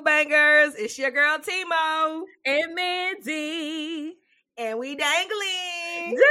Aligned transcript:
Bangers? 0.00 0.74
It's 0.76 0.98
your 0.98 1.10
girl 1.10 1.38
Timo 1.38 2.22
and 2.44 2.74
Mandy, 2.74 4.14
and 4.58 4.78
we 4.78 4.94
dangling, 4.94 6.10
dangling. 6.10 6.22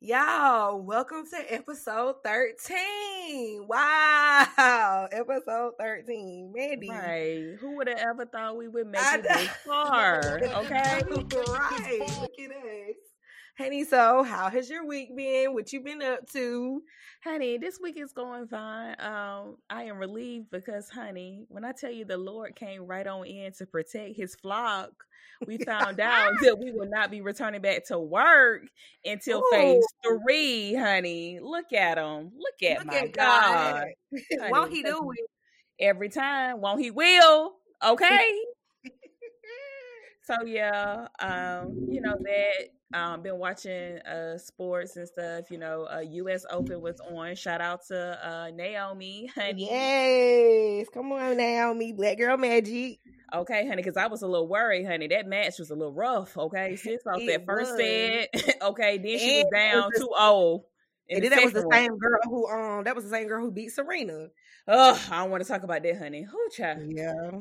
Y'all, 0.00 0.80
welcome 0.82 1.24
to 1.30 1.54
episode 1.54 2.16
thirteen. 2.22 3.66
Wow, 3.66 5.08
episode 5.10 5.72
thirteen, 5.78 6.52
Mandy. 6.54 6.90
Right? 6.90 7.56
Who 7.60 7.76
would 7.76 7.88
have 7.88 7.98
ever 7.98 8.26
thought 8.26 8.56
we 8.56 8.68
would 8.68 8.86
make 8.88 9.00
it 9.02 9.22
this 9.22 9.48
far? 9.66 10.40
Okay, 10.44 10.74
right? 10.74 11.10
Look 11.10 11.32
at 11.34 12.50
us. 12.50 13.03
Honey, 13.56 13.84
so 13.84 14.24
how 14.24 14.50
has 14.50 14.68
your 14.68 14.84
week 14.84 15.14
been? 15.16 15.54
What 15.54 15.72
you 15.72 15.80
been 15.80 16.02
up 16.02 16.28
to? 16.32 16.82
Honey, 17.22 17.56
this 17.56 17.78
week 17.80 17.96
is 17.96 18.12
going 18.12 18.48
fine. 18.48 18.96
Um, 18.98 19.58
I 19.70 19.84
am 19.84 19.96
relieved 19.96 20.50
because, 20.50 20.90
honey, 20.90 21.44
when 21.48 21.64
I 21.64 21.70
tell 21.70 21.92
you 21.92 22.04
the 22.04 22.16
Lord 22.16 22.56
came 22.56 22.82
right 22.82 23.06
on 23.06 23.24
in 23.26 23.52
to 23.52 23.66
protect 23.66 24.16
his 24.16 24.34
flock, 24.34 24.90
we 25.46 25.58
found 25.58 26.00
out 26.00 26.32
that 26.42 26.58
we 26.58 26.72
will 26.72 26.88
not 26.88 27.12
be 27.12 27.20
returning 27.20 27.60
back 27.60 27.86
to 27.86 27.98
work 27.98 28.62
until 29.04 29.38
Ooh. 29.38 29.50
phase 29.52 29.86
three, 30.04 30.74
honey. 30.74 31.38
Look 31.40 31.72
at 31.72 31.96
him. 31.96 32.32
Look 32.36 32.68
at 32.68 32.78
Look 32.78 32.86
my 32.88 32.98
at 33.02 33.12
God. 33.12 33.84
God. 34.12 34.50
Won't 34.50 34.72
he 34.72 34.82
do 34.82 35.12
it? 35.16 35.30
Every 35.78 36.08
time. 36.08 36.60
Won't 36.60 36.80
he 36.80 36.90
will? 36.90 37.52
Okay. 37.84 38.34
So 40.24 40.42
yeah, 40.44 41.06
um, 41.20 41.86
you 41.88 42.00
know 42.00 42.16
that 42.18 42.98
um, 42.98 43.22
been 43.22 43.38
watching 43.38 43.98
uh 43.98 44.38
sports 44.38 44.96
and 44.96 45.06
stuff. 45.06 45.50
You 45.50 45.58
know, 45.58 45.86
uh, 45.92 46.00
U.S. 46.00 46.46
Open 46.50 46.80
was 46.80 47.00
on. 47.00 47.34
Shout 47.34 47.60
out 47.60 47.86
to 47.88 48.18
uh, 48.26 48.50
Naomi, 48.54 49.30
honey. 49.34 49.68
Yes, 49.70 50.88
come 50.92 51.12
on, 51.12 51.36
Naomi, 51.36 51.92
Black 51.92 52.18
Girl 52.18 52.36
Magic. 52.36 53.00
Okay, 53.34 53.66
honey, 53.66 53.82
because 53.82 53.96
I 53.96 54.06
was 54.06 54.22
a 54.22 54.26
little 54.26 54.48
worried, 54.48 54.86
honey. 54.86 55.08
That 55.08 55.26
match 55.26 55.58
was 55.58 55.70
a 55.70 55.74
little 55.74 55.92
rough. 55.92 56.36
Okay, 56.38 56.76
since 56.76 57.02
off 57.06 57.20
that 57.26 57.44
first 57.44 57.72
was. 57.72 57.80
set. 57.80 58.56
okay, 58.62 58.98
then 58.98 59.18
she 59.18 59.40
and 59.40 59.44
was 59.44 59.50
down 59.52 59.90
two 59.96 60.08
zero. 60.16 60.64
And 61.10 61.22
then 61.22 61.30
that 61.30 61.44
was 61.44 61.52
the 61.52 61.68
same 61.70 61.98
girl 61.98 62.20
who 62.24 62.48
um 62.48 62.84
that 62.84 62.94
was 62.94 63.04
the 63.04 63.10
same 63.10 63.28
girl 63.28 63.44
who 63.44 63.50
beat 63.50 63.72
Serena. 63.72 64.28
Oh, 64.66 65.06
I 65.10 65.18
don't 65.18 65.30
want 65.30 65.42
to 65.42 65.48
talk 65.48 65.62
about 65.62 65.82
that, 65.82 65.98
honey. 65.98 66.22
Who 66.22 66.48
child? 66.56 66.80
Yeah. 66.86 67.40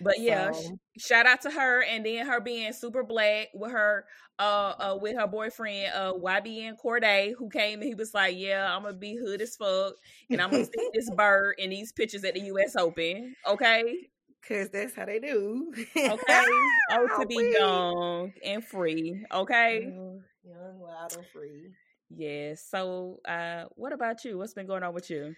But 0.00 0.20
yeah, 0.20 0.52
so. 0.52 0.78
sh- 0.98 1.06
shout 1.06 1.26
out 1.26 1.42
to 1.42 1.50
her 1.50 1.82
and 1.84 2.04
then 2.04 2.26
her 2.26 2.40
being 2.40 2.72
super 2.72 3.02
black 3.02 3.48
with 3.54 3.72
her 3.72 4.04
uh, 4.38 4.74
uh 4.78 4.98
with 5.00 5.16
her 5.16 5.26
boyfriend 5.28 5.92
uh 5.94 6.12
YBN 6.14 6.74
Cordae 6.84 7.32
who 7.38 7.48
came 7.48 7.80
and 7.80 7.88
he 7.88 7.94
was 7.94 8.12
like, 8.14 8.36
Yeah, 8.36 8.74
I'm 8.74 8.82
gonna 8.82 8.94
be 8.96 9.16
hood 9.16 9.40
as 9.40 9.56
fuck 9.56 9.94
and 10.30 10.40
I'm 10.40 10.50
gonna 10.50 10.64
see 10.64 10.88
this 10.92 11.10
bird 11.10 11.54
in 11.58 11.70
these 11.70 11.92
pictures 11.92 12.24
at 12.24 12.34
the 12.34 12.40
US 12.40 12.76
Open. 12.76 13.34
Okay. 13.46 14.08
Cause 14.46 14.68
that's 14.70 14.94
how 14.94 15.06
they 15.06 15.20
do. 15.20 15.72
okay. 15.96 16.44
Oh, 16.90 17.08
to 17.18 17.26
be 17.26 17.54
young 17.58 18.32
and 18.44 18.62
free. 18.62 19.24
Okay. 19.32 19.84
Young, 19.84 20.20
young, 20.44 20.78
wild, 20.78 21.12
and 21.14 21.26
free. 21.32 21.70
Yes. 22.10 22.68
Yeah, 22.72 22.78
so 22.80 23.20
uh 23.26 23.64
what 23.76 23.92
about 23.92 24.24
you? 24.24 24.38
What's 24.38 24.54
been 24.54 24.66
going 24.66 24.82
on 24.82 24.94
with 24.94 25.10
you? 25.10 25.34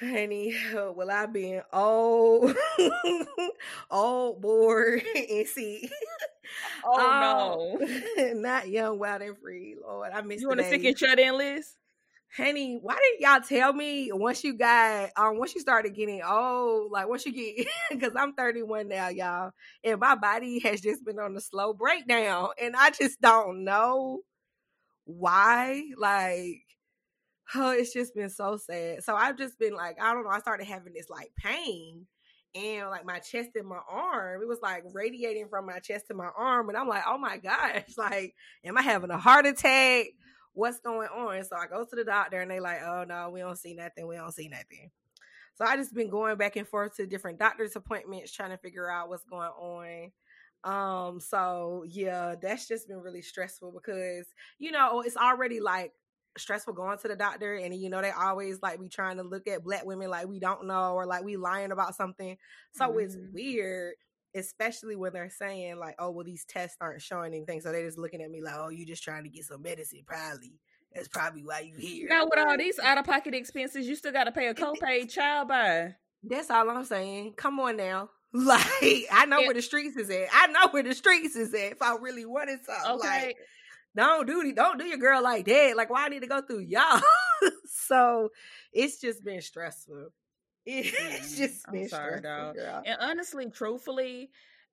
Honey, 0.00 0.54
well, 0.74 1.10
I've 1.10 1.32
been 1.32 1.62
old, 1.72 2.56
old, 3.90 4.40
bored, 4.40 5.02
and 5.14 5.46
see. 5.46 5.90
Oh 6.84 7.78
um, 7.78 7.84
no, 8.18 8.40
not 8.40 8.68
young, 8.68 8.98
wild, 8.98 9.22
and 9.22 9.36
free. 9.38 9.76
Lord, 9.80 10.12
I 10.12 10.22
miss. 10.22 10.40
You 10.40 10.48
want 10.48 10.60
to 10.60 10.66
stick 10.66 10.84
and 10.84 10.98
shut 10.98 11.18
in 11.18 11.36
list? 11.36 11.74
Honey, 12.36 12.78
why 12.82 12.94
didn't 12.94 13.20
y'all 13.20 13.40
tell 13.40 13.72
me 13.72 14.10
once 14.12 14.44
you 14.44 14.52
got 14.52 15.10
um 15.16 15.38
once 15.38 15.54
you 15.54 15.60
started 15.60 15.94
getting 15.94 16.22
old, 16.22 16.92
like 16.92 17.08
once 17.08 17.24
you 17.26 17.32
get 17.32 17.66
because 17.90 18.12
I'm 18.16 18.34
31 18.34 18.88
now, 18.88 19.08
y'all, 19.08 19.52
and 19.82 19.98
my 19.98 20.14
body 20.14 20.58
has 20.60 20.80
just 20.80 21.04
been 21.04 21.18
on 21.18 21.36
a 21.36 21.40
slow 21.40 21.72
breakdown, 21.72 22.50
and 22.60 22.76
I 22.76 22.90
just 22.90 23.20
don't 23.20 23.64
know 23.64 24.20
why. 25.04 25.84
Like 25.96 26.62
oh, 27.54 27.70
it's 27.70 27.92
just 27.92 28.14
been 28.14 28.30
so 28.30 28.56
sad. 28.56 29.02
So 29.02 29.14
I've 29.14 29.38
just 29.38 29.58
been 29.58 29.74
like, 29.74 30.00
I 30.00 30.12
don't 30.12 30.24
know. 30.24 30.30
I 30.30 30.40
started 30.40 30.66
having 30.66 30.92
this 30.92 31.08
like 31.08 31.30
pain 31.36 32.06
and 32.54 32.88
like 32.90 33.04
my 33.04 33.18
chest 33.18 33.50
and 33.54 33.66
my 33.66 33.80
arm. 33.88 34.42
It 34.42 34.48
was 34.48 34.60
like 34.62 34.84
radiating 34.92 35.48
from 35.48 35.66
my 35.66 35.78
chest 35.78 36.08
to 36.08 36.14
my 36.14 36.28
arm. 36.36 36.68
And 36.68 36.76
I'm 36.76 36.88
like, 36.88 37.04
oh 37.06 37.18
my 37.18 37.38
gosh, 37.38 37.84
like, 37.96 38.34
am 38.64 38.76
I 38.76 38.82
having 38.82 39.10
a 39.10 39.18
heart 39.18 39.46
attack? 39.46 40.06
What's 40.52 40.80
going 40.80 41.08
on? 41.08 41.44
So 41.44 41.56
I 41.56 41.66
go 41.66 41.84
to 41.84 41.96
the 41.96 42.04
doctor 42.04 42.40
and 42.40 42.50
they 42.50 42.60
like, 42.60 42.80
oh 42.82 43.04
no, 43.06 43.30
we 43.30 43.40
don't 43.40 43.58
see 43.58 43.74
nothing. 43.74 44.06
We 44.06 44.16
don't 44.16 44.32
see 44.32 44.48
nothing. 44.48 44.90
So 45.54 45.64
I 45.64 45.76
just 45.76 45.94
been 45.94 46.10
going 46.10 46.36
back 46.36 46.56
and 46.56 46.68
forth 46.68 46.96
to 46.96 47.06
different 47.06 47.38
doctor's 47.38 47.76
appointments 47.76 48.32
trying 48.32 48.50
to 48.50 48.58
figure 48.58 48.90
out 48.90 49.08
what's 49.08 49.24
going 49.24 49.48
on. 49.48 50.12
Um, 50.64 51.20
so 51.20 51.84
yeah, 51.86 52.34
that's 52.40 52.66
just 52.66 52.88
been 52.88 52.98
really 53.00 53.22
stressful 53.22 53.72
because, 53.72 54.26
you 54.58 54.72
know, 54.72 55.02
it's 55.02 55.16
already 55.16 55.60
like 55.60 55.92
stressful 56.38 56.74
going 56.74 56.98
to 56.98 57.08
the 57.08 57.16
doctor 57.16 57.54
and 57.54 57.74
you 57.74 57.90
know 57.90 58.00
they 58.00 58.10
always 58.10 58.60
like 58.62 58.80
be 58.80 58.88
trying 58.88 59.16
to 59.16 59.22
look 59.22 59.46
at 59.46 59.62
black 59.62 59.84
women 59.84 60.10
like 60.10 60.26
we 60.26 60.38
don't 60.38 60.66
know 60.66 60.94
or 60.94 61.06
like 61.06 61.24
we 61.24 61.36
lying 61.36 61.72
about 61.72 61.94
something 61.94 62.36
so 62.72 62.88
mm-hmm. 62.88 63.00
it's 63.00 63.16
weird 63.32 63.94
especially 64.34 64.96
when 64.96 65.12
they're 65.12 65.30
saying 65.30 65.78
like 65.78 65.94
oh 65.98 66.10
well 66.10 66.24
these 66.24 66.44
tests 66.44 66.76
aren't 66.80 67.02
showing 67.02 67.34
anything 67.34 67.60
so 67.60 67.72
they're 67.72 67.86
just 67.86 67.98
looking 67.98 68.20
at 68.20 68.30
me 68.30 68.42
like 68.42 68.54
oh 68.56 68.68
you 68.68 68.86
just 68.86 69.02
trying 69.02 69.24
to 69.24 69.30
get 69.30 69.44
some 69.44 69.62
medicine 69.62 70.02
probably 70.06 70.60
that's 70.94 71.08
probably 71.08 71.42
why 71.42 71.60
you 71.60 71.74
here 71.76 72.08
now 72.08 72.24
with 72.24 72.38
all 72.38 72.56
these 72.56 72.78
out-of-pocket 72.82 73.34
expenses 73.34 73.86
you 73.86 73.96
still 73.96 74.12
got 74.12 74.24
to 74.24 74.32
pay 74.32 74.48
a 74.48 74.54
copay 74.54 75.08
child 75.08 75.48
buy 75.48 75.94
that's 76.22 76.50
all 76.50 76.68
i'm 76.70 76.84
saying 76.84 77.32
come 77.36 77.58
on 77.60 77.76
now 77.76 78.08
like 78.34 79.06
I 79.10 79.24
know 79.26 79.38
yeah. 79.38 79.46
where 79.46 79.54
the 79.54 79.62
streets 79.62 79.96
is 79.96 80.10
at. 80.10 80.28
I 80.30 80.48
know 80.48 80.68
where 80.70 80.82
the 80.82 80.94
streets 80.94 81.34
is 81.34 81.54
at. 81.54 81.72
If 81.72 81.80
I 81.80 81.96
really 81.96 82.26
wanted 82.26 82.58
something, 82.62 83.06
okay. 83.06 83.26
Like, 83.28 83.36
don't 83.98 84.26
do 84.26 84.52
don't 84.52 84.78
do 84.78 84.86
your 84.86 84.98
girl 84.98 85.22
like 85.22 85.46
that. 85.46 85.76
Like, 85.76 85.90
why 85.90 86.06
I 86.06 86.08
need 86.08 86.22
to 86.22 86.28
go 86.28 86.40
through 86.40 86.60
y'all? 86.60 87.00
so 87.66 88.30
it's 88.72 89.00
just 89.00 89.24
been 89.24 89.42
stressful. 89.42 90.08
It's 90.70 91.38
just 91.38 91.64
been 91.72 91.82
I'm 91.84 91.88
sorry, 91.88 92.18
stressful, 92.18 92.52
girl. 92.52 92.82
And 92.84 92.98
honestly, 93.00 93.48
truthfully, 93.48 94.28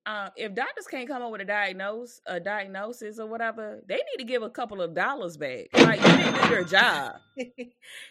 um, 0.06 0.30
if 0.36 0.54
doctors 0.54 0.86
can't 0.88 1.08
come 1.08 1.24
up 1.24 1.32
with 1.32 1.40
a 1.40 1.46
diagnose, 1.46 2.20
a 2.28 2.40
diagnosis 2.40 3.18
or 3.18 3.28
whatever, 3.28 3.82
they 3.88 3.96
need 3.96 4.18
to 4.20 4.26
give 4.26 4.44
a 4.44 4.50
couple 4.50 4.82
of 4.82 4.94
dollars 4.94 5.38
back. 5.38 5.68
Like 5.74 6.02
you 6.02 6.18
didn't 6.18 6.44
do 6.44 6.50
your 6.50 6.64
job. 6.66 7.16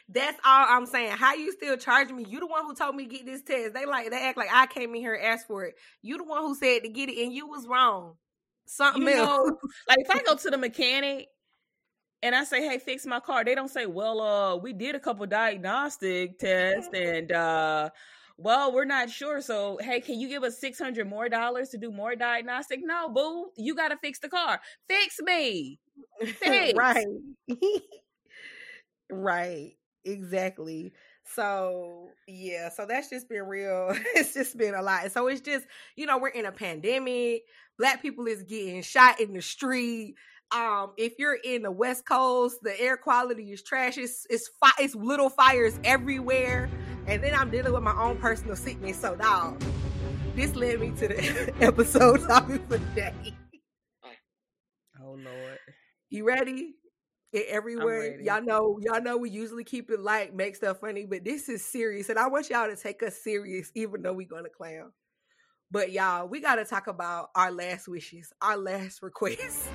That's 0.09 0.39
all 0.45 0.67
I'm 0.69 0.87
saying. 0.87 1.11
How 1.11 1.35
you 1.35 1.53
still 1.53 1.77
charging 1.77 2.17
me? 2.17 2.25
You 2.27 2.41
the 2.41 2.47
one 2.47 2.65
who 2.65 2.75
told 2.75 2.97
me 2.97 3.05
get 3.05 3.27
this 3.27 3.43
test. 3.43 3.75
They 3.75 3.85
like 3.85 4.11
they 4.11 4.21
act 4.21 4.39
like 4.39 4.49
I 4.51 4.67
came 4.67 4.95
in 4.95 5.01
here 5.03 5.15
and 5.15 5.25
asked 5.25 5.47
for 5.47 5.65
it. 5.65 5.75
You 6.03 6.17
the 6.17 6.25
one 6.25 6.41
who 6.41 6.55
said 6.55 6.83
to 6.85 6.89
get 6.89 7.11
it, 7.11 7.23
and 7.23 7.33
you 7.33 7.47
was 7.47 7.67
wrong 7.67 8.17
something 8.67 9.03
you 9.03 9.11
else. 9.11 9.49
Know, 9.49 9.59
like 9.89 9.99
if 10.01 10.11
I 10.11 10.23
go 10.23 10.35
to 10.37 10.51
the 10.51 10.59
mechanic 10.59 11.29
and 12.23 12.35
I 12.35 12.45
say, 12.45 12.67
"Hey, 12.67 12.79
fix 12.79 13.07
my 13.07 13.21
car," 13.21 13.45
they 13.45 13.55
don't 13.55 13.71
say, 13.71 13.87
"Well, 13.87 14.21
uh, 14.21 14.57
we 14.57 14.73
did 14.73 14.95
a 14.95 15.01
couple 15.01 15.27
diagnostic 15.27 16.39
tests 16.39 16.91
and 16.95 17.33
uh." 17.33 17.91
Well, 18.37 18.73
we're 18.73 18.85
not 18.85 19.11
sure. 19.11 19.41
So, 19.41 19.79
hey, 19.81 20.01
can 20.01 20.19
you 20.19 20.29
give 20.29 20.43
us 20.43 20.59
six 20.59 20.79
hundred 20.79 21.09
more 21.09 21.29
dollars 21.29 21.69
to 21.69 21.79
do 21.79 21.93
more 21.93 22.17
diagnostic? 22.17 22.81
No, 22.83 23.09
boo. 23.09 23.51
You 23.57 23.77
got 23.77 23.89
to 23.89 23.97
fix 23.97 24.19
the 24.19 24.29
car. 24.29 24.61
Fix 24.89 25.21
me. 25.23 25.79
Fix. 26.21 26.77
right. 26.77 27.07
right. 29.11 29.77
Exactly. 30.05 30.93
So 31.25 32.11
yeah, 32.29 32.69
so 32.69 32.87
that's 32.87 33.09
just 33.11 33.29
been 33.29 33.45
real. 33.45 33.93
it's 34.15 34.35
just 34.35 34.57
been 34.57 34.75
a 34.75 34.83
lot. 34.83 35.11
So 35.13 35.27
it's 35.29 35.41
just, 35.41 35.67
you 35.97 36.07
know, 36.07 36.19
we're 36.19 36.29
in 36.29 36.47
a 36.47 36.53
pandemic. 36.53 37.43
Black 37.79 38.03
people 38.03 38.27
is 38.27 38.43
getting 38.43 38.83
shot 38.83 39.21
in 39.21 39.33
the 39.33 39.43
street. 39.43 40.15
Um, 40.55 40.93
if 40.97 41.15
you're 41.19 41.39
in 41.43 41.63
the 41.63 41.71
West 41.71 42.07
Coast, 42.07 42.59
the 42.63 42.79
air 42.81 42.97
quality 42.97 43.53
is 43.53 43.63
trash. 43.63 43.99
It's 43.99 44.27
it's, 44.31 44.49
fi- 44.61 44.71
it's 44.79 44.95
little 44.95 45.31
fires 45.31 45.79
everywhere. 45.83 46.71
And 47.07 47.23
then 47.23 47.35
I'm 47.35 47.51
dealing 47.51 47.73
with 47.73 47.83
my 47.83 48.01
own 48.01 48.19
personal 48.19 48.57
sickness. 48.57 48.99
So 49.01 49.17
dog, 49.17 49.63
this 50.37 50.55
led 50.55 50.81
me 50.81 50.91
to 50.91 51.09
the 51.09 51.55
episode 51.61 52.19
topic 52.29 52.63
for 52.69 52.79
today. 52.79 53.35
Oh 55.03 55.13
Lord. 55.13 55.59
You 56.11 56.27
ready? 56.27 56.75
It 57.35 57.47
everywhere. 57.49 58.21
Y'all 58.21 58.43
know, 58.43 58.79
y'all 58.81 59.03
know 59.03 59.17
we 59.17 59.31
usually 59.31 59.65
keep 59.65 59.91
it 59.91 60.01
light, 60.01 60.35
make 60.35 60.57
stuff 60.57 60.81
funny, 60.81 61.07
but 61.07 61.25
this 61.25 61.49
is 61.49 61.65
serious. 61.65 62.09
And 62.09 62.19
I 62.19 62.29
want 62.29 62.49
y'all 62.51 62.69
to 62.69 62.77
take 62.77 63.03
us 63.03 63.17
serious, 63.17 63.71
even 63.75 64.03
though 64.03 64.13
we're 64.13 64.29
gonna 64.29 64.49
clown. 64.49 64.93
But 65.71 65.91
y'all, 65.93 66.29
we 66.29 66.41
gotta 66.41 66.65
talk 66.65 66.87
about 66.87 67.31
our 67.35 67.51
last 67.51 67.89
wishes, 67.89 68.33
our 68.41 68.57
last 68.57 69.03
requests. 69.03 69.69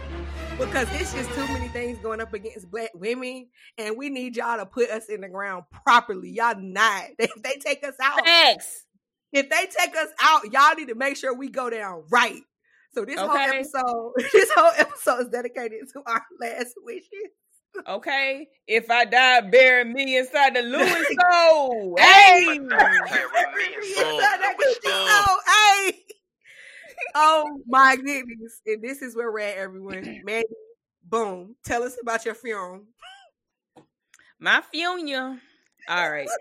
because 0.58 0.88
it's 0.94 1.14
just 1.14 1.30
too 1.32 1.48
many 1.48 1.68
things 1.70 2.00
going 2.00 2.22
up 2.22 2.34
against 2.34 2.72
black 2.72 2.92
women, 2.94 3.48
and 3.78 3.98
we 3.98 4.10
need 4.10 4.38
y'all 4.38 4.58
to 4.58 4.66
put 4.66 4.90
us 4.90 5.08
in 5.10 5.22
the 5.22 5.30
ground 5.30 5.64
properly. 5.84 6.30
Y'all 6.30 6.56
not. 6.58 7.04
If 7.20 7.44
they 7.44 7.58
take 7.58 7.84
us 7.84 7.96
out, 8.02 8.26
Thanks. 8.26 8.86
if 9.34 9.50
they 9.50 9.68
take 9.78 9.96
us 9.96 10.10
out, 10.22 10.52
y'all 10.52 10.76
need 10.76 10.88
to 10.88 10.96
make 10.96 11.18
sure 11.18 11.36
we 11.36 11.50
go 11.50 11.70
down 11.70 12.04
right. 12.10 12.42
So 12.94 13.06
this 13.06 13.20
okay. 13.20 13.28
whole 13.28 13.38
episode, 13.38 14.14
this 14.34 14.52
whole 14.56 14.72
episode 14.78 15.20
is 15.22 15.28
dedicated 15.30 15.80
to 15.94 16.02
our 16.06 16.24
last 16.40 16.74
wishes. 16.84 17.32
Okay, 17.88 18.48
if 18.68 18.89
I 18.89 19.06
die, 19.06 19.42
bury 19.42 19.86
me 19.86 20.18
inside 20.18 20.56
the 20.56 20.62
Louis 20.62 21.06
soul. 21.21 21.95
hey, 22.00 22.60
hey. 25.48 25.94
Oh 27.16 27.62
my 27.68 27.95
goodness! 27.95 28.62
And 28.66 28.83
this 28.83 29.01
is 29.01 29.16
where 29.16 29.31
we're 29.31 29.39
at, 29.39 29.57
everyone. 29.57 30.21
Man, 30.25 30.44
boom. 31.04 31.56
Tell 31.63 31.83
us 31.83 31.98
about 32.01 32.25
your 32.25 32.36
funeral. 32.36 32.81
My 34.39 34.62
funeral. 34.71 35.38
All 35.88 36.12
right. 36.12 36.27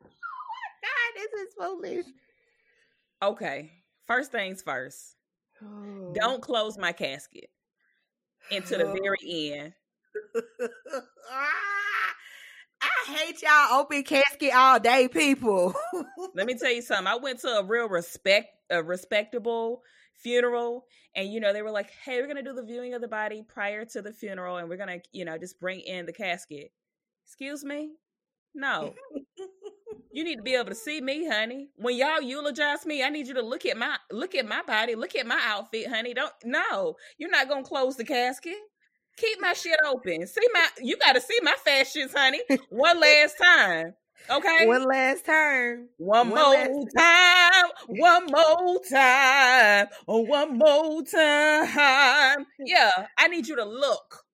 Oh 0.00 0.80
God, 0.82 1.12
this 1.16 1.32
is 1.40 1.54
foolish. 1.58 2.06
Okay. 3.22 3.72
First 4.06 4.30
things 4.30 4.62
first. 4.62 5.16
Oh. 5.62 6.12
Don't 6.14 6.40
close 6.40 6.78
my 6.78 6.92
casket 6.92 7.50
into 8.50 8.76
the 8.76 8.84
very 8.84 9.18
oh. 9.26 9.60
end. 9.60 9.72
Ah, 11.30 12.14
I 12.80 13.12
hate 13.12 13.42
y'all 13.42 13.80
open 13.80 14.02
casket 14.02 14.54
all 14.54 14.80
day, 14.80 15.08
people. 15.08 15.74
Let 16.34 16.46
me 16.46 16.54
tell 16.54 16.72
you 16.72 16.80
something. 16.80 17.06
I 17.06 17.16
went 17.16 17.40
to 17.40 17.48
a 17.48 17.64
real 17.64 17.88
respect, 17.88 18.48
a 18.70 18.82
respectable 18.82 19.82
funeral, 20.14 20.86
and 21.14 21.30
you 21.32 21.40
know 21.40 21.52
they 21.52 21.62
were 21.62 21.70
like, 21.70 21.90
"Hey, 22.04 22.20
we're 22.20 22.28
gonna 22.28 22.42
do 22.42 22.54
the 22.54 22.62
viewing 22.62 22.94
of 22.94 23.00
the 23.00 23.08
body 23.08 23.42
prior 23.46 23.84
to 23.86 24.00
the 24.02 24.12
funeral, 24.12 24.56
and 24.56 24.68
we're 24.68 24.76
gonna, 24.76 25.00
you 25.12 25.24
know, 25.24 25.36
just 25.36 25.60
bring 25.60 25.80
in 25.80 26.06
the 26.06 26.12
casket." 26.12 26.72
Excuse 27.24 27.64
me? 27.64 27.90
No. 28.54 28.94
you 30.12 30.24
need 30.24 30.36
to 30.36 30.42
be 30.42 30.54
able 30.54 30.70
to 30.70 30.74
see 30.74 31.00
me, 31.00 31.28
honey. 31.28 31.68
When 31.76 31.96
y'all 31.96 32.22
eulogize 32.22 32.86
me, 32.86 33.02
I 33.02 33.10
need 33.10 33.28
you 33.28 33.34
to 33.34 33.42
look 33.42 33.66
at 33.66 33.76
my 33.76 33.96
look 34.10 34.34
at 34.34 34.46
my 34.46 34.62
body, 34.62 34.94
look 34.94 35.14
at 35.14 35.26
my 35.26 35.40
outfit, 35.44 35.88
honey. 35.88 36.14
Don't 36.14 36.32
no, 36.44 36.96
you're 37.18 37.30
not 37.30 37.48
gonna 37.48 37.62
close 37.62 37.96
the 37.96 38.04
casket. 38.04 38.56
Keep 39.18 39.40
my 39.40 39.52
shit 39.52 39.78
open. 39.86 40.26
See 40.26 40.46
my 40.52 40.68
you 40.80 40.96
gotta 40.96 41.20
see 41.20 41.38
my 41.42 41.54
fashions, 41.64 42.12
honey. 42.14 42.40
One 42.70 43.00
last 43.00 43.36
time. 43.36 43.94
Okay. 44.30 44.66
One 44.66 44.84
last 44.84 45.24
time. 45.24 45.88
One, 45.96 46.30
one 46.30 46.72
more 46.72 46.86
time. 46.96 47.64
One 47.86 48.26
more 48.26 48.80
time. 48.90 49.86
One 50.06 50.58
more 50.58 51.02
time. 51.02 52.46
Yeah, 52.58 53.06
I 53.16 53.28
need 53.28 53.46
you 53.48 53.56
to 53.56 53.64
look 53.64 54.24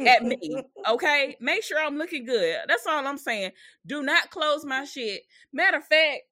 at 0.00 0.22
me. 0.22 0.62
Okay. 0.88 1.36
Make 1.40 1.64
sure 1.64 1.78
I'm 1.80 1.98
looking 1.98 2.24
good. 2.24 2.58
That's 2.68 2.86
all 2.86 3.06
I'm 3.06 3.18
saying. 3.18 3.50
Do 3.86 4.02
not 4.02 4.30
close 4.30 4.64
my 4.64 4.84
shit. 4.84 5.22
Matter 5.52 5.78
of 5.78 5.84
fact, 5.84 6.22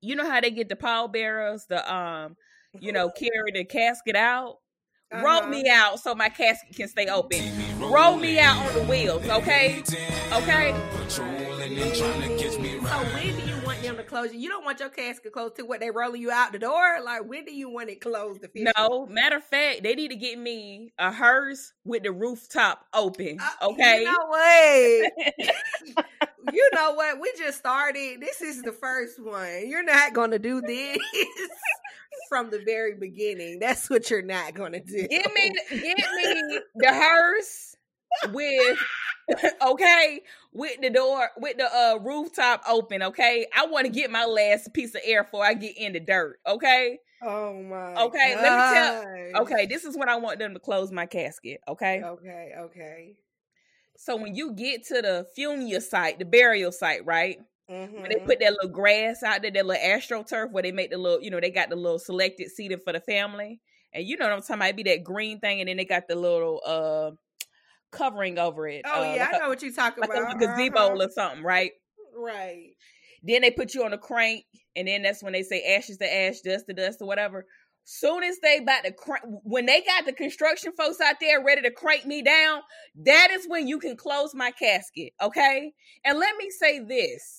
you 0.00 0.14
know 0.14 0.28
how 0.28 0.40
they 0.40 0.50
get 0.50 0.68
the 0.68 0.76
pallbearers, 0.76 1.66
the 1.66 1.92
um, 1.92 2.36
you 2.78 2.92
know, 2.92 3.10
carry 3.10 3.52
the 3.52 3.64
casket 3.64 4.16
out. 4.16 4.58
Uh-huh. 5.10 5.24
Roll 5.24 5.46
me 5.46 5.68
out 5.70 6.00
so 6.00 6.14
my 6.14 6.28
casket 6.28 6.76
can 6.76 6.88
stay 6.88 7.06
open. 7.06 7.40
Roll 7.78 8.16
me 8.16 8.38
out 8.38 8.58
on 8.66 8.74
the 8.74 8.82
wheels, 8.82 9.26
okay? 9.28 9.82
Okay. 10.32 10.74
So 11.08 11.22
when 11.22 13.36
do 13.36 13.46
you 13.46 13.56
want 13.64 13.82
them 13.82 13.96
to 13.96 14.02
close 14.02 14.34
you? 14.34 14.40
You 14.40 14.48
don't 14.50 14.64
want 14.64 14.80
your 14.80 14.90
casket 14.90 15.32
closed 15.32 15.56
to 15.56 15.62
what 15.62 15.80
they 15.80 15.90
rolling 15.90 16.20
you 16.20 16.30
out 16.30 16.52
the 16.52 16.58
door? 16.58 16.98
Like 17.02 17.26
when 17.26 17.46
do 17.46 17.54
you 17.54 17.70
want 17.70 17.88
it 17.88 18.02
closed? 18.02 18.44
No, 18.54 19.06
matter 19.06 19.36
of 19.36 19.44
fact, 19.44 19.82
they 19.82 19.94
need 19.94 20.08
to 20.08 20.16
get 20.16 20.38
me 20.38 20.92
a 20.98 21.10
hearse 21.10 21.72
with 21.84 22.02
the 22.02 22.12
rooftop 22.12 22.84
open. 22.92 23.38
Uh, 23.40 23.68
okay. 23.70 24.00
You 24.00 24.04
know 24.04 24.26
what? 25.96 26.06
you 26.52 26.70
know 26.74 26.92
what? 26.92 27.20
We 27.20 27.32
just 27.36 27.58
started. 27.58 28.20
This 28.20 28.40
is 28.40 28.62
the 28.62 28.72
first 28.72 29.22
one. 29.22 29.68
You're 29.68 29.84
not 29.84 30.12
gonna 30.14 30.38
do 30.38 30.60
this 30.60 30.98
from 32.28 32.50
the 32.50 32.62
very 32.64 32.94
beginning. 32.94 33.58
That's 33.58 33.88
what 33.88 34.10
you're 34.10 34.22
not 34.22 34.54
gonna 34.54 34.80
do. 34.80 35.06
Give 35.08 35.34
me, 35.34 35.52
give 35.70 35.82
me 35.96 36.60
the 36.76 36.92
hearse 36.92 37.76
with 38.30 38.78
okay 39.66 40.20
with 40.52 40.80
the 40.80 40.90
door 40.90 41.28
with 41.36 41.56
the 41.58 41.64
uh 41.64 41.98
rooftop 42.02 42.62
open 42.68 43.02
okay 43.02 43.46
i 43.54 43.66
want 43.66 43.86
to 43.86 43.92
get 43.92 44.10
my 44.10 44.24
last 44.24 44.72
piece 44.72 44.94
of 44.94 45.00
air 45.04 45.22
before 45.24 45.44
i 45.44 45.54
get 45.54 45.76
in 45.76 45.92
the 45.92 46.00
dirt 46.00 46.38
okay 46.46 46.98
oh 47.22 47.54
my 47.62 47.94
okay 48.04 48.34
God. 48.34 48.42
let 48.42 48.52
me 48.52 49.32
tell 49.32 49.42
okay 49.42 49.66
this 49.66 49.84
is 49.84 49.96
what 49.96 50.08
i 50.08 50.16
want 50.16 50.38
them 50.38 50.54
to 50.54 50.60
close 50.60 50.90
my 50.90 51.06
casket 51.06 51.60
okay 51.68 52.02
okay 52.02 52.52
okay 52.58 53.16
so 54.00 54.16
when 54.16 54.34
you 54.34 54.54
get 54.54 54.86
to 54.86 55.02
the 55.02 55.26
funeral 55.34 55.80
site 55.80 56.18
the 56.18 56.24
burial 56.24 56.72
site 56.72 57.04
right 57.04 57.38
Mm-hmm. 57.70 58.00
When 58.00 58.08
they 58.10 58.24
put 58.24 58.40
that 58.40 58.52
little 58.52 58.70
grass 58.70 59.22
out 59.22 59.42
there, 59.42 59.50
that 59.50 59.66
little 59.66 59.82
astroturf 59.82 60.50
where 60.52 60.62
they 60.62 60.72
make 60.72 60.90
the 60.90 60.96
little, 60.96 61.20
you 61.20 61.30
know, 61.30 61.38
they 61.38 61.50
got 61.50 61.68
the 61.68 61.76
little 61.76 61.98
selected 61.98 62.50
seating 62.50 62.78
for 62.82 62.94
the 62.94 63.00
family. 63.00 63.60
And 63.92 64.06
you 64.06 64.16
know 64.16 64.26
what 64.26 64.32
I'm 64.32 64.40
talking 64.40 64.56
about? 64.56 64.64
It'd 64.66 64.76
be 64.76 64.82
that 64.84 65.04
green 65.04 65.38
thing, 65.40 65.60
and 65.60 65.68
then 65.68 65.76
they 65.76 65.84
got 65.84 66.08
the 66.08 66.14
little 66.14 66.62
uh 66.64 67.10
covering 67.90 68.38
over 68.38 68.68
it. 68.68 68.82
Oh 68.86 69.00
uh, 69.00 69.14
yeah, 69.14 69.24
like 69.24 69.34
I 69.34 69.38
know 69.38 69.46
a, 69.46 69.48
what 69.48 69.62
you're 69.62 69.72
talking 69.72 70.00
like 70.00 70.10
about. 70.10 70.24
Like 70.24 70.36
a 70.36 70.38
gazebo 70.38 70.78
uh-huh. 70.78 71.04
or 71.04 71.10
something, 71.10 71.42
right? 71.42 71.72
Right. 72.16 72.70
Then 73.22 73.42
they 73.42 73.50
put 73.50 73.74
you 73.74 73.84
on 73.84 73.92
a 73.92 73.98
crank, 73.98 74.44
and 74.76 74.88
then 74.88 75.02
that's 75.02 75.22
when 75.22 75.32
they 75.32 75.42
say 75.42 75.76
ashes 75.76 75.98
to 75.98 76.14
ash, 76.16 76.40
dust 76.40 76.66
to 76.68 76.74
dust, 76.74 77.02
or 77.02 77.06
whatever. 77.06 77.44
Soon 77.90 78.22
as 78.22 78.38
they 78.40 78.58
about 78.58 78.84
to 78.84 78.92
crank, 78.92 79.24
when 79.44 79.64
they 79.64 79.80
got 79.80 80.04
the 80.04 80.12
construction 80.12 80.72
folks 80.76 81.00
out 81.00 81.14
there 81.22 81.42
ready 81.42 81.62
to 81.62 81.70
crank 81.70 82.04
me 82.04 82.20
down, 82.20 82.60
that 82.96 83.30
is 83.30 83.46
when 83.48 83.66
you 83.66 83.78
can 83.78 83.96
close 83.96 84.34
my 84.34 84.50
casket, 84.50 85.14
okay? 85.22 85.72
And 86.04 86.18
let 86.18 86.36
me 86.36 86.50
say 86.50 86.80
this: 86.80 87.38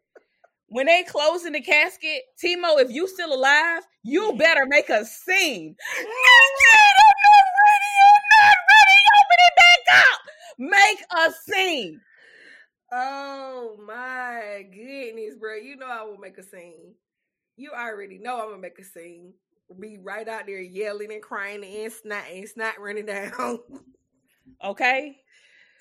when 0.68 0.86
they 0.86 1.02
close 1.02 1.44
in 1.44 1.52
the 1.52 1.60
casket, 1.60 2.22
Timo, 2.42 2.80
if 2.80 2.90
you 2.90 3.06
still 3.06 3.34
alive, 3.34 3.82
you 4.02 4.34
better 4.38 4.64
make 4.64 4.88
a 4.88 5.04
scene. 5.04 5.76
I'm 5.98 6.04
not 6.06 6.94
ready. 7.60 7.92
I'm 8.00 8.24
not 8.32 8.56
ready. 8.72 8.98
Open 9.20 9.38
it 9.44 9.54
back 9.58 10.04
up. 10.06 10.20
Make 10.58 11.04
a 11.18 11.52
scene. 11.52 12.00
Oh 12.92 13.76
my 13.86 14.64
goodness, 14.72 15.34
bro. 15.38 15.56
You 15.56 15.76
know 15.76 15.86
I 15.86 16.02
will 16.02 16.16
make 16.16 16.38
a 16.38 16.42
scene. 16.42 16.94
You 17.58 17.72
already 17.72 18.16
know 18.16 18.40
I'm 18.40 18.48
gonna 18.48 18.58
make 18.62 18.78
a 18.78 18.84
scene 18.84 19.34
be 19.74 19.98
right 20.02 20.28
out 20.28 20.46
there 20.46 20.60
yelling 20.60 21.12
and 21.12 21.22
crying 21.22 21.64
and 21.64 21.92
snotting, 21.92 22.48
snot 22.48 22.78
running 22.78 23.06
down. 23.06 23.58
okay. 24.64 25.16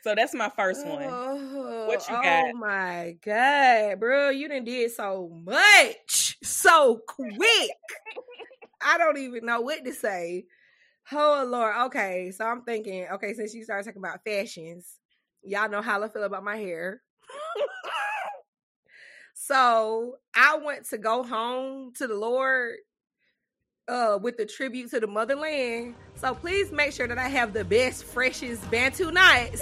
So 0.03 0.13
that's 0.13 0.35
my 0.35 0.51
first 0.55 0.85
one. 0.85 1.03
Oh, 1.03 1.85
what 1.87 2.07
you 2.07 2.15
oh, 2.15 2.21
got? 2.21 2.45
Oh 2.53 2.57
my 2.57 3.17
god, 3.25 3.99
bro, 3.99 4.29
you 4.29 4.47
done 4.47 4.63
did 4.63 4.91
so 4.91 5.31
much 5.43 6.37
so 6.43 6.99
quick. 7.07 7.71
I 8.81 8.97
don't 8.97 9.17
even 9.17 9.45
know 9.45 9.61
what 9.61 9.83
to 9.83 9.93
say. 9.93 10.45
Oh 11.11 11.45
Lord. 11.47 11.75
Okay, 11.87 12.31
so 12.31 12.45
I'm 12.45 12.61
thinking. 12.63 13.07
Okay, 13.13 13.33
since 13.33 13.53
you 13.53 13.63
started 13.63 13.85
talking 13.85 14.01
about 14.01 14.23
fashions, 14.23 14.99
y'all 15.43 15.69
know 15.69 15.81
how 15.81 16.03
I 16.03 16.07
feel 16.07 16.23
about 16.23 16.43
my 16.43 16.57
hair. 16.57 17.01
so 19.33 20.17
I 20.35 20.57
went 20.57 20.87
to 20.89 20.97
go 20.97 21.23
home 21.23 21.93
to 21.95 22.07
the 22.07 22.15
Lord 22.15 22.75
uh 23.87 24.17
with 24.21 24.37
the 24.37 24.45
tribute 24.45 24.89
to 24.91 24.99
the 24.99 25.07
motherland. 25.07 25.95
So 26.15 26.33
please 26.33 26.71
make 26.71 26.91
sure 26.93 27.07
that 27.07 27.17
I 27.17 27.27
have 27.27 27.53
the 27.53 27.63
best, 27.63 28.03
freshest 28.03 28.69
Bantu 28.71 29.11
knots 29.11 29.61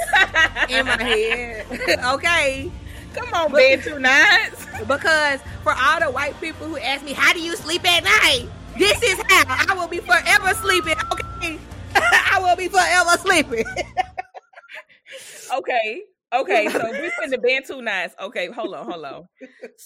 in 0.69 0.85
my 0.85 1.01
head. 1.01 1.65
okay. 2.13 2.71
Come 3.13 3.33
on, 3.33 3.51
Bantu 3.51 3.99
knots. 3.99 4.65
because 4.87 5.39
for 5.61 5.73
all 5.73 5.99
the 5.99 6.09
white 6.09 6.39
people 6.41 6.67
who 6.67 6.77
ask 6.77 7.03
me, 7.03 7.13
how 7.13 7.33
do 7.33 7.41
you 7.41 7.55
sleep 7.55 7.85
at 7.89 8.03
night? 8.03 8.47
This 8.77 9.01
is 9.03 9.21
how 9.27 9.73
I 9.73 9.75
will 9.75 9.87
be 9.87 9.99
forever 9.99 10.53
sleeping. 10.55 10.95
Okay. 11.11 11.59
I 11.95 12.39
will 12.41 12.55
be 12.55 12.67
forever 12.69 13.17
sleeping. 13.17 13.65
okay. 15.57 16.01
Okay, 16.33 16.67
so 16.67 16.79
we're 16.89 17.11
putting 17.15 17.29
the 17.29 17.37
Bantu 17.37 17.81
knots. 17.83 18.15
Okay, 18.19 18.47
hold 18.47 18.73
on, 18.73 18.89
hold 18.89 19.05
on. 19.05 19.27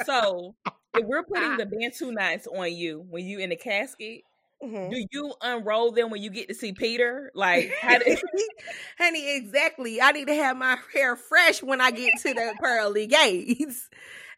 So 0.06 0.56
if 0.96 1.06
we're 1.06 1.24
putting 1.24 1.58
the 1.58 1.65
Bantu 1.65 2.12
knots 2.12 2.48
on 2.48 2.74
you 2.74 3.06
when 3.10 3.25
you 3.25 3.39
in 3.39 3.50
the 3.50 3.56
casket, 3.56 4.22
mm-hmm. 4.63 4.89
do 4.89 5.06
you 5.12 5.34
unroll 5.41 5.91
them 5.91 6.10
when 6.10 6.22
you 6.22 6.29
get 6.29 6.48
to 6.50 6.56
see 6.56 6.74
Peter? 6.74 7.32
Like, 7.36 7.72
how 7.82 8.00
do- 8.00 8.17
honey, 8.98 9.38
exactly. 9.38 10.01
I 10.01 10.12
need 10.12 10.27
to 10.27 10.36
have 10.36 10.58
my 10.58 10.77
hair 10.94 11.15
fresh 11.15 11.62
when 11.62 11.82
I 11.82 11.91
get 11.91 12.12
to 12.22 12.34
the 12.34 12.56
pearly 12.60 13.08
gates. 13.08 13.89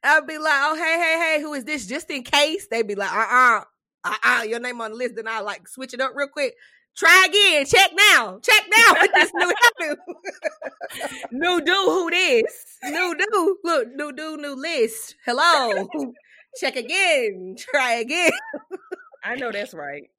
I'll 0.03 0.25
be 0.25 0.37
like, 0.37 0.53
oh, 0.53 0.75
hey, 0.75 0.97
hey, 0.97 1.19
hey, 1.19 1.41
who 1.41 1.53
is 1.53 1.65
this? 1.65 1.85
Just 1.85 2.09
in 2.09 2.23
case. 2.23 2.67
They'd 2.67 2.87
be 2.87 2.95
like, 2.95 3.11
uh 3.11 3.15
uh-uh, 3.15 3.63
uh, 4.03 4.15
uh, 4.23 4.43
your 4.43 4.59
name 4.59 4.79
on 4.81 4.91
the 4.91 4.97
list. 4.97 5.15
Then 5.15 5.27
I 5.27 5.41
like 5.41 5.67
switch 5.67 5.93
it 5.93 6.01
up 6.01 6.11
real 6.15 6.27
quick. 6.27 6.55
Try 6.95 7.27
again. 7.29 7.65
Check 7.65 7.91
now. 7.95 8.39
Check 8.41 8.65
now 8.75 8.93
with 9.01 9.11
this 9.13 9.31
new 9.33 9.53
hairdo. 9.81 9.95
new 11.31 11.61
do 11.61 11.73
who 11.73 12.09
this? 12.09 12.77
New 12.83 13.15
do. 13.17 13.57
Look, 13.63 13.87
new 13.95 14.11
do, 14.11 14.37
new 14.37 14.55
list. 14.55 15.15
Hello. 15.25 15.87
Check 16.57 16.75
again. 16.75 17.55
Try 17.57 17.93
again. 17.95 18.31
I 19.23 19.35
know 19.35 19.51
that's 19.51 19.73
right. 19.73 20.09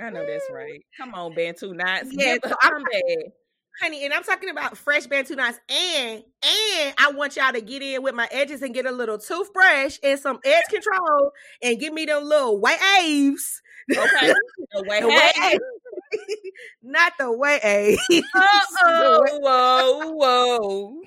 I 0.00 0.10
know 0.10 0.24
that's 0.26 0.44
right. 0.52 0.84
Come 0.96 1.14
on, 1.14 1.34
Bantu 1.34 1.74
knots. 1.74 2.08
Yeah, 2.12 2.36
so 2.44 2.54
I'm 2.62 2.82
bad. 2.82 3.32
Honey, 3.80 4.04
and 4.04 4.12
I'm 4.12 4.22
talking 4.22 4.50
about 4.50 4.76
fresh 4.76 5.06
Bantu 5.06 5.36
knots, 5.36 5.58
and 5.68 6.22
and 6.42 6.94
I 6.98 7.12
want 7.14 7.36
y'all 7.36 7.52
to 7.52 7.60
get 7.60 7.82
in 7.82 8.02
with 8.02 8.14
my 8.14 8.28
edges 8.30 8.62
and 8.62 8.74
get 8.74 8.84
a 8.84 8.90
little 8.90 9.18
toothbrush 9.18 9.98
and 10.02 10.18
some 10.18 10.38
edge 10.44 10.64
control 10.68 11.30
and 11.62 11.78
give 11.78 11.92
me 11.92 12.04
them 12.04 12.24
little 12.24 12.58
white 12.58 12.80
aves. 12.98 13.62
Okay, 13.90 14.34
the 14.72 14.82
white 14.82 15.58
Not 16.82 17.12
the 17.18 17.32
way. 17.32 17.96
oh, 18.84 19.24
whoa, 19.40 20.10
whoa. 20.10 21.00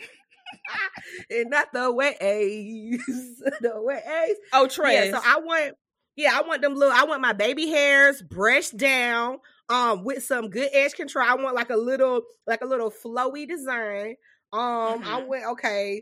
And 1.29 1.49
not 1.49 1.67
the 1.73 1.91
ways. 1.91 3.01
the 3.61 3.81
ways. 3.81 4.37
Oh, 4.51 4.67
Trey. 4.67 5.09
Yeah, 5.09 5.19
so 5.19 5.21
I 5.23 5.39
want 5.39 5.75
yeah, 6.15 6.37
I 6.37 6.47
want 6.47 6.61
them 6.61 6.75
little 6.75 6.93
I 6.93 7.05
want 7.05 7.21
my 7.21 7.33
baby 7.33 7.67
hairs 7.67 8.21
brushed 8.21 8.77
down 8.77 9.39
um 9.69 10.03
with 10.03 10.23
some 10.23 10.49
good 10.49 10.69
edge 10.73 10.93
control. 10.93 11.25
I 11.27 11.35
want 11.35 11.55
like 11.55 11.69
a 11.69 11.77
little 11.77 12.21
like 12.47 12.61
a 12.61 12.67
little 12.67 12.91
flowy 12.91 13.47
design. 13.47 14.15
Um 14.51 15.01
mm-hmm. 15.01 15.07
I 15.07 15.23
went 15.23 15.45
okay. 15.45 16.01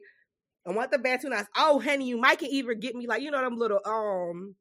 I 0.67 0.71
want 0.71 0.91
the 0.91 0.99
bantu 0.99 1.29
knots. 1.29 1.49
Oh, 1.55 1.79
honey, 1.79 2.07
you 2.07 2.17
might 2.17 2.39
can 2.39 2.49
even 2.49 2.79
get 2.79 2.95
me 2.95 3.07
like 3.07 3.21
you 3.21 3.31
know 3.31 3.41
them 3.41 3.57
little 3.57 3.79
um 3.85 4.55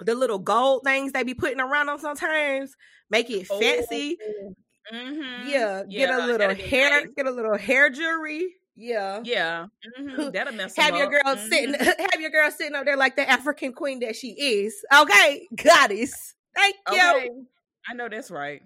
the 0.00 0.14
little 0.14 0.38
gold 0.38 0.82
things 0.84 1.12
they 1.12 1.22
be 1.22 1.34
putting 1.34 1.60
around 1.60 1.86
them 1.86 1.98
sometimes. 1.98 2.74
Make 3.10 3.30
it 3.30 3.46
fancy. 3.46 4.18
Oh. 4.22 4.54
Mm-hmm. 4.92 5.48
Yeah, 5.48 5.82
yeah, 5.88 6.06
get 6.06 6.10
a 6.10 6.26
little 6.26 6.54
hair, 6.54 7.06
get 7.06 7.26
a 7.26 7.30
little 7.30 7.56
hair 7.56 7.90
jewelry. 7.90 8.54
Yeah, 8.76 9.20
yeah, 9.24 9.66
mm-hmm. 9.98 10.30
that'll 10.30 10.54
mess. 10.54 10.76
have 10.76 10.96
your 10.96 11.06
up. 11.06 11.10
girl 11.10 11.36
mm-hmm. 11.36 11.48
sitting, 11.48 11.74
have 12.12 12.20
your 12.20 12.30
girl 12.30 12.50
sitting 12.50 12.74
up 12.74 12.84
there 12.84 12.96
like 12.96 13.16
the 13.16 13.28
African 13.28 13.72
queen 13.72 14.00
that 14.00 14.16
she 14.16 14.28
is. 14.28 14.74
Okay, 14.94 15.46
goddess. 15.54 16.34
Thank 16.56 16.76
okay. 16.88 17.24
you. 17.24 17.46
I 17.88 17.94
know 17.94 18.08
that's 18.08 18.30
right. 18.30 18.62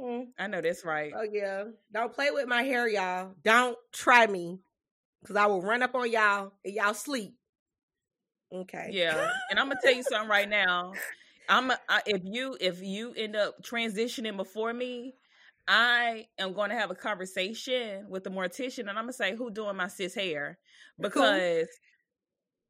Hmm. 0.00 0.22
I 0.38 0.46
know 0.46 0.60
that's 0.60 0.84
right. 0.84 1.12
Oh 1.14 1.26
yeah, 1.30 1.64
don't 1.92 2.12
play 2.12 2.30
with 2.30 2.46
my 2.46 2.62
hair, 2.62 2.88
y'all. 2.88 3.32
Don't 3.44 3.76
try 3.92 4.26
me, 4.26 4.58
cause 5.26 5.36
I 5.36 5.46
will 5.46 5.62
run 5.62 5.82
up 5.82 5.94
on 5.94 6.10
y'all 6.10 6.52
and 6.64 6.74
y'all 6.74 6.94
sleep. 6.94 7.34
Okay. 8.52 8.90
Yeah, 8.92 9.30
and 9.50 9.58
I'm 9.58 9.68
gonna 9.68 9.80
tell 9.82 9.94
you 9.94 10.02
something 10.02 10.30
right 10.30 10.48
now. 10.48 10.92
I'm 11.48 11.70
a, 11.70 11.78
I, 11.88 12.02
if 12.06 12.22
you 12.24 12.56
if 12.60 12.82
you 12.82 13.12
end 13.14 13.36
up 13.36 13.62
transitioning 13.62 14.36
before 14.36 14.72
me, 14.72 15.14
I 15.68 16.26
am 16.38 16.52
going 16.52 16.70
to 16.70 16.76
have 16.76 16.90
a 16.90 16.94
conversation 16.94 18.06
with 18.08 18.24
the 18.24 18.30
mortician, 18.30 18.80
and 18.80 18.90
I'm 18.90 19.04
gonna 19.04 19.12
say 19.12 19.34
who 19.34 19.50
doing 19.50 19.76
my 19.76 19.88
sis 19.88 20.14
hair 20.14 20.58
because 21.00 21.68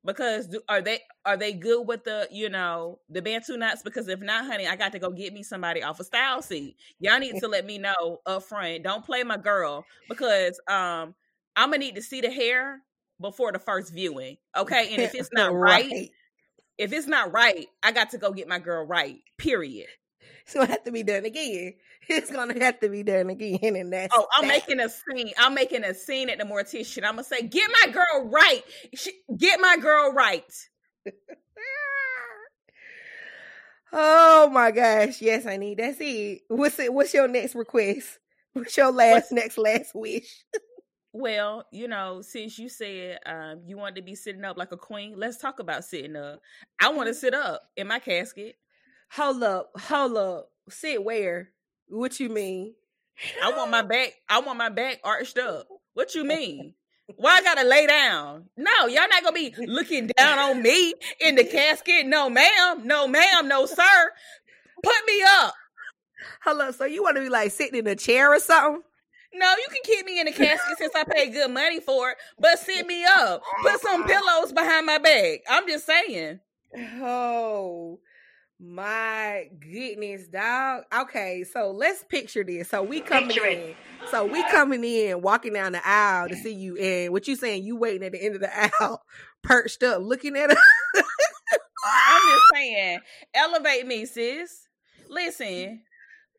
because 0.04 0.46
do, 0.46 0.60
are 0.68 0.80
they 0.80 1.00
are 1.24 1.36
they 1.36 1.52
good 1.52 1.86
with 1.86 2.04
the 2.04 2.28
you 2.30 2.48
know 2.48 3.00
the 3.08 3.20
bantu 3.20 3.56
knots? 3.56 3.82
Because 3.82 4.08
if 4.08 4.20
not, 4.20 4.46
honey, 4.46 4.66
I 4.66 4.76
got 4.76 4.92
to 4.92 4.98
go 4.98 5.10
get 5.10 5.32
me 5.32 5.42
somebody 5.42 5.82
off 5.82 6.00
a 6.00 6.02
of 6.02 6.10
StyleSeat. 6.10 6.74
Y'all 7.00 7.18
need 7.18 7.38
to 7.40 7.48
let 7.48 7.66
me 7.66 7.78
know 7.78 8.20
up 8.24 8.44
front. 8.44 8.82
Don't 8.84 9.04
play 9.04 9.22
my 9.24 9.36
girl 9.36 9.84
because 10.08 10.58
um 10.68 11.14
I'm 11.56 11.70
gonna 11.70 11.78
need 11.78 11.96
to 11.96 12.02
see 12.02 12.20
the 12.20 12.30
hair 12.30 12.82
before 13.20 13.52
the 13.52 13.58
first 13.58 13.92
viewing. 13.92 14.36
Okay, 14.56 14.94
and 14.94 15.02
if 15.02 15.14
it's 15.14 15.30
not 15.32 15.52
right, 15.54 15.90
right 15.90 16.10
if 16.78 16.92
it's 16.92 17.06
not 17.06 17.32
right, 17.32 17.66
I 17.82 17.92
got 17.92 18.10
to 18.10 18.18
go 18.18 18.32
get 18.32 18.48
my 18.48 18.58
girl 18.58 18.86
right. 18.86 19.18
Period. 19.38 19.88
It's 20.46 20.54
gonna 20.54 20.66
have 20.66 20.84
to 20.84 20.92
be 20.92 21.02
done 21.02 21.24
again. 21.24 21.74
It's 22.08 22.30
gonna 22.30 22.56
have 22.62 22.78
to 22.80 22.88
be 22.88 23.02
done 23.02 23.30
again, 23.30 23.74
and 23.74 23.92
that's. 23.92 24.14
Oh, 24.16 24.28
I'm 24.32 24.46
that. 24.46 24.54
making 24.68 24.78
a 24.78 24.88
scene. 24.88 25.32
I'm 25.38 25.54
making 25.54 25.82
a 25.82 25.92
scene 25.92 26.30
at 26.30 26.38
the 26.38 26.44
mortician. 26.44 26.98
I'm 26.98 27.14
gonna 27.16 27.24
say, 27.24 27.42
"Get 27.42 27.68
my 27.68 27.90
girl 27.90 28.30
right. 28.30 28.62
Get 29.36 29.60
my 29.60 29.76
girl 29.76 30.12
right." 30.12 30.44
oh 33.92 34.48
my 34.52 34.70
gosh! 34.70 35.20
Yes, 35.20 35.46
I 35.46 35.56
need. 35.56 35.78
That's 35.78 35.96
it. 35.98 36.42
What's 36.46 36.78
it? 36.78 36.94
What's 36.94 37.12
your 37.12 37.26
next 37.26 37.56
request? 37.56 38.20
What's 38.52 38.76
your 38.76 38.92
last 38.92 39.14
What's, 39.14 39.32
next 39.32 39.58
last 39.58 39.92
wish? 39.92 40.44
Well, 41.12 41.64
you 41.72 41.88
know, 41.88 42.22
since 42.22 42.56
you 42.56 42.68
said 42.68 43.18
um, 43.26 43.62
you 43.66 43.76
wanted 43.76 43.96
to 43.96 44.02
be 44.02 44.14
sitting 44.14 44.44
up 44.44 44.56
like 44.56 44.70
a 44.70 44.76
queen, 44.76 45.14
let's 45.16 45.38
talk 45.38 45.58
about 45.58 45.84
sitting 45.84 46.14
up. 46.14 46.40
I 46.80 46.90
want 46.90 47.08
to 47.08 47.12
mm-hmm. 47.12 47.18
sit 47.18 47.34
up 47.34 47.62
in 47.76 47.88
my 47.88 47.98
casket. 47.98 48.54
Hold 49.12 49.42
up, 49.42 49.70
hold 49.78 50.16
up. 50.16 50.50
Sit 50.68 51.02
where? 51.02 51.50
What 51.88 52.18
you 52.18 52.28
mean? 52.28 52.74
I 53.42 53.50
want 53.50 53.70
my 53.70 53.82
back. 53.82 54.12
I 54.28 54.40
want 54.40 54.58
my 54.58 54.68
back 54.68 55.00
arched 55.04 55.38
up. 55.38 55.68
What 55.94 56.14
you 56.14 56.24
mean? 56.24 56.74
Why 57.16 57.36
I 57.36 57.42
gotta 57.42 57.64
lay 57.64 57.86
down? 57.86 58.46
No, 58.56 58.86
y'all 58.86 59.08
not 59.08 59.22
gonna 59.22 59.32
be 59.32 59.54
looking 59.58 60.08
down 60.18 60.38
on 60.38 60.60
me 60.60 60.92
in 61.20 61.36
the 61.36 61.44
casket. 61.44 62.06
No, 62.06 62.28
ma'am. 62.28 62.86
No, 62.86 63.06
ma'am. 63.06 63.46
No, 63.46 63.64
sir. 63.64 64.10
Put 64.82 65.06
me 65.06 65.22
up. 65.22 65.54
Hello. 66.40 66.72
So 66.72 66.84
you 66.84 67.02
want 67.02 67.16
to 67.16 67.22
be 67.22 67.28
like 67.28 67.52
sitting 67.52 67.78
in 67.78 67.86
a 67.86 67.94
chair 67.94 68.34
or 68.34 68.40
something? 68.40 68.82
No, 69.32 69.50
you 69.52 69.66
can 69.68 69.82
keep 69.84 70.04
me 70.04 70.18
in 70.18 70.26
the 70.26 70.32
casket 70.32 70.78
since 70.78 70.94
I 70.96 71.04
paid 71.04 71.32
good 71.32 71.50
money 71.50 71.78
for 71.78 72.10
it, 72.10 72.16
but 72.38 72.58
sit 72.58 72.86
me 72.86 73.04
up. 73.04 73.42
Put 73.62 73.80
some 73.80 74.04
pillows 74.06 74.52
behind 74.52 74.86
my 74.86 74.98
back. 74.98 75.40
I'm 75.48 75.66
just 75.68 75.86
saying. 75.86 76.40
Oh 77.00 78.00
my 78.58 79.48
goodness, 79.60 80.28
dog. 80.28 80.84
Okay, 80.94 81.44
so 81.44 81.70
let's 81.70 82.04
picture 82.04 82.42
this. 82.42 82.70
So 82.70 82.82
we 82.82 83.00
coming 83.00 83.28
picture 83.28 83.46
in. 83.46 83.58
It. 83.58 83.76
So 84.10 84.24
we 84.24 84.42
coming 84.44 84.82
in, 84.82 85.20
walking 85.20 85.52
down 85.52 85.72
the 85.72 85.86
aisle 85.86 86.28
to 86.28 86.36
see 86.36 86.54
you, 86.54 86.76
and 86.76 87.12
what 87.12 87.28
you 87.28 87.36
saying? 87.36 87.64
You 87.64 87.76
waiting 87.76 88.02
at 88.04 88.12
the 88.12 88.24
end 88.24 88.34
of 88.34 88.40
the 88.40 88.50
aisle, 88.58 89.02
perched 89.42 89.82
up, 89.82 90.02
looking 90.02 90.36
at 90.36 90.50
us. 90.50 90.58
I'm 91.84 92.20
just 92.28 92.44
saying, 92.54 93.00
elevate 93.34 93.86
me, 93.86 94.06
sis. 94.06 94.66
Listen, 95.08 95.82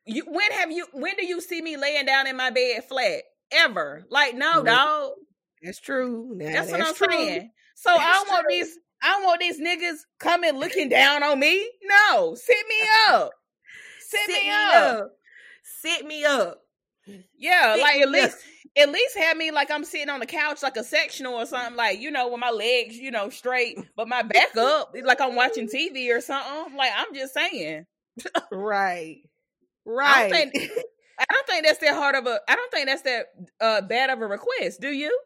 you 0.06 0.24
when 0.28 0.52
have 0.54 0.72
you 0.72 0.88
when 0.94 1.16
do 1.18 1.26
you 1.26 1.40
see 1.40 1.62
me 1.62 1.78
laying 1.78 2.06
down 2.06 2.28
in 2.28 2.36
my 2.36 2.50
bed 2.50 2.84
flat? 2.86 3.22
Ever. 3.52 4.06
Like, 4.10 4.36
no, 4.36 4.64
dog. 4.64 5.12
That's 5.64 5.80
true. 5.80 6.34
Now, 6.36 6.46
that's, 6.46 6.70
that's, 6.70 6.72
what 6.72 6.82
I'm 6.82 6.94
true. 6.94 7.08
saying. 7.10 7.52
So 7.76 7.92
that's 7.92 8.04
I 8.04 8.24
true. 8.24 8.34
want 8.34 8.46
these 8.50 8.78
I 9.02 9.10
don't 9.10 9.24
want 9.24 9.40
these 9.42 9.60
niggas 9.62 9.98
coming 10.20 10.54
looking 10.58 10.90
down 10.90 11.24
on 11.24 11.40
me. 11.40 11.70
No, 11.84 12.36
sit 12.36 12.58
me 12.68 12.76
up. 13.10 13.32
Sit, 14.00 14.20
sit 14.26 14.44
me, 14.44 14.50
up. 14.50 14.76
up. 14.76 15.12
Sit 15.64 16.06
me 16.06 16.26
up. 16.26 16.62
Yeah, 17.38 17.76
sit 17.76 17.82
like 17.82 18.02
at 18.02 18.10
least 18.10 18.38
up. 18.38 18.84
at 18.84 18.90
least 18.92 19.18
have 19.18 19.38
me 19.38 19.52
like 19.52 19.72
I'm 19.72 19.86
sitting 19.86 20.10
on 20.10 20.20
the 20.20 20.26
couch 20.26 20.64
like 20.64 20.78
a 20.78 20.84
sectional 20.84 21.36
or 21.36 21.46
something, 21.46 21.76
like, 21.76 22.00
you 22.00 22.12
know, 22.12 22.30
with 22.30 22.40
my 22.40 22.50
legs, 22.52 22.98
you 22.98 23.12
know, 23.12 23.30
straight, 23.30 23.78
but 23.96 24.08
my 24.08 24.24
back 24.24 24.56
up, 24.58 24.94
like 25.04 25.22
I'm 25.22 25.36
watching 25.36 25.68
TV 25.68 26.16
or 26.16 26.22
something. 26.22 26.76
Like 26.76 26.92
I'm 26.96 27.14
just 27.14 27.34
saying. 27.34 27.86
right. 28.52 29.18
Right. 29.90 30.26
I 30.26 30.30
don't 30.30 30.52
think 30.52 30.72
I 31.20 31.26
don't 31.32 31.48
think 31.48 31.66
that's 31.66 31.80
that 31.80 31.96
hard 31.96 32.16
of 32.16 32.28
a 32.28 32.42
I 32.50 32.56
don't 32.56 32.72
think 32.72 32.88
that's 32.88 33.04
that 33.04 33.28
uh 33.62 33.82
bad 33.82 34.10
of 34.10 34.20
a 34.22 34.28
request, 34.28 34.82
do 34.82 34.90
you? 34.90 35.18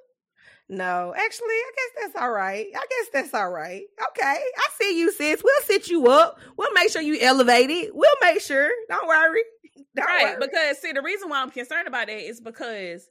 No, 0.72 1.14
actually, 1.14 1.48
I 1.48 1.72
guess 1.76 2.02
that's 2.02 2.24
all 2.24 2.32
right. 2.32 2.66
I 2.74 2.86
guess 2.90 3.10
that's 3.12 3.34
all 3.34 3.50
right. 3.50 3.82
Okay. 4.08 4.24
I 4.24 4.70
see 4.80 4.98
you, 4.98 5.12
sis. 5.12 5.44
We'll 5.44 5.62
sit 5.64 5.90
you 5.90 6.08
up. 6.08 6.40
We'll 6.56 6.72
make 6.72 6.90
sure 6.90 7.02
you 7.02 7.20
elevated. 7.20 7.90
We'll 7.94 8.10
make 8.22 8.40
sure. 8.40 8.72
Don't 8.90 9.06
worry. 9.06 9.42
Don't 9.98 10.06
right. 10.06 10.40
Worry. 10.40 10.48
Because 10.48 10.78
see, 10.78 10.94
the 10.94 11.02
reason 11.02 11.28
why 11.28 11.42
I'm 11.42 11.52
concerned 11.52 11.90
about 11.90 12.08
that 12.08 12.18
is 12.18 12.40
because, 12.40 13.06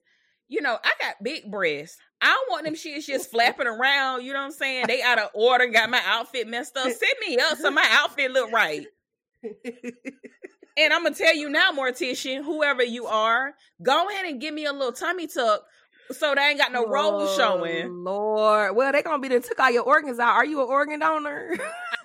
you 0.48 0.62
know, 0.62 0.78
I 0.82 0.90
got 0.98 1.22
big 1.22 1.50
breasts. 1.50 1.98
I 2.22 2.28
don't 2.28 2.50
want 2.50 2.64
them 2.64 2.74
shits 2.74 3.04
just 3.04 3.30
flapping 3.30 3.66
around. 3.66 4.24
You 4.24 4.32
know 4.32 4.38
what 4.38 4.46
I'm 4.46 4.52
saying? 4.52 4.86
They 4.88 5.02
out 5.02 5.18
of 5.18 5.28
order, 5.34 5.66
got 5.66 5.90
my 5.90 6.00
outfit 6.06 6.48
messed 6.48 6.78
up. 6.78 6.90
Set 6.90 7.14
me 7.26 7.36
up 7.36 7.58
so 7.58 7.70
my 7.70 7.86
outfit 7.90 8.30
look 8.30 8.50
right. 8.52 8.86
And 10.76 10.92
I'm 10.94 11.02
gonna 11.02 11.14
tell 11.14 11.36
you 11.36 11.50
now, 11.50 11.72
mortician, 11.72 12.42
whoever 12.44 12.82
you 12.82 13.06
are, 13.06 13.54
go 13.82 14.08
ahead 14.08 14.24
and 14.24 14.40
give 14.40 14.54
me 14.54 14.64
a 14.64 14.72
little 14.72 14.92
tummy 14.92 15.26
tuck 15.26 15.62
so 16.12 16.34
they 16.34 16.42
ain't 16.42 16.58
got 16.58 16.72
no 16.72 16.86
rolls 16.86 17.30
oh, 17.32 17.36
showing. 17.36 18.04
Lord, 18.04 18.76
well, 18.76 18.92
they 18.92 19.02
gonna 19.02 19.18
be 19.18 19.28
they 19.28 19.40
took 19.40 19.58
all 19.58 19.70
your 19.70 19.84
organs 19.84 20.18
out. 20.18 20.34
Are 20.34 20.44
you 20.44 20.60
an 20.60 20.68
organ 20.68 21.00
donor? 21.00 21.56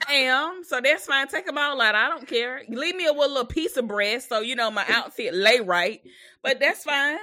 I 0.07 0.13
am, 0.13 0.63
so 0.63 0.79
that's 0.81 1.05
fine. 1.05 1.27
Take 1.27 1.45
them 1.45 1.57
all 1.57 1.81
out. 1.81 1.95
I 1.95 2.09
don't 2.09 2.27
care. 2.27 2.61
Leave 2.69 2.95
me 2.95 3.05
a 3.05 3.11
little 3.13 3.45
piece 3.45 3.77
of 3.77 3.87
breast 3.87 4.29
so 4.29 4.41
you 4.41 4.55
know 4.55 4.69
my 4.69 4.85
outfit 4.87 5.33
lay 5.33 5.59
right. 5.59 6.01
But 6.43 6.59
that's 6.59 6.83
fine. 6.83 7.17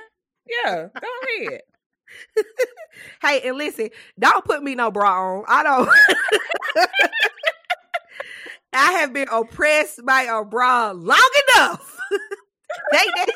Yeah, 0.48 0.88
go 1.00 1.08
ahead. 1.46 1.60
hey, 3.22 3.48
and 3.48 3.56
listen, 3.56 3.90
don't 4.18 4.44
put 4.44 4.62
me 4.62 4.74
no 4.74 4.90
bra 4.90 5.38
on. 5.38 5.44
I 5.48 5.62
don't. 5.62 5.88
I 8.72 8.92
have 8.92 9.12
been 9.12 9.28
oppressed 9.30 10.04
by 10.04 10.22
a 10.22 10.44
bra 10.44 10.92
long 10.92 11.30
enough. 11.48 11.98
take 12.92 13.10
that, 13.16 13.30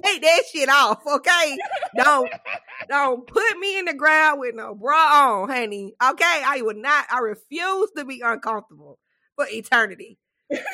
take 0.00 0.22
that 0.22 0.42
shit 0.52 0.68
off, 0.68 1.00
okay? 1.06 1.56
Don't, 1.96 2.30
don't 2.88 3.26
put 3.26 3.58
me 3.58 3.78
in 3.78 3.84
the 3.86 3.94
ground 3.94 4.40
with 4.40 4.54
no 4.54 4.74
bra 4.74 5.42
on, 5.42 5.48
honey. 5.48 5.94
Okay, 6.02 6.42
I 6.44 6.60
would 6.62 6.76
not. 6.76 7.06
I 7.10 7.18
refuse 7.18 7.90
to 7.96 8.04
be 8.04 8.22
uncomfortable 8.24 8.98
for 9.36 9.46
eternity. 9.48 10.18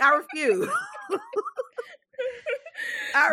I 0.03 0.17
refuse. 0.17 0.69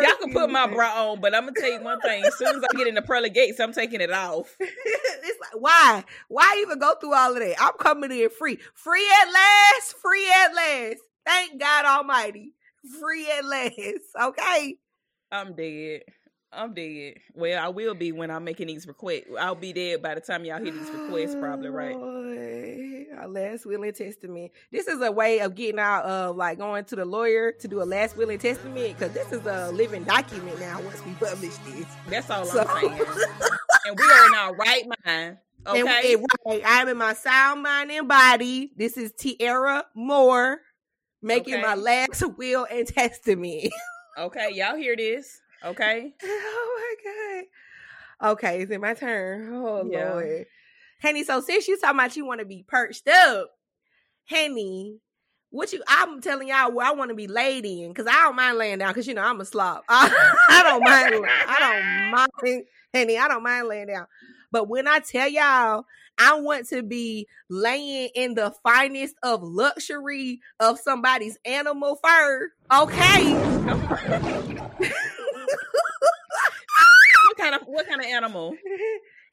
Y'all 0.02 0.16
can 0.20 0.34
put 0.34 0.50
my 0.50 0.68
bra 0.68 1.12
on, 1.12 1.22
but 1.22 1.36
I'm 1.36 1.44
gonna 1.46 1.54
tell 1.60 1.72
you 1.72 1.82
one 1.82 2.00
thing. 2.02 2.24
As 2.26 2.38
soon 2.38 2.56
as 2.56 2.64
I 2.64 2.78
get 2.78 2.88
in 2.88 2.96
the 2.96 3.02
pearly 3.02 3.30
gates, 3.30 3.60
I'm 3.60 3.74
taking 3.74 4.02
it 4.02 4.12
off. 4.12 4.56
it's 4.60 5.40
like, 5.40 5.62
why? 5.62 6.04
Why 6.28 6.60
even 6.62 6.80
go 6.80 6.96
through 6.96 7.14
all 7.14 7.34
of 7.34 7.40
that? 7.40 7.56
I'm 7.60 7.74
coming 7.80 8.12
in 8.12 8.30
free. 8.30 8.58
Free 8.74 9.08
at 9.22 9.32
last. 9.32 9.96
Free 10.02 10.28
at 10.32 10.56
last. 10.56 11.00
Thank 11.26 11.60
God 11.60 11.86
Almighty. 11.86 12.54
Free 13.00 13.28
at 13.32 13.46
last. 13.46 13.76
Okay. 14.20 14.78
I'm 15.32 15.54
dead. 15.54 16.02
I'm 16.52 16.74
dead. 16.74 17.16
Well, 17.34 17.64
I 17.64 17.68
will 17.68 17.94
be 17.94 18.12
when 18.12 18.32
I'm 18.32 18.44
making 18.44 18.68
these 18.68 18.88
requests. 18.88 19.26
I'll 19.40 19.56
be 19.56 19.74
dead 19.74 20.02
by 20.02 20.16
the 20.16 20.22
time 20.22 20.46
y'all 20.46 20.62
hear 20.64 20.72
these 20.72 20.90
requests, 20.90 21.36
probably, 21.40 21.70
right? 21.70 21.96
A 23.18 23.28
last 23.28 23.66
will 23.66 23.84
and 23.84 23.96
testament. 23.96 24.52
This 24.72 24.88
is 24.88 25.02
a 25.02 25.12
way 25.12 25.40
of 25.40 25.56
getting 25.56 25.80
out 25.80 26.06
of 26.06 26.36
like 26.36 26.58
going 26.58 26.86
to 26.86 26.96
the 26.96 27.06
lawyer 27.06 27.52
to 27.54 27.68
do 27.68 27.82
a 27.82 27.86
last 27.86 28.18
will 28.18 28.30
and 28.30 28.40
testament 28.40 28.98
because 28.98 29.14
this 29.14 29.32
is 29.32 29.46
a 29.46 29.72
living 29.72 30.04
document 30.04 30.60
now 30.60 30.82
once 30.82 31.04
we 31.06 31.14
publish 31.14 31.56
this. 31.58 31.86
That's 32.10 32.30
all 32.30 32.46
so. 32.46 32.62
I'm 32.62 32.90
saying. 32.90 32.94
and 33.86 34.00
we 34.00 34.06
are 34.06 34.28
in 34.28 34.34
our 34.36 34.56
right 34.56 34.84
mind. 35.06 35.38
Okay. 35.68 35.80
And, 35.80 35.90
and, 35.90 36.26
right, 36.46 36.62
I'm 36.66 36.88
in 36.90 36.98
my 36.98 37.14
sound 37.14 37.64
mind 37.64 37.92
and 37.92 38.08
body. 38.08 38.72
This 38.76 38.98
is 38.98 39.12
Tiara 39.14 39.86
Moore 39.96 40.60
making 41.22 41.56
okay. 41.56 41.64
my 41.64 41.76
last 41.76 42.24
will 42.38 42.68
and 42.70 42.88
testament. 42.88 43.74
okay, 44.18 44.50
y'all 44.54 44.76
hear 44.76 44.96
this? 44.96 45.42
Okay. 45.64 46.14
Oh 46.24 46.96
my 47.04 47.12
god. 48.22 48.32
Okay, 48.32 48.62
is 48.62 48.70
it 48.72 48.80
my 48.80 48.94
turn? 48.94 49.54
Oh 49.54 49.86
yeah. 49.90 50.14
lord. 50.14 50.46
Henny, 51.00 51.24
so 51.24 51.42
since 51.42 51.68
you 51.68 51.78
talking 51.80 52.00
about 52.00 52.16
you 52.16 52.26
want 52.26 52.40
to 52.40 52.46
be 52.46 52.64
perched 52.68 53.08
up, 53.08 53.50
Henny, 54.26 55.00
what 55.50 55.72
you 55.72 55.82
I'm 55.88 56.22
telling 56.22 56.50
y'all 56.50 56.72
where 56.72 56.88
I 56.88 56.92
want 56.92 57.10
to 57.10 57.16
be 57.16 57.28
laid 57.28 57.66
in 57.66 57.90
because 57.90 58.08
I 58.08 58.24
don't 58.24 58.36
mind 58.36 58.58
laying 58.58 58.80
down 58.80 58.90
because 58.90 59.08
you 59.08 59.14
know 59.14 59.24
I'm 59.24 59.42
a 59.42 59.46
slop. 59.46 59.84
I, 59.88 60.36
I 60.50 60.64
don't 60.64 60.84
mind. 60.84 61.26
I 61.48 61.60
don't 61.60 62.12
mind, 62.12 62.66
Henny. 62.94 63.18
I 63.18 63.28
don't 63.28 63.44
mind 63.44 63.68
laying 63.68 63.88
down. 63.88 64.08
But 64.52 64.70
when 64.70 64.88
I 64.88 65.00
tell 65.00 65.28
y'all, 65.28 65.86
I 66.18 66.40
want 66.40 66.68
to 66.70 66.82
be 66.82 67.28
laying 67.50 68.10
in 68.16 68.36
the 68.36 68.54
finest 68.64 69.16
of 69.22 69.44
luxury 69.44 70.42
of 70.60 70.80
somebody's 70.80 71.38
animal 71.46 72.00
fur. 72.04 72.52
Okay. 72.74 73.55
What 73.66 73.80
kind 77.38 77.56
of 77.56 77.62
what 77.66 77.88
kind 77.88 78.02
of 78.02 78.08
animal? 78.08 78.56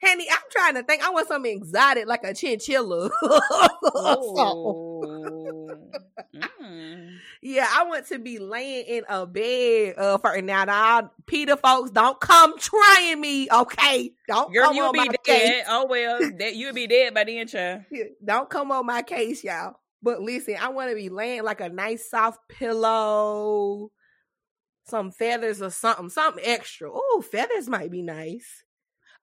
Henny, 0.01 0.27
I'm 0.29 0.37
trying 0.51 0.75
to 0.75 0.83
think. 0.83 1.03
I 1.03 1.09
want 1.11 1.27
something 1.27 1.55
exotic 1.55 2.07
like 2.07 2.23
a 2.23 2.33
chinchilla. 2.33 3.09
mm. 6.61 7.17
Yeah, 7.41 7.67
I 7.69 7.85
want 7.87 8.07
to 8.07 8.19
be 8.19 8.39
laying 8.39 8.85
in 8.85 9.03
a 9.07 9.25
bed 9.27 9.95
uh, 9.97 10.17
for 10.17 10.41
now. 10.41 10.65
Now, 10.65 11.11
PETA 11.27 11.57
folks, 11.57 11.91
don't 11.91 12.19
come 12.19 12.57
trying 12.57 13.21
me, 13.21 13.47
okay? 13.51 14.11
Don't 14.27 14.51
Girl, 14.53 14.65
come 14.67 14.75
you'll 14.75 14.87
on 14.87 14.93
be 14.93 14.99
my 14.99 15.07
dead. 15.07 15.23
Case. 15.23 15.63
Oh 15.67 15.85
well, 15.87 16.19
that 16.39 16.55
you'll 16.55 16.73
be 16.73 16.87
dead 16.87 17.13
by 17.13 17.23
then, 17.25 17.47
child. 17.47 17.83
Don't 18.23 18.49
come 18.49 18.71
on 18.71 18.85
my 18.85 19.01
case, 19.03 19.43
y'all. 19.43 19.75
But 20.01 20.21
listen, 20.21 20.55
I 20.59 20.69
want 20.69 20.89
to 20.89 20.95
be 20.95 21.09
laying 21.09 21.43
like 21.43 21.61
a 21.61 21.69
nice 21.69 22.09
soft 22.09 22.39
pillow, 22.49 23.89
some 24.85 25.11
feathers 25.11 25.61
or 25.61 25.69
something, 25.69 26.09
something 26.09 26.43
extra. 26.45 26.89
Oh, 26.91 27.23
feathers 27.29 27.69
might 27.69 27.91
be 27.91 28.01
nice. 28.01 28.63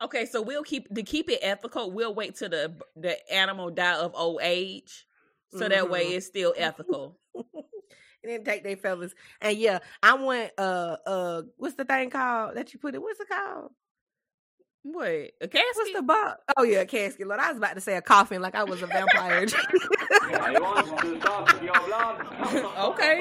Okay, 0.02 0.24
so 0.24 0.40
we'll 0.40 0.62
keep 0.62 0.92
to 0.94 1.02
keep 1.02 1.28
it 1.28 1.40
ethical. 1.42 1.90
We'll 1.90 2.14
wait 2.14 2.36
till 2.36 2.48
the 2.48 2.74
the 2.96 3.32
animal 3.32 3.70
die 3.70 3.96
of 3.96 4.12
old 4.14 4.40
age, 4.42 5.06
so 5.50 5.58
mm-hmm. 5.58 5.68
that 5.68 5.90
way 5.90 6.06
mm-hmm. 6.06 6.16
it's 6.16 6.26
still 6.26 6.54
ethical. 6.58 7.18
and 7.34 7.44
then 8.24 8.44
take 8.44 8.64
their 8.64 8.76
feathers. 8.76 9.14
And 9.40 9.58
yeah, 9.58 9.80
I 10.02 10.14
want 10.14 10.50
uh 10.56 10.96
uh 11.06 11.42
what's 11.56 11.74
the 11.74 11.84
thing 11.84 12.10
called 12.10 12.56
that 12.56 12.72
you 12.72 12.78
put 12.78 12.94
it? 12.94 13.02
What's 13.02 13.20
it 13.20 13.28
called? 13.28 13.72
What 14.82 15.06
a 15.08 15.48
casket? 15.48 15.64
What's 15.74 15.92
the 15.92 16.02
box? 16.02 16.40
Oh 16.56 16.62
yeah, 16.62 16.80
a 16.80 16.86
casket. 16.86 17.26
Lord, 17.26 17.40
I 17.40 17.48
was 17.48 17.58
about 17.58 17.74
to 17.74 17.82
say 17.82 17.96
a 17.96 18.02
coffin, 18.02 18.40
like 18.40 18.54
I 18.54 18.64
was 18.64 18.80
a 18.82 18.86
vampire. 18.86 19.42
okay, 19.42 19.48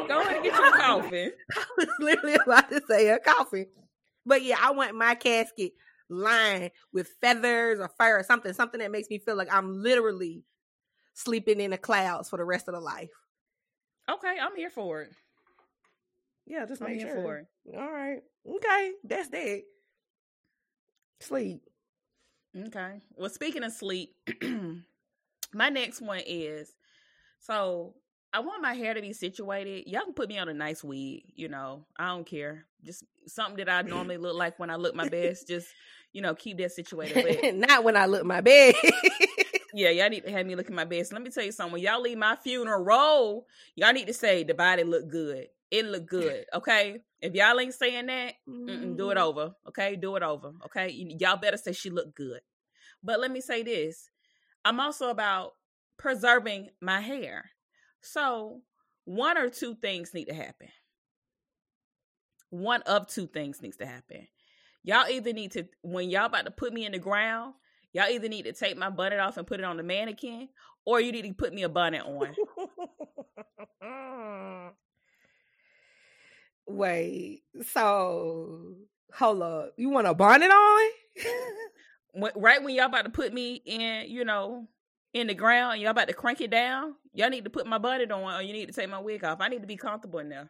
go 0.08 0.22
ahead 0.22 0.36
and 0.36 0.44
get 0.44 0.56
your 0.56 0.72
coffin. 0.72 1.32
I 1.58 1.66
was 1.78 1.88
literally 2.00 2.36
about 2.36 2.70
to 2.70 2.82
say 2.88 3.10
a 3.10 3.20
coffin, 3.20 3.68
but 4.26 4.42
yeah, 4.44 4.58
I 4.62 4.72
want 4.72 4.96
my 4.96 5.16
casket 5.16 5.74
lined 6.10 6.72
with 6.94 7.10
feathers 7.20 7.80
or 7.80 7.90
fur 7.98 8.20
or 8.20 8.24
something, 8.24 8.54
something 8.54 8.80
that 8.80 8.92
makes 8.92 9.10
me 9.10 9.20
feel 9.20 9.36
like 9.36 9.54
I'm 9.54 9.84
literally 9.84 10.44
sleeping 11.14 11.60
in 11.60 11.72
the 11.72 11.78
clouds 11.78 12.30
for 12.30 12.38
the 12.38 12.46
rest 12.46 12.70
of 12.70 12.74
the 12.74 12.80
life. 12.80 13.10
Okay, 14.10 14.36
I'm 14.42 14.56
here 14.56 14.70
for 14.70 15.02
it. 15.02 15.12
Yeah, 16.48 16.66
just 16.66 16.82
make 16.82 17.02
sure. 17.02 17.14
For 17.14 17.38
it. 17.40 17.48
All 17.78 17.92
right. 17.92 18.22
Okay, 18.48 18.92
that's 19.04 19.30
that. 19.30 19.62
Sleep. 21.20 21.62
Okay. 22.68 23.02
Well, 23.16 23.30
speaking 23.30 23.64
of 23.64 23.72
sleep, 23.72 24.16
my 25.54 25.70
next 25.70 26.02
one 26.02 26.22
is 26.26 26.74
so 27.40 27.94
I 28.34 28.40
want 28.42 28.62
my 28.62 28.74
hair 28.74 28.94
to 28.94 29.02
be 29.02 29.14
situated. 29.14 29.88
Y'all 29.88 30.04
can 30.04 30.14
put 30.14 30.30
me 30.30 30.38
on 30.38 30.50
a 30.50 30.54
nice 30.54 30.84
wig, 30.84 31.24
you 31.36 31.48
know. 31.48 31.86
I 31.98 32.08
don't 32.08 32.26
care. 32.26 32.66
Just 32.84 33.04
something 33.28 33.58
that 33.58 33.70
I 33.70 33.82
normally 33.82 34.18
look 34.18 34.36
like 34.36 34.60
when 34.60 34.70
I 34.70 34.76
look 34.76 34.96
my 34.96 35.10
best. 35.10 35.48
Just 35.48 35.68
you 36.14 36.22
know, 36.22 36.34
keep 36.34 36.58
that 36.58 36.72
situated. 36.72 37.40
But, 37.42 37.56
Not 37.70 37.84
when 37.84 37.96
I 37.96 38.06
look 38.06 38.26
my 38.26 38.42
best. 38.42 38.78
yeah, 39.74 39.90
y'all 39.90 40.10
need 40.10 40.26
to 40.26 40.32
have 40.32 40.46
me 40.46 40.56
look 40.56 40.68
at 40.68 40.74
my 40.74 40.86
best. 40.86 41.14
Let 41.14 41.22
me 41.22 41.30
tell 41.30 41.44
you 41.44 41.52
something. 41.52 41.74
When 41.74 41.82
y'all 41.82 42.02
leave 42.02 42.18
my 42.18 42.36
funeral, 42.36 42.84
roll, 42.84 43.48
y'all 43.76 43.94
need 43.94 44.08
to 44.08 44.14
say 44.14 44.44
the 44.44 44.54
body 44.54 44.84
look 44.84 45.08
good. 45.08 45.48
It 45.72 45.86
look 45.86 46.06
good. 46.10 46.46
Okay. 46.54 47.00
If 47.22 47.34
y'all 47.34 47.60
ain't 47.60 47.74
saying 47.74 48.08
that, 48.08 48.36
do 48.48 49.12
it 49.12 49.18
mm. 49.18 49.18
over. 49.18 49.54
Okay. 49.68 49.96
Do 49.96 50.16
it 50.16 50.24
over. 50.24 50.54
Okay. 50.66 50.90
y'all 51.20 51.38
better 51.38 51.58
say 51.58 51.74
she 51.74 51.90
look 51.90 52.16
good. 52.16 52.42
But 53.04 53.20
let 53.20 53.32
me 53.32 53.42
say 53.42 53.64
this. 53.64 54.10
I'm 54.66 54.80
also 54.80 55.10
about 55.10 55.54
preserving 55.98 56.70
my 56.82 57.02
hair. 57.02 57.52
So 58.02 58.62
one 59.06 59.38
or 59.38 59.50
two 59.50 59.76
things 59.76 60.14
need 60.14 60.26
to 60.26 60.34
happen. 60.34 60.68
One 62.50 62.82
of 62.84 63.08
two 63.08 63.28
things 63.28 63.62
needs 63.62 63.78
to 63.78 63.86
happen. 63.86 64.28
Y'all 64.84 65.08
either 65.10 65.34
need 65.34 65.52
to 65.52 65.66
when 65.82 66.10
y'all 66.10 66.26
about 66.26 66.46
to 66.46 66.52
put 66.52 66.74
me 66.74 66.86
in 66.86 66.94
the 66.94 67.00
ground, 67.00 67.54
y'all 67.94 68.10
either 68.10 68.30
need 68.30 68.46
to 68.46 68.54
take 68.54 68.78
my 68.78 68.90
bonnet 68.90 69.20
off 69.20 69.38
and 69.38 69.46
put 69.46 69.60
it 69.60 69.66
on 69.66 69.78
the 69.78 69.84
mannequin, 69.84 70.50
or 70.86 71.00
you 71.00 71.12
need 71.12 71.24
to 71.24 71.34
put 71.34 71.54
me 71.54 71.64
a 71.64 71.70
bonnet 71.70 72.04
on. 72.04 72.34
Wait, 76.70 77.42
so 77.66 78.76
hold 79.12 79.42
up. 79.42 79.74
You 79.76 79.90
want 79.90 80.06
a 80.06 80.14
bonnet 80.14 80.52
on? 80.52 80.92
right 82.36 82.62
when 82.62 82.76
y'all 82.76 82.86
about 82.86 83.06
to 83.06 83.10
put 83.10 83.34
me 83.34 83.56
in, 83.66 84.08
you 84.08 84.24
know, 84.24 84.68
in 85.16 85.26
the 85.26 85.34
ground, 85.34 85.82
y'all 85.82 85.90
about 85.90 86.10
to 86.10 86.14
crank 86.14 86.42
it 86.42 86.52
down. 86.52 86.94
Y'all 87.14 87.32
need 87.32 87.44
to 87.46 87.50
put 87.50 87.66
my 87.66 87.80
bonnet 87.80 88.12
on, 88.12 88.22
or 88.22 88.44
you 88.44 88.54
need 88.54 88.68
to 88.68 88.72
take 88.72 88.88
my 88.88 89.00
wig 89.00 89.24
off. 89.24 89.42
I 89.42 89.48
need 89.48 89.62
to 89.62 89.68
be 89.68 89.78
comfortable 89.78 90.24
now. 90.24 90.48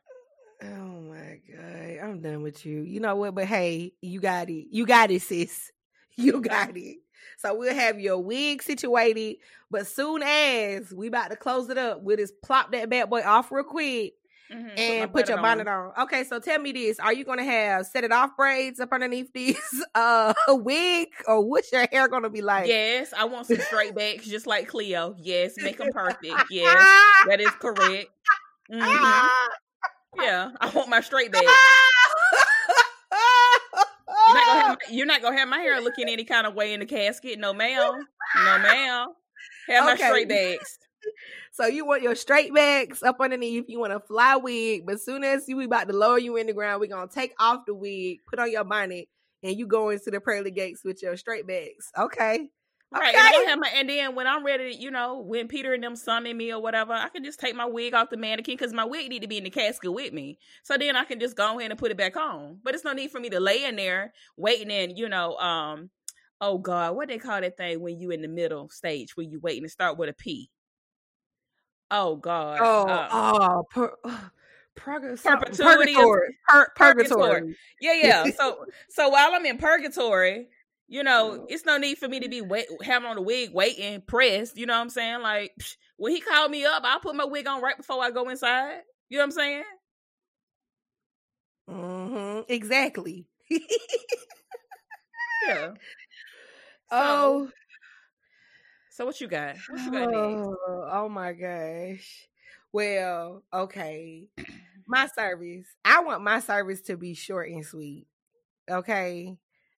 Oh 0.62 0.68
my 0.68 1.40
god, 1.50 2.04
I'm 2.04 2.20
done 2.20 2.42
with 2.42 2.66
you. 2.66 2.82
You 2.82 3.00
know 3.00 3.16
what? 3.16 3.34
But 3.34 3.46
hey, 3.46 3.94
you 4.02 4.20
got 4.20 4.50
it. 4.50 4.68
You 4.72 4.86
got 4.86 5.12
it, 5.12 5.22
sis. 5.22 5.72
You 6.18 6.42
got 6.42 6.76
it. 6.76 6.98
So 7.38 7.56
we'll 7.56 7.74
have 7.74 7.98
your 7.98 8.18
wig 8.18 8.62
situated, 8.62 9.38
but 9.72 9.88
soon 9.88 10.22
as 10.22 10.94
we 10.94 11.08
about 11.08 11.32
to 11.32 11.38
close 11.38 11.70
it 11.70 11.78
up, 11.78 12.02
we'll 12.02 12.18
just 12.18 12.42
plop 12.42 12.74
that 12.74 12.90
bad 12.90 13.10
boy 13.10 13.22
off 13.22 13.54
real 13.54 13.64
quick 13.64 14.16
mm-hmm. 14.52 14.78
and 14.78 15.12
put, 15.12 15.22
put 15.22 15.30
your 15.30 15.42
bonnet 15.42 15.68
on. 15.68 15.92
on. 15.96 16.04
Okay, 16.04 16.24
so 16.24 16.40
tell 16.40 16.60
me 16.60 16.72
this: 16.72 17.00
Are 17.00 17.14
you 17.14 17.24
gonna 17.24 17.44
have 17.44 17.86
set 17.86 18.04
it 18.04 18.12
off 18.12 18.36
braids 18.36 18.80
up 18.80 18.92
underneath 18.92 19.32
these 19.34 19.86
uh 19.96 20.34
wig, 20.50 21.10
or 21.28 21.44
what's 21.46 21.72
your 21.72 21.88
hair 21.92 22.08
gonna 22.08 22.30
be 22.30 22.42
like? 22.42 22.68
Yes, 22.68 23.14
I 23.18 23.26
want 23.26 23.48
some 23.48 23.60
straight 23.60 23.96
backs, 23.96 24.26
just 24.26 24.48
like 24.48 24.68
Cleo. 24.68 25.16
Yes, 25.20 25.54
make 25.58 25.78
them 25.78 25.90
perfect. 25.92 26.46
Yes, 26.50 26.76
that 27.28 27.40
is 27.40 27.52
correct. 27.52 28.10
Mm-hmm. 28.72 29.28
Yeah, 30.22 30.52
I 30.60 30.70
want 30.70 30.90
my 30.90 31.02
straight 31.02 31.32
back. 31.32 31.44
You're 34.28 34.36
not, 34.36 34.46
gonna 34.46 34.62
have 34.62 34.68
my, 34.68 34.78
you're 34.92 35.06
not 35.06 35.22
gonna 35.22 35.38
have 35.38 35.48
my 35.48 35.60
hair 35.60 35.82
looking 35.82 36.08
any 36.08 36.24
kind 36.24 36.46
of 36.46 36.54
way 36.54 36.74
in 36.74 36.80
the 36.80 36.86
casket. 36.86 37.40
No, 37.40 37.54
ma'am. 37.54 38.06
No, 38.36 38.60
ma'am. 38.60 39.08
Have 39.68 39.90
okay. 39.90 40.04
my 40.04 40.08
straight 40.10 40.30
backs. 40.30 40.78
So 41.52 41.66
you 41.66 41.86
want 41.86 42.02
your 42.02 42.16
straight 42.16 42.54
backs 42.54 43.04
up 43.04 43.18
underneath. 43.20 43.66
You 43.68 43.80
want 43.80 43.94
a 43.94 44.00
fly 44.00 44.36
wig, 44.36 44.86
but 44.86 44.96
as 44.96 45.06
soon 45.06 45.24
as 45.24 45.48
you 45.48 45.58
we 45.58 45.66
about 45.66 45.88
to 45.88 45.96
lower 45.96 46.20
you 46.20 46.38
in 46.38 46.48
the 46.48 46.54
ground, 46.54 46.82
we're 46.82 46.88
gonna 46.88 47.10
take 47.14 47.34
off 47.40 47.62
the 47.66 47.74
wig, 47.74 48.20
put 48.30 48.40
on 48.40 48.52
your 48.52 48.64
bonnet, 48.64 49.08
and 49.44 49.58
you 49.58 49.68
go 49.68 49.90
into 49.90 50.12
the 50.12 50.20
pearly 50.20 50.52
gates 50.52 50.84
with 50.84 51.02
your 51.02 51.18
straight 51.18 51.48
backs. 51.48 51.92
Okay. 51.98 52.50
Right, 52.92 53.14
okay. 53.14 53.52
and, 53.52 53.62
my, 53.62 53.70
and 53.76 53.88
then 53.88 54.16
when 54.16 54.26
I'm 54.26 54.44
ready, 54.44 54.74
to, 54.74 54.82
you 54.82 54.90
know, 54.90 55.20
when 55.20 55.48
Peter 55.48 55.74
and 55.74 55.84
them 55.84 55.96
summon 55.96 56.36
me 56.36 56.52
or 56.52 56.60
whatever, 56.60 56.92
I 56.92 57.10
can 57.10 57.24
just 57.24 57.40
take 57.40 57.56
my 57.56 57.66
wig 57.66 57.94
off 57.94 58.10
the 58.10 58.18
mannequin 58.18 58.56
because 58.58 58.74
my 58.74 58.84
wig 58.84 59.10
need 59.10 59.22
to 59.22 59.28
be 59.28 59.38
in 59.38 59.44
the 59.44 59.52
casket 59.52 59.94
with 59.94 60.12
me. 60.12 60.40
So 60.64 60.76
then 60.76 60.96
I 60.96 61.04
can 61.04 61.20
just 61.20 61.38
go 61.38 61.60
ahead 61.60 61.70
and 61.70 61.80
put 61.80 61.92
it 61.92 61.98
back 61.98 62.18
on. 62.18 62.58
But 62.64 62.74
it's 62.74 62.84
no 62.84 62.94
need 62.94 63.12
for 63.12 63.20
me 63.20 63.30
to 63.30 63.40
lay 63.40 63.64
in 63.66 63.76
there 63.76 64.12
waiting 64.38 64.72
and 64.72 64.98
you 64.98 65.08
know, 65.08 65.36
um, 65.38 65.92
oh 66.42 66.58
God, 66.58 66.96
what 66.96 67.10
they 67.10 67.20
call 67.20 67.42
that 67.42 67.58
thing 67.58 67.80
when 67.80 68.00
you 68.00 68.10
in 68.10 68.24
the 68.24 68.28
middle 68.28 68.70
stage 68.70 69.16
where 69.16 69.28
you 69.28 69.40
waiting 69.40 69.64
to 69.64 69.70
start 69.70 70.00
with 70.00 70.10
a 70.10 70.14
P? 70.14 70.50
Oh 71.92 72.16
God. 72.16 72.60
Oh, 72.62 72.88
uh, 72.88 73.08
oh, 73.12 73.64
per, 73.70 73.96
perpetuity. 74.76 75.94
Purgatory. 75.94 76.38
Per, 76.48 76.68
purgatory. 76.76 77.56
Yeah, 77.82 77.94
yeah. 78.02 78.26
so 78.36 78.66
so 78.90 79.10
while 79.10 79.32
I'm 79.34 79.46
in 79.46 79.58
purgatory, 79.58 80.48
you 80.88 81.04
know, 81.04 81.46
it's 81.50 81.66
no 81.66 81.78
need 81.78 81.98
for 81.98 82.08
me 82.08 82.20
to 82.22 82.30
be 82.30 82.42
wait, 82.42 82.66
having 82.84 83.08
on 83.10 83.16
the 83.16 83.22
wig, 83.22 83.54
waiting, 83.54 84.02
pressed. 84.02 84.58
You 84.58 84.66
know 84.66 84.74
what 84.74 84.82
I'm 84.82 84.90
saying? 84.90 85.22
Like 85.22 85.52
psh, 85.60 85.76
when 85.98 86.14
he 86.14 86.22
called 86.22 86.52
me 86.52 86.66
up, 86.66 86.84
I'll 86.86 87.00
put 87.00 87.16
my 87.16 87.26
wig 87.26 87.48
on 87.48 87.62
right 87.62 87.78
before 87.78 88.04
I 88.04 88.12
go 88.12 88.30
inside. 88.30 88.82
You 89.10 89.18
know 89.18 89.24
what 89.24 89.26
I'm 89.26 89.32
saying? 89.32 89.64
Mm-hmm. 91.70 92.42
Exactly. 92.48 93.28
yeah. 93.50 93.60
So, 95.48 95.78
oh. 96.92 97.50
So 99.00 99.06
what 99.06 99.22
you 99.22 99.30
got? 99.30 99.56
What 99.70 99.82
you 99.86 99.92
got 99.92 100.14
oh, 100.14 100.56
oh 100.92 101.08
my 101.08 101.32
gosh. 101.32 102.28
Well, 102.74 103.44
okay. 103.54 104.28
My 104.88 105.08
service. 105.08 105.68
I 105.86 106.02
want 106.02 106.22
my 106.22 106.42
service 106.42 106.82
to 106.82 106.98
be 106.98 107.14
short 107.14 107.50
and 107.50 107.66
sweet. 107.66 108.08
Okay. 108.70 109.38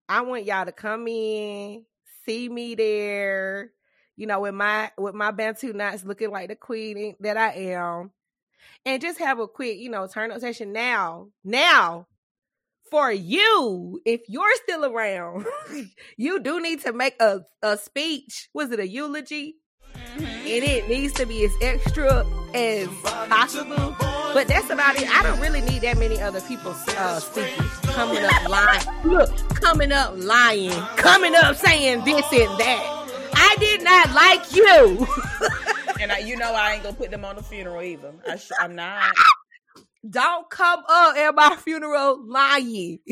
I 0.09 0.23
want 0.23 0.47
y'all 0.47 0.65
to 0.65 0.73
come 0.73 1.07
in, 1.07 1.85
see 2.25 2.49
me 2.49 2.75
there, 2.77 3.73
you 4.17 4.27
know, 4.27 4.41
with 4.41 4.55
my 4.55 4.91
with 4.97 5.15
my 5.15 5.33
Bantu 5.33 5.75
knots 5.75 6.03
looking 6.03 6.31
like 6.31 6.49
the 6.49 6.57
queen 6.57 7.15
that 7.21 7.37
I 7.37 7.53
am. 7.75 8.13
And 8.87 9.03
just 9.03 9.19
have 9.19 9.39
a 9.39 9.47
quick, 9.47 9.77
you 9.77 9.91
know, 9.91 10.07
turn 10.07 10.33
up 10.33 10.41
session 10.41 10.73
now. 10.73 11.29
Now, 11.45 12.07
for 12.90 13.12
you, 13.12 14.00
if 14.05 14.22
you're 14.29 14.55
still 14.57 14.85
around, 14.85 15.46
you 16.16 16.40
do 16.40 16.61
need 16.61 16.83
to 16.83 16.92
make 16.92 17.14
a, 17.20 17.40
a 17.62 17.76
speech. 17.76 18.48
Was 18.53 18.70
it 18.72 18.81
a 18.81 18.88
eulogy? 18.88 19.57
Mm-hmm. 19.94 20.24
And 20.24 20.64
it 20.64 20.88
needs 20.88 21.12
to 21.14 21.26
be 21.26 21.44
as 21.44 21.53
extra 21.62 22.26
as 22.55 22.88
possible. 23.29 23.96
But 24.33 24.48
that's 24.48 24.70
about 24.70 25.00
it. 25.00 25.09
I 25.09 25.22
don't 25.22 25.40
really 25.40 25.61
need 25.61 25.83
that 25.83 25.98
many 25.98 26.20
other 26.20 26.40
people 26.40 26.74
uh, 26.88 27.20
speaking, 27.20 27.64
coming 27.83 28.24
up 28.24 28.48
lying. 28.48 28.83
Look, 29.05 29.37
coming 29.61 29.92
up 29.92 30.14
lying, 30.16 30.72
coming 30.96 31.35
up 31.35 31.57
saying 31.57 32.05
this 32.05 32.24
and 32.33 32.59
that. 32.61 32.96
I 33.33 33.57
did 33.59 33.83
not 33.83 34.12
like 34.12 34.55
you. 34.55 35.07
and 36.00 36.12
I, 36.12 36.18
you 36.18 36.37
know, 36.37 36.53
I 36.53 36.74
ain't 36.74 36.83
gonna 36.83 36.94
put 36.94 37.11
them 37.11 37.24
on 37.24 37.37
the 37.37 37.42
funeral 37.42 37.83
either. 37.83 38.12
I 38.26 38.64
am 38.64 38.74
not. 38.74 39.14
Don't 40.09 40.49
come 40.49 40.83
up 40.89 41.17
at 41.17 41.35
my 41.35 41.57
funeral 41.57 42.25
lying. 42.27 43.01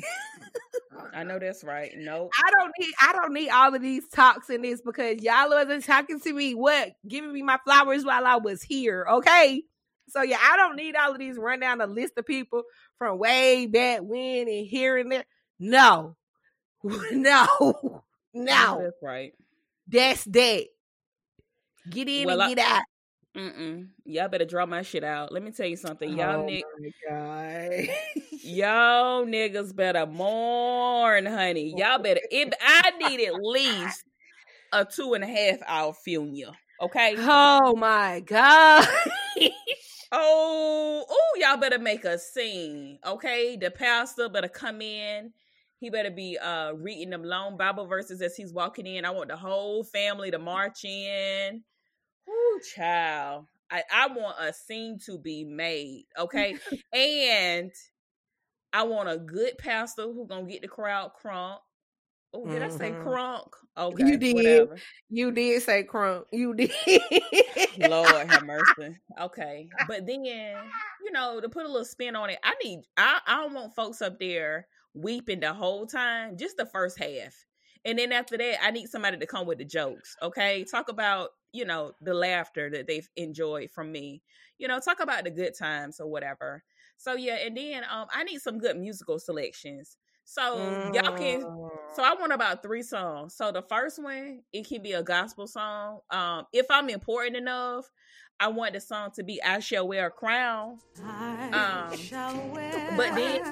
I 1.14 1.22
know 1.22 1.38
that's 1.38 1.62
right. 1.62 1.92
No, 1.96 2.30
I 2.36 2.50
don't 2.50 2.72
need. 2.78 2.92
I 3.00 3.12
don't 3.12 3.32
need 3.32 3.50
all 3.50 3.74
of 3.74 3.82
these 3.82 4.08
talks 4.08 4.50
in 4.50 4.62
this 4.62 4.80
because 4.80 5.22
y'all 5.22 5.50
wasn't 5.50 5.84
talking 5.84 6.20
to 6.20 6.32
me. 6.32 6.54
What 6.54 6.92
giving 7.06 7.32
me 7.32 7.42
my 7.42 7.58
flowers 7.64 8.04
while 8.04 8.26
I 8.26 8.36
was 8.36 8.62
here? 8.62 9.06
Okay. 9.08 9.62
So 10.08 10.22
yeah, 10.22 10.38
I 10.40 10.56
don't 10.56 10.76
need 10.76 10.96
all 10.96 11.12
of 11.12 11.18
these 11.18 11.36
run 11.36 11.60
down 11.60 11.78
the 11.78 11.86
list 11.86 12.14
of 12.16 12.26
people 12.26 12.62
from 12.96 13.18
way 13.18 13.66
back 13.66 14.00
when 14.02 14.48
and 14.48 14.66
here 14.66 14.96
and 14.96 15.12
there. 15.12 15.24
No, 15.58 16.16
no, 16.82 18.02
no. 18.32 18.80
That's 18.82 19.02
right. 19.02 19.34
That's 19.88 20.24
that. 20.24 20.64
Get 21.90 22.08
in 22.08 22.26
well, 22.26 22.40
and 22.42 22.56
get 22.56 22.66
out. 22.66 22.82
Mm-mm. 23.38 23.86
Y'all 24.04 24.28
better 24.28 24.44
draw 24.44 24.66
my 24.66 24.82
shit 24.82 25.04
out. 25.04 25.32
Let 25.32 25.44
me 25.44 25.52
tell 25.52 25.66
you 25.66 25.76
something. 25.76 26.10
Y'all 26.18 26.40
oh 26.40 26.48
niggas. 26.48 27.88
y'all 28.42 29.24
niggas 29.26 29.76
better 29.76 30.06
mourn, 30.06 31.24
honey. 31.24 31.72
Y'all 31.76 31.98
better 32.02 32.20
if 32.32 32.52
I 32.60 32.90
need 32.98 33.24
at 33.24 33.34
least 33.40 34.02
a 34.72 34.84
two 34.84 35.14
and 35.14 35.22
a 35.22 35.26
half 35.28 35.58
hour 35.68 35.92
funeral. 35.92 36.52
Okay. 36.80 37.14
Oh 37.18 37.76
my 37.76 38.20
god. 38.26 38.88
oh, 40.10 41.04
oh, 41.08 41.32
y'all 41.36 41.58
better 41.58 41.78
make 41.78 42.04
a 42.04 42.18
scene. 42.18 42.98
Okay. 43.06 43.56
The 43.56 43.70
pastor 43.70 44.28
better 44.28 44.48
come 44.48 44.82
in. 44.82 45.32
He 45.78 45.90
better 45.90 46.10
be 46.10 46.36
uh 46.38 46.72
reading 46.72 47.10
them 47.10 47.22
long 47.22 47.56
Bible 47.56 47.86
verses 47.86 48.20
as 48.20 48.34
he's 48.34 48.52
walking 48.52 48.88
in. 48.88 49.04
I 49.04 49.10
want 49.10 49.28
the 49.28 49.36
whole 49.36 49.84
family 49.84 50.32
to 50.32 50.40
march 50.40 50.84
in. 50.84 51.62
Ooh, 52.28 52.60
child. 52.74 53.46
I, 53.70 53.82
I 53.92 54.08
want 54.08 54.36
a 54.40 54.52
scene 54.52 54.98
to 55.06 55.18
be 55.18 55.44
made, 55.44 56.06
okay? 56.18 56.56
and 56.92 57.70
I 58.72 58.82
want 58.84 59.08
a 59.08 59.18
good 59.18 59.58
pastor 59.58 60.02
who 60.02 60.26
gonna 60.26 60.46
get 60.46 60.62
the 60.62 60.68
crowd 60.68 61.12
crunk. 61.22 61.58
Oh, 62.34 62.46
did 62.46 62.60
mm-hmm. 62.60 62.74
I 62.74 62.76
say 62.76 62.90
mm-hmm. 62.90 63.08
crunk? 63.08 63.48
Okay, 63.76 64.06
you 64.06 64.16
did. 64.18 64.34
Whatever. 64.34 64.76
You 65.08 65.32
did 65.32 65.62
say 65.62 65.84
crunk. 65.84 66.24
You 66.32 66.54
did. 66.54 66.72
Lord 67.78 68.30
have 68.30 68.42
mercy. 68.46 68.96
Okay, 69.20 69.68
but 69.86 70.06
then 70.06 70.24
you 70.24 71.12
know 71.12 71.40
to 71.40 71.48
put 71.48 71.64
a 71.64 71.68
little 71.68 71.84
spin 71.84 72.16
on 72.16 72.30
it, 72.30 72.38
I 72.42 72.54
need. 72.62 72.82
I 72.96 73.20
I 73.26 73.36
don't 73.36 73.54
want 73.54 73.74
folks 73.74 74.02
up 74.02 74.18
there 74.18 74.66
weeping 74.94 75.40
the 75.40 75.52
whole 75.52 75.86
time. 75.86 76.36
Just 76.36 76.56
the 76.56 76.66
first 76.66 76.98
half. 76.98 77.34
And 77.84 77.98
then 77.98 78.12
after 78.12 78.36
that, 78.36 78.64
I 78.64 78.70
need 78.70 78.88
somebody 78.88 79.16
to 79.16 79.26
come 79.26 79.46
with 79.46 79.58
the 79.58 79.64
jokes. 79.64 80.16
Okay. 80.22 80.64
Talk 80.64 80.88
about, 80.88 81.30
you 81.52 81.64
know, 81.64 81.92
the 82.00 82.14
laughter 82.14 82.70
that 82.70 82.86
they've 82.86 83.08
enjoyed 83.16 83.70
from 83.70 83.92
me. 83.92 84.22
You 84.58 84.68
know, 84.68 84.80
talk 84.80 85.00
about 85.00 85.24
the 85.24 85.30
good 85.30 85.56
times 85.56 86.00
or 86.00 86.08
whatever. 86.08 86.62
So 86.96 87.14
yeah, 87.14 87.36
and 87.36 87.56
then 87.56 87.84
um 87.90 88.06
I 88.12 88.24
need 88.24 88.40
some 88.40 88.58
good 88.58 88.76
musical 88.76 89.18
selections. 89.18 89.96
So 90.24 90.42
mm. 90.58 90.94
y'all 90.94 91.16
can 91.16 91.40
so 91.94 92.02
I 92.02 92.14
want 92.18 92.32
about 92.32 92.62
three 92.62 92.82
songs. 92.82 93.34
So 93.34 93.50
the 93.50 93.62
first 93.62 94.02
one, 94.02 94.40
it 94.52 94.68
can 94.68 94.82
be 94.82 94.92
a 94.92 95.02
gospel 95.02 95.46
song. 95.46 96.00
Um, 96.10 96.44
if 96.52 96.66
I'm 96.70 96.90
important 96.90 97.36
enough, 97.36 97.86
I 98.40 98.48
want 98.48 98.74
the 98.74 98.80
song 98.80 99.10
to 99.16 99.24
be 99.24 99.42
I 99.42 99.60
Shall 99.60 99.88
Wear 99.88 100.06
a 100.06 100.10
Crown. 100.10 100.78
Um, 101.02 101.90
but 102.96 103.14
then 103.14 103.42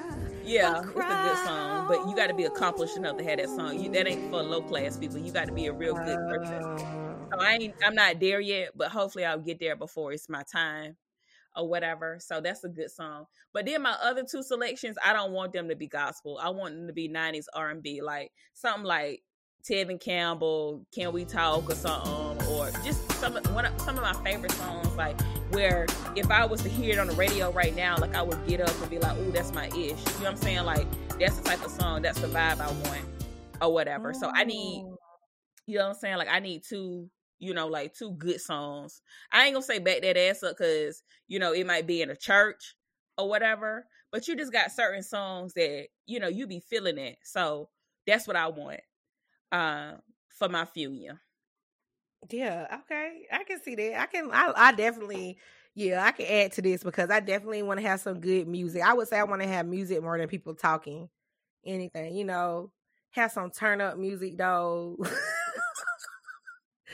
yeah, 0.45 0.79
it's 0.79 0.87
a 0.87 0.93
good 0.93 1.45
song, 1.45 1.87
but 1.87 2.07
you 2.07 2.15
got 2.15 2.27
to 2.27 2.33
be 2.33 2.45
accomplished 2.45 2.95
enough 2.95 3.17
to 3.17 3.23
have 3.23 3.37
that 3.37 3.49
song. 3.49 3.79
You, 3.79 3.91
that 3.91 4.07
ain't 4.07 4.31
for 4.31 4.41
low 4.41 4.61
class 4.61 4.97
people. 4.97 5.17
You 5.17 5.31
got 5.31 5.47
to 5.47 5.53
be 5.53 5.65
a 5.65 5.73
real 5.73 5.95
good 5.95 6.19
person. 6.29 7.06
So 7.31 7.39
I 7.39 7.53
ain't, 7.53 7.75
I'm 7.83 7.95
not 7.95 8.19
there 8.19 8.39
yet, 8.39 8.69
but 8.75 8.89
hopefully 8.89 9.25
I'll 9.25 9.39
get 9.39 9.59
there 9.59 9.75
before 9.75 10.13
it's 10.13 10.29
my 10.29 10.43
time 10.51 10.95
or 11.55 11.67
whatever. 11.67 12.19
So 12.19 12.39
that's 12.39 12.63
a 12.63 12.69
good 12.69 12.91
song. 12.91 13.25
But 13.53 13.65
then 13.65 13.81
my 13.81 13.95
other 14.03 14.23
two 14.29 14.43
selections, 14.43 14.97
I 15.03 15.13
don't 15.13 15.31
want 15.31 15.53
them 15.53 15.69
to 15.69 15.75
be 15.75 15.87
gospel. 15.87 16.39
I 16.41 16.49
want 16.49 16.75
them 16.75 16.87
to 16.87 16.93
be 16.93 17.09
90s 17.09 17.45
R&B, 17.53 18.01
like 18.01 18.31
something 18.53 18.83
like 18.83 19.23
Tevin 19.69 19.99
Campbell, 19.99 20.85
Can 20.93 21.11
We 21.11 21.25
Talk 21.25 21.69
or 21.69 21.75
something, 21.75 22.47
or 22.49 22.71
just 22.83 23.11
some 23.13 23.33
one 23.53 23.65
of, 23.65 23.81
some 23.81 23.97
of 23.97 24.03
my 24.03 24.13
favorite 24.23 24.53
songs, 24.53 24.95
like 24.95 25.19
where 25.51 25.87
if 26.15 26.29
I 26.31 26.45
was 26.45 26.61
to 26.63 26.69
hear 26.69 26.93
it 26.93 26.99
on 26.99 27.07
the 27.07 27.15
radio 27.15 27.51
right 27.51 27.75
now, 27.75 27.97
like 27.97 28.15
I 28.15 28.21
would 28.21 28.45
get 28.47 28.61
up 28.61 28.81
and 28.81 28.89
be 28.89 28.99
like, 28.99 29.17
"Ooh, 29.17 29.31
that's 29.31 29.51
my 29.53 29.67
ish." 29.67 29.75
You 29.75 29.85
know 29.85 29.91
what 29.99 30.27
I'm 30.27 30.37
saying? 30.37 30.63
Like 30.63 30.87
that's 31.19 31.37
the 31.37 31.43
type 31.43 31.65
of 31.65 31.71
song, 31.71 32.01
that's 32.01 32.19
the 32.19 32.27
vibe 32.27 32.61
I 32.61 32.71
want, 32.71 33.05
or 33.61 33.73
whatever. 33.73 34.13
So 34.13 34.31
I 34.33 34.45
need, 34.45 34.83
oh. 34.85 34.97
you 35.65 35.77
know 35.77 35.85
what 35.85 35.95
I'm 35.95 35.99
saying? 35.99 36.17
Like 36.17 36.29
I 36.31 36.39
need 36.39 36.63
two, 36.67 37.09
you 37.39 37.53
know, 37.53 37.67
like 37.67 37.93
two 37.93 38.11
good 38.11 38.41
songs. 38.41 39.01
I 39.31 39.45
ain't 39.45 39.53
gonna 39.53 39.63
say 39.63 39.79
back 39.79 40.01
that 40.01 40.17
ass 40.17 40.43
up 40.43 40.57
because 40.57 41.03
you 41.27 41.39
know 41.39 41.53
it 41.53 41.65
might 41.67 41.87
be 41.87 42.01
in 42.01 42.09
a 42.09 42.15
church 42.15 42.75
or 43.17 43.29
whatever, 43.29 43.85
but 44.11 44.27
you 44.27 44.35
just 44.35 44.53
got 44.53 44.71
certain 44.71 45.03
songs 45.03 45.53
that 45.53 45.87
you 46.05 46.19
know 46.19 46.27
you 46.27 46.47
be 46.47 46.59
feeling 46.59 46.97
it. 46.97 47.17
So 47.23 47.69
that's 48.05 48.27
what 48.27 48.35
I 48.35 48.47
want 48.47 48.81
uh, 49.51 49.93
for 50.29 50.49
my 50.49 50.65
funeral. 50.65 51.17
Yeah, 52.29 52.79
okay. 52.81 53.25
I 53.31 53.43
can 53.43 53.61
see 53.61 53.75
that. 53.75 54.01
I 54.01 54.05
can 54.07 54.29
I, 54.31 54.51
I 54.55 54.71
definitely 54.73 55.37
yeah, 55.75 56.03
I 56.03 56.11
can 56.11 56.25
add 56.25 56.53
to 56.53 56.61
this 56.61 56.83
because 56.83 57.11
I 57.11 57.19
definitely 57.19 57.61
want 57.61 57.79
to 57.79 57.87
have 57.87 57.99
some 57.99 58.19
good 58.19 58.47
music. 58.47 58.81
I 58.81 58.93
would 58.93 59.07
say 59.07 59.19
I 59.19 59.23
want 59.23 59.43
to 59.43 59.47
have 59.47 59.67
music 59.67 60.01
more 60.01 60.17
than 60.17 60.27
people 60.27 60.55
talking 60.55 61.09
anything, 61.65 62.15
you 62.15 62.25
know. 62.25 62.71
Have 63.11 63.31
some 63.31 63.51
turn 63.51 63.81
up 63.81 63.97
music 63.97 64.37
though. 64.37 64.97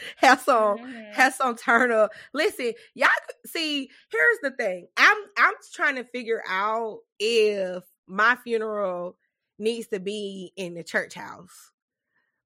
have 0.18 0.42
some 0.42 0.78
mm-hmm. 0.78 1.12
have 1.14 1.34
some 1.34 1.56
turn 1.56 1.92
up. 1.92 2.12
Listen, 2.34 2.74
y'all 2.96 3.10
see, 3.46 3.90
here's 4.12 4.40
the 4.42 4.52
thing. 4.52 4.88
I'm 4.98 5.18
I'm 5.38 5.54
trying 5.74 5.96
to 5.96 6.04
figure 6.04 6.44
out 6.48 7.00
if 7.20 7.84
my 8.08 8.38
funeral 8.44 9.18
needs 9.60 9.88
to 9.88 10.00
be 10.00 10.52
in 10.56 10.74
the 10.74 10.84
church 10.84 11.14
house 11.14 11.72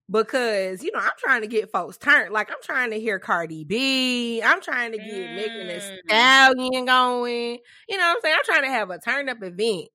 because 0.09 0.83
you 0.83 0.91
know 0.91 0.99
I'm 0.99 1.11
trying 1.17 1.41
to 1.41 1.47
get 1.47 1.71
folks 1.71 1.97
turned. 1.97 2.31
Like 2.31 2.49
I'm 2.51 2.61
trying 2.63 2.91
to 2.91 2.99
hear 2.99 3.19
Cardi 3.19 3.63
B. 3.63 4.41
I'm 4.41 4.61
trying 4.61 4.91
to 4.93 4.97
get 4.97 5.07
mm. 5.07 5.35
Megan 5.35 5.67
Thee 5.67 5.99
Stallion 6.07 6.85
going. 6.85 7.59
You 7.89 7.97
know 7.97 8.07
what 8.07 8.17
I'm 8.17 8.21
saying? 8.21 8.35
I'm 8.37 8.45
trying 8.45 8.63
to 8.63 8.69
have 8.69 8.89
a 8.89 8.99
turn 8.99 9.29
up 9.29 9.43
event. 9.43 9.89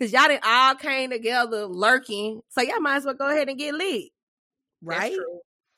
Cause 0.00 0.12
y'all 0.12 0.28
didn't 0.28 0.44
all 0.44 0.74
came 0.74 1.10
together 1.10 1.64
lurking. 1.64 2.42
So 2.50 2.60
y'all 2.60 2.80
might 2.80 2.96
as 2.96 3.06
well 3.06 3.14
go 3.14 3.30
ahead 3.30 3.48
and 3.48 3.58
get 3.58 3.74
lit. 3.74 4.10
Right? 4.82 5.16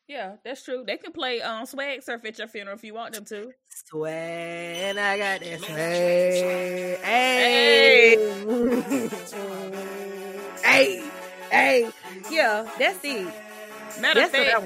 Yeah, 0.08 0.36
that's 0.42 0.64
true. 0.64 0.84
They 0.86 0.96
can 0.96 1.12
play 1.12 1.42
um 1.42 1.66
swag 1.66 2.02
surf 2.02 2.24
at 2.24 2.38
your 2.38 2.48
funeral 2.48 2.76
if 2.76 2.82
you 2.82 2.94
want 2.94 3.14
them 3.14 3.24
to. 3.26 3.52
Swag, 3.68 4.96
I 4.96 5.18
got 5.18 5.40
that 5.40 5.60
swag. 5.60 7.04
Hey. 7.04 8.16
Hey. 10.62 10.98
hey. 11.02 11.10
Hey, 11.50 11.90
yeah, 12.30 12.68
that's 12.78 12.98
it. 13.04 13.26
Matter 14.00 14.24
of 14.24 14.30
fact, 14.30 14.62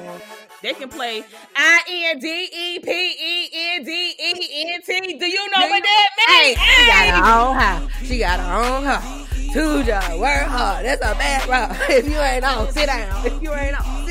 they 0.62 0.74
can 0.74 0.88
play 0.88 1.24
I 1.54 1.80
N 1.88 2.18
D 2.18 2.48
E 2.52 2.78
P 2.80 2.90
E 2.90 3.48
N 3.76 3.84
D 3.84 4.14
E 4.18 4.72
N 4.74 4.82
T. 4.82 5.18
Do 5.18 5.26
you 5.26 5.50
know 5.50 5.68
what 5.68 5.82
that 5.82 6.08
means? 6.18 6.58
Hey, 6.58 6.74
she 6.76 6.86
got 6.86 7.08
her 7.14 7.32
own 7.38 7.56
house. 7.56 7.90
She 8.02 8.18
got 8.18 8.40
her 8.40 8.76
own 8.76 8.84
house. 8.84 9.52
Two 9.52 9.84
jobs, 9.84 10.18
work 10.18 10.46
hard. 10.46 10.84
That's 10.84 11.02
a 11.02 11.14
bad 11.14 11.48
route. 11.48 11.76
If 11.90 12.08
you 12.08 12.18
ain't 12.18 12.44
on, 12.44 12.70
sit 12.72 12.86
down. 12.86 13.26
If 13.26 13.42
you 13.42 13.52
ain't 13.52 13.78
on, 13.78 13.84
sit 13.84 13.94
down. 13.96 14.01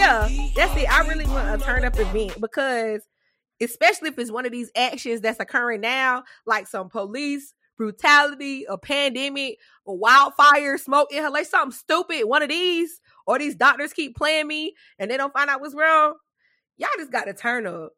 Yeah, 0.00 0.30
that's 0.56 0.74
it. 0.80 0.90
I 0.90 1.06
really 1.06 1.26
want 1.26 1.60
a 1.60 1.62
turn 1.62 1.84
up 1.84 1.98
event 1.98 2.40
because, 2.40 3.02
especially 3.60 4.08
if 4.08 4.18
it's 4.18 4.32
one 4.32 4.46
of 4.46 4.50
these 4.50 4.70
actions 4.74 5.20
that's 5.20 5.38
occurring 5.38 5.82
now, 5.82 6.24
like 6.46 6.66
some 6.66 6.88
police 6.88 7.52
brutality, 7.76 8.64
a 8.66 8.78
pandemic, 8.78 9.58
a 9.86 9.92
wildfire, 9.92 10.78
smoke 10.78 11.12
inhalation, 11.12 11.50
something 11.50 11.76
stupid, 11.76 12.24
one 12.24 12.42
of 12.42 12.48
these, 12.48 12.98
or 13.26 13.38
these 13.38 13.54
doctors 13.54 13.92
keep 13.92 14.16
playing 14.16 14.46
me 14.46 14.72
and 14.98 15.10
they 15.10 15.18
don't 15.18 15.34
find 15.34 15.50
out 15.50 15.60
what's 15.60 15.74
wrong. 15.74 16.14
y'all 16.78 16.88
just 16.96 17.12
got 17.12 17.24
to 17.24 17.34
turn 17.34 17.66
up. 17.66 17.92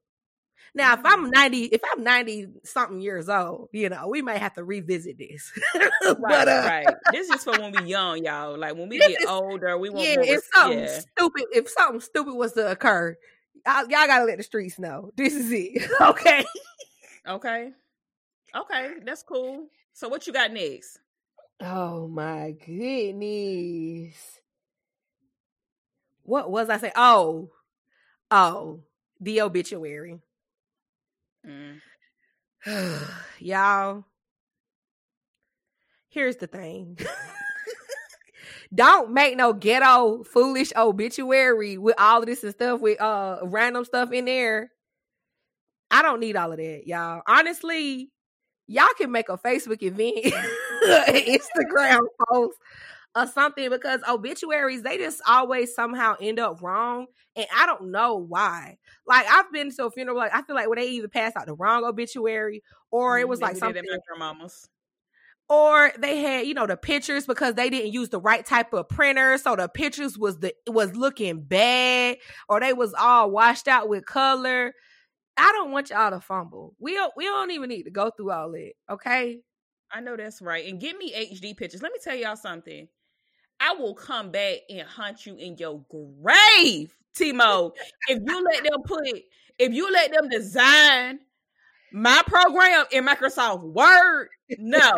Now, 0.75 0.95
if 0.95 1.01
I'm 1.05 1.29
90, 1.31 1.65
if 1.65 1.83
I'm 1.93 2.03
90 2.03 2.49
something 2.65 3.01
years 3.01 3.29
old, 3.29 3.69
you 3.73 3.91
know, 3.91 4.09
we 4.09 4.23
might 4.23 4.39
have 4.39 4.55
to 4.55 4.65
revisit 4.65 5.19
this. 5.19 5.53
right, 5.75 6.17
but, 6.19 6.49
uh, 6.49 6.63
right. 6.67 6.87
This 7.13 7.29
is 7.29 7.45
for 7.45 7.53
when 7.61 7.73
we 7.73 7.91
young, 7.91 8.25
y'all. 8.25 8.59
Like 8.59 8.75
when 8.75 8.89
we 8.89 8.99
get 8.99 9.21
is, 9.21 9.27
older, 9.27 9.77
we 9.77 9.91
want 9.91 10.09
yeah, 10.09 10.15
more. 10.17 10.25
If 10.25 10.41
something 10.55 10.79
yeah. 10.79 11.01
stupid, 11.01 11.45
if 11.53 11.69
something 11.69 12.01
stupid 12.01 12.35
was 12.35 12.55
to 12.55 12.71
occur, 12.71 13.19
y'all, 13.67 13.83
y'all 13.83 14.07
gotta 14.07 14.25
let 14.25 14.39
the 14.39 14.43
streets 14.43 14.79
know. 14.79 15.11
This 15.15 15.35
is 15.35 15.53
it. 15.53 15.91
okay. 16.01 16.43
Okay. 17.29 17.73
Okay, 18.55 18.91
that's 19.05 19.23
cool. 19.23 19.67
So 19.93 20.09
what 20.09 20.27
you 20.27 20.33
got 20.33 20.53
next? 20.53 20.99
Oh 21.61 22.09
my 22.09 22.55
goodness. 22.65 24.41
What 26.23 26.51
was 26.51 26.71
I 26.71 26.79
saying? 26.79 26.95
Oh, 26.97 27.51
oh, 28.31 28.81
the 29.21 29.43
obituary. 29.43 30.19
Mm. 31.47 31.81
Y'all, 33.41 34.05
here's 36.09 36.37
the 36.37 36.47
thing. 36.47 36.99
Don't 38.75 39.13
make 39.13 39.37
no 39.37 39.53
ghetto 39.53 40.25
foolish 40.25 40.73
obituary 40.77 41.77
with 41.77 41.95
all 41.99 42.21
of 42.21 42.27
this 42.27 42.43
and 42.43 42.53
stuff 42.53 42.81
with 42.81 43.01
uh 43.01 43.39
random 43.43 43.85
stuff 43.85 44.13
in 44.13 44.25
there. 44.25 44.71
I 45.91 46.01
don't 46.01 46.21
need 46.21 46.37
all 46.37 46.53
of 46.53 46.57
that, 46.57 46.85
y'all. 46.87 47.21
Honestly, 47.27 48.11
y'all 48.67 48.89
can 48.97 49.13
make 49.13 49.29
a 49.29 49.37
Facebook 49.37 49.83
event, 49.83 50.17
Instagram 50.87 52.01
post, 52.31 52.57
or 53.15 53.27
something 53.27 53.69
because 53.71 54.01
obituaries 54.09 54.83
they 54.83 54.97
just 54.97 55.21
always 55.27 55.75
somehow 55.75 56.15
end 56.21 56.39
up 56.39 56.61
wrong 56.63 57.07
and 57.37 57.47
i 57.55 57.67
don't 57.67 57.91
know 57.91 58.17
why 58.17 58.77
like 59.07 59.27
i've 59.31 59.51
been 59.53 59.71
to 59.71 59.87
a 59.87 59.91
funeral 59.91 60.17
like 60.17 60.35
i 60.35 60.43
feel 60.43 60.57
like 60.57 60.69
when 60.69 60.79
they 60.79 60.89
either 60.89 61.09
passed 61.09 61.37
out 61.37 61.47
the 61.47 61.55
wrong 61.55 61.85
obituary 61.85 62.63
or 62.91 63.19
it 63.19 63.29
was 63.29 63.41
mm-hmm. 63.41 63.47
Maybe 63.47 63.61
like 63.61 63.77
something 63.77 63.85
mamas 64.19 64.69
or 65.49 65.93
they 65.99 66.19
had 66.19 66.47
you 66.47 66.55
know 66.55 66.67
the 66.67 66.77
pictures 66.77 67.27
because 67.27 67.55
they 67.55 67.69
didn't 67.69 67.93
use 67.93 68.09
the 68.09 68.21
right 68.21 68.47
type 68.47 68.73
of 68.73 68.89
printer 68.89 69.37
so 69.39 69.57
the 69.57 69.69
pictures 69.69 70.19
was 70.19 70.39
the 70.39 70.55
was 70.67 70.95
looking 70.97 71.43
bad 71.43 72.17
or 72.49 72.61
they 72.61 72.73
was 72.73 72.95
all 72.95 73.31
washed 73.31 73.69
out 73.69 73.89
with 73.89 74.07
color 74.07 74.73
i 75.37 75.53
don't 75.53 75.71
want 75.71 75.91
y'all 75.91 76.11
to 76.11 76.21
fumble 76.21 76.75
we 76.79 76.95
don't 76.95 77.13
we 77.17 77.25
don't 77.25 77.51
even 77.51 77.69
need 77.69 77.83
to 77.83 77.91
go 77.91 78.11
through 78.11 78.31
all 78.31 78.51
that 78.51 78.73
okay 78.91 79.41
I 79.93 80.01
know 80.01 80.17
that's 80.17 80.41
right. 80.41 80.67
And 80.67 80.81
give 80.81 80.97
me 80.97 81.13
HD 81.13 81.57
pictures. 81.57 81.83
Let 81.83 81.93
me 81.93 81.99
tell 82.03 82.17
y'all 82.17 82.37
something. 82.37 82.89
I 83.63 83.75
will 83.75 83.95
come 83.95 84.33
back 84.33 84.59
and 84.69 84.89
hunt 84.89 85.25
you 85.25 85.37
in 85.37 85.57
your 85.57 85.81
grave, 85.89 86.93
Timo. 87.17 87.73
if 88.09 88.21
you 88.27 88.45
let 88.45 88.65
them 88.65 88.83
put, 88.85 89.07
if 89.59 89.73
you 89.73 89.93
let 89.93 90.13
them 90.13 90.29
design 90.29 91.21
my 91.93 92.23
program 92.27 92.87
in 92.91 93.07
Microsoft 93.07 93.63
Word, 93.63 94.31
no. 94.59 94.79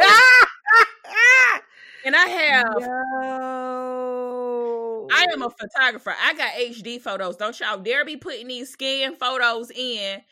and 2.06 2.16
I 2.16 2.26
have, 2.26 2.64
Yo. 2.80 5.08
I 5.12 5.26
am 5.30 5.42
a 5.42 5.50
photographer. 5.50 6.14
I 6.24 6.32
got 6.32 6.54
HD 6.54 6.98
photos. 6.98 7.36
Don't 7.36 7.60
y'all 7.60 7.76
dare 7.78 8.06
be 8.06 8.16
putting 8.16 8.48
these 8.48 8.70
scan 8.70 9.14
photos 9.14 9.70
in 9.70 10.22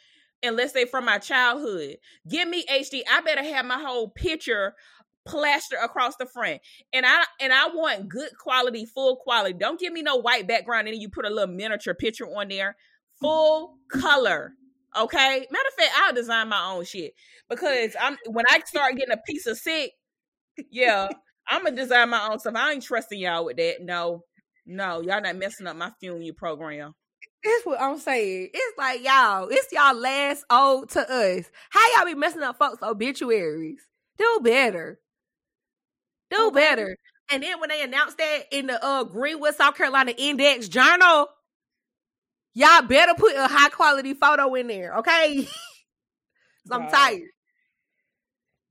unless 0.42 0.72
they 0.72 0.86
from 0.86 1.04
my 1.04 1.18
childhood. 1.18 1.98
Give 2.28 2.48
me 2.48 2.64
HD. 2.64 3.02
I 3.10 3.20
better 3.20 3.44
have 3.44 3.66
my 3.66 3.78
whole 3.78 4.08
picture 4.08 4.74
plaster 5.24 5.76
across 5.82 6.16
the 6.16 6.26
front. 6.26 6.60
And 6.92 7.06
I 7.06 7.24
and 7.40 7.52
I 7.52 7.68
want 7.68 8.08
good 8.08 8.30
quality, 8.38 8.86
full 8.86 9.16
quality. 9.16 9.54
Don't 9.58 9.80
give 9.80 9.92
me 9.92 10.02
no 10.02 10.16
white 10.16 10.46
background 10.46 10.88
and 10.88 11.00
you 11.00 11.08
put 11.08 11.26
a 11.26 11.30
little 11.30 11.54
miniature 11.54 11.94
picture 11.94 12.26
on 12.26 12.48
there. 12.48 12.76
Full 13.20 13.76
color. 13.90 14.54
Okay. 14.96 15.46
Matter 15.50 15.68
of 15.68 15.74
fact, 15.74 15.92
I'll 15.96 16.14
design 16.14 16.48
my 16.48 16.72
own 16.72 16.84
shit. 16.84 17.12
Because 17.48 17.96
I'm 18.00 18.16
when 18.26 18.44
I 18.48 18.60
start 18.66 18.96
getting 18.96 19.12
a 19.12 19.20
piece 19.26 19.46
of 19.46 19.58
sick, 19.58 19.92
yeah, 20.70 21.08
I'm 21.48 21.64
gonna 21.64 21.76
design 21.76 22.10
my 22.10 22.28
own 22.30 22.38
stuff. 22.38 22.54
I 22.56 22.72
ain't 22.72 22.82
trusting 22.82 23.18
y'all 23.18 23.44
with 23.44 23.56
that. 23.56 23.76
No, 23.80 24.24
no, 24.66 25.00
y'all 25.00 25.20
not 25.20 25.36
messing 25.36 25.66
up 25.66 25.76
my 25.76 25.90
funeral 26.00 26.32
program. 26.36 26.94
That's 27.44 27.66
what 27.66 27.80
I'm 27.80 27.98
saying. 27.98 28.50
It's 28.54 28.78
like 28.78 29.04
y'all, 29.04 29.48
it's 29.50 29.72
y'all 29.72 29.96
last 29.96 30.44
ode 30.48 30.88
to 30.90 31.00
us. 31.00 31.50
How 31.70 31.96
y'all 31.96 32.06
be 32.06 32.14
messing 32.14 32.42
up 32.42 32.58
folks' 32.58 32.82
obituaries? 32.82 33.84
Do 34.16 34.40
better. 34.42 35.00
Do 36.32 36.46
okay. 36.48 36.54
better. 36.54 36.96
And 37.30 37.42
then 37.42 37.60
when 37.60 37.70
they 37.70 37.82
announced 37.82 38.18
that 38.18 38.42
in 38.50 38.66
the 38.66 38.84
uh, 38.84 39.04
Greenwood, 39.04 39.54
South 39.54 39.76
Carolina 39.76 40.12
Index 40.16 40.68
Journal, 40.68 41.28
y'all 42.54 42.82
better 42.82 43.14
put 43.16 43.34
a 43.36 43.48
high 43.48 43.70
quality 43.70 44.14
photo 44.14 44.54
in 44.54 44.66
there, 44.66 44.96
okay? 44.98 45.48
I'm 46.70 46.88
tired. 46.88 47.22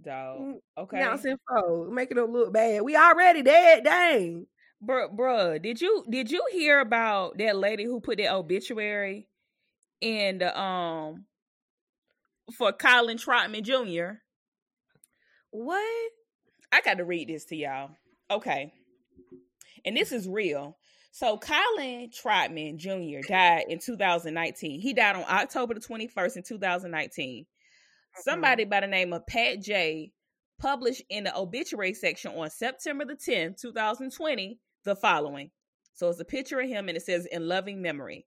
Dog. 0.04 0.40
Mm, 0.40 0.54
okay. 0.78 0.98
Announcing 0.98 1.38
photo, 1.48 1.90
making 1.92 2.18
it 2.18 2.30
look 2.30 2.54
bad. 2.54 2.82
We 2.82 2.96
already 2.96 3.42
dead. 3.44 3.84
Dang. 3.84 4.48
Bruh, 4.84 5.16
bruh, 5.16 5.62
did 5.62 5.80
you 5.80 6.04
did 6.10 6.32
you 6.32 6.44
hear 6.52 6.80
about 6.80 7.38
that 7.38 7.56
lady 7.56 7.84
who 7.84 8.00
put 8.00 8.18
that 8.18 8.34
obituary 8.34 9.28
in 10.00 10.40
the 10.40 10.60
um 10.60 11.26
for 12.58 12.72
Colin 12.72 13.18
Trotman 13.18 13.64
Jr.? 13.64 14.14
What? 15.52 16.12
I 16.72 16.82
got 16.82 16.98
to 16.98 17.06
read 17.06 17.30
this 17.30 17.46
to 17.46 17.56
y'all. 17.56 17.92
Okay. 18.30 18.74
And 19.86 19.98
this 19.98 20.12
is 20.12 20.28
real. 20.28 20.78
So 21.12 21.38
Colin 21.38 22.10
Trotman 22.10 22.78
Jr. 22.78 23.28
died 23.28 23.66
in 23.68 23.80
2019. 23.80 24.80
He 24.80 24.94
died 24.94 25.18
on 25.18 25.26
October 25.30 25.74
the 25.74 25.82
21st 25.82 26.38
in 26.38 26.44
2019. 26.44 27.44
Mm-hmm. 27.44 28.22
Somebody 28.22 28.64
by 28.64 28.80
the 28.80 28.88
name 28.88 29.12
of 29.12 29.28
Pat 29.28 29.62
J 29.62 30.12
published 30.60 31.04
in 31.10 31.26
the 31.26 31.36
obituary 31.36 31.94
section 31.94 32.32
on 32.34 32.50
September 32.50 33.04
the 33.04 33.16
10th, 33.16 33.60
2020, 33.60 34.60
the 34.86 34.96
following. 34.96 35.50
So 35.96 36.10
it's 36.10 36.22
a 36.22 36.26
picture 36.26 36.62
of 36.62 36.70
him 36.70 36.88
and 36.88 36.96
it 36.96 37.02
says 37.02 37.26
in 37.26 37.48
loving 37.48 37.82
memory. 37.82 38.26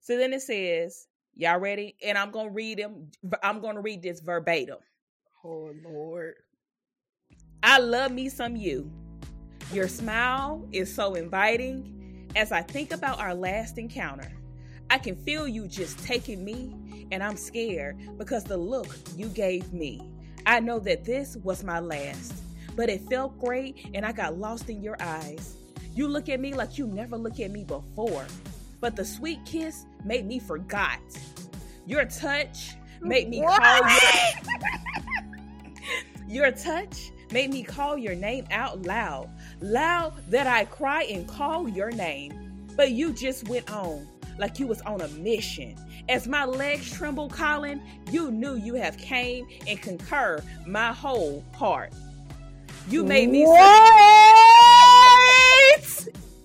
So 0.00 0.16
then 0.16 0.32
it 0.32 0.42
says, 0.42 1.06
y'all 1.34 1.58
ready? 1.58 1.96
And 2.02 2.16
I'm 2.16 2.30
going 2.30 2.48
to 2.48 2.54
read 2.54 2.78
him. 2.78 3.10
I'm 3.42 3.60
going 3.60 3.74
to 3.74 3.82
read 3.82 4.02
this 4.02 4.20
verbatim. 4.20 4.78
Oh 5.44 5.70
Lord. 5.84 6.34
I 7.68 7.78
love 7.78 8.12
me 8.12 8.28
some 8.28 8.54
you. 8.54 8.88
Your 9.72 9.88
smile 9.88 10.64
is 10.70 10.94
so 10.94 11.16
inviting. 11.16 12.28
As 12.36 12.52
I 12.52 12.62
think 12.62 12.92
about 12.92 13.18
our 13.18 13.34
last 13.34 13.76
encounter, 13.76 14.30
I 14.88 14.98
can 14.98 15.16
feel 15.16 15.48
you 15.48 15.66
just 15.66 15.98
taking 15.98 16.44
me, 16.44 17.08
and 17.10 17.24
I'm 17.24 17.36
scared 17.36 17.96
because 18.18 18.44
the 18.44 18.56
look 18.56 18.86
you 19.16 19.26
gave 19.26 19.72
me. 19.72 20.00
I 20.46 20.60
know 20.60 20.78
that 20.78 21.04
this 21.04 21.38
was 21.38 21.64
my 21.64 21.80
last, 21.80 22.34
but 22.76 22.88
it 22.88 23.00
felt 23.10 23.36
great, 23.40 23.90
and 23.94 24.06
I 24.06 24.12
got 24.12 24.38
lost 24.38 24.70
in 24.70 24.80
your 24.80 24.96
eyes. 25.00 25.56
You 25.92 26.06
look 26.06 26.28
at 26.28 26.38
me 26.38 26.54
like 26.54 26.78
you 26.78 26.86
never 26.86 27.16
look 27.16 27.40
at 27.40 27.50
me 27.50 27.64
before, 27.64 28.26
but 28.80 28.94
the 28.94 29.04
sweet 29.04 29.44
kiss 29.44 29.86
made 30.04 30.24
me 30.24 30.38
forgot. 30.38 31.00
Your 31.84 32.04
touch 32.04 32.76
made 33.00 33.28
me 33.28 33.40
what? 33.40 33.60
call 33.60 33.80
your, 36.28 36.44
your 36.46 36.52
touch 36.52 37.10
made 37.36 37.50
me 37.50 37.62
call 37.62 37.98
your 37.98 38.14
name 38.14 38.46
out 38.50 38.80
loud, 38.86 39.28
loud 39.60 40.14
that 40.30 40.46
I 40.46 40.64
cry 40.64 41.02
and 41.02 41.28
call 41.28 41.68
your 41.68 41.90
name. 41.90 42.32
But 42.78 42.92
you 42.92 43.12
just 43.12 43.46
went 43.46 43.70
on 43.70 44.08
like 44.38 44.58
you 44.58 44.66
was 44.66 44.80
on 44.80 45.02
a 45.02 45.08
mission. 45.08 45.76
As 46.08 46.26
my 46.26 46.46
legs 46.46 46.90
tremble, 46.90 47.28
Colin, 47.28 47.82
you 48.10 48.30
knew 48.30 48.54
you 48.54 48.72
have 48.76 48.96
came 48.96 49.46
and 49.68 49.78
concur 49.82 50.42
my 50.66 50.94
whole 50.94 51.44
heart. 51.54 51.92
You 52.88 53.04
made 53.04 53.28
me 53.28 53.44
what? 53.44 53.92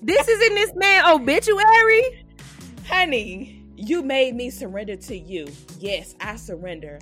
this 0.02 0.28
is 0.28 0.50
in 0.50 0.56
this 0.56 0.76
man 0.76 1.06
obituary, 1.06 2.26
honey. 2.86 3.64
You 3.78 4.04
made 4.04 4.36
me 4.36 4.50
surrender 4.50 4.98
to 4.98 5.18
you. 5.18 5.48
Yes, 5.80 6.16
I 6.20 6.36
surrender. 6.36 7.00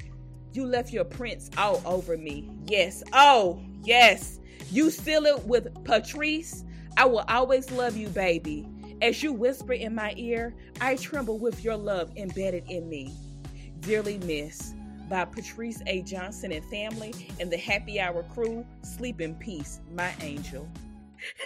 You 0.53 0.67
left 0.67 0.93
your 0.93 1.05
prints 1.05 1.49
all 1.57 1.81
over 1.85 2.17
me. 2.17 2.51
Yes. 2.67 3.03
Oh, 3.13 3.63
yes. 3.83 4.39
You 4.71 4.91
seal 4.91 5.25
it 5.25 5.45
with 5.45 5.83
Patrice. 5.83 6.63
I 6.97 7.05
will 7.05 7.25
always 7.27 7.71
love 7.71 7.97
you, 7.97 8.07
baby. 8.09 8.67
As 9.01 9.23
you 9.23 9.33
whisper 9.33 9.73
in 9.73 9.95
my 9.95 10.13
ear, 10.17 10.53
I 10.81 10.95
tremble 10.95 11.39
with 11.39 11.63
your 11.63 11.77
love 11.77 12.11
embedded 12.17 12.65
in 12.69 12.89
me. 12.89 13.13
Dearly 13.79 14.17
Miss 14.19 14.73
by 15.09 15.25
Patrice 15.25 15.81
A. 15.87 16.01
Johnson 16.03 16.51
and 16.51 16.63
family 16.65 17.13
and 17.39 17.51
the 17.51 17.57
Happy 17.57 17.99
Hour 17.99 18.23
crew. 18.23 18.65
Sleep 18.83 19.21
in 19.21 19.35
peace, 19.35 19.79
my 19.95 20.13
angel. 20.21 20.69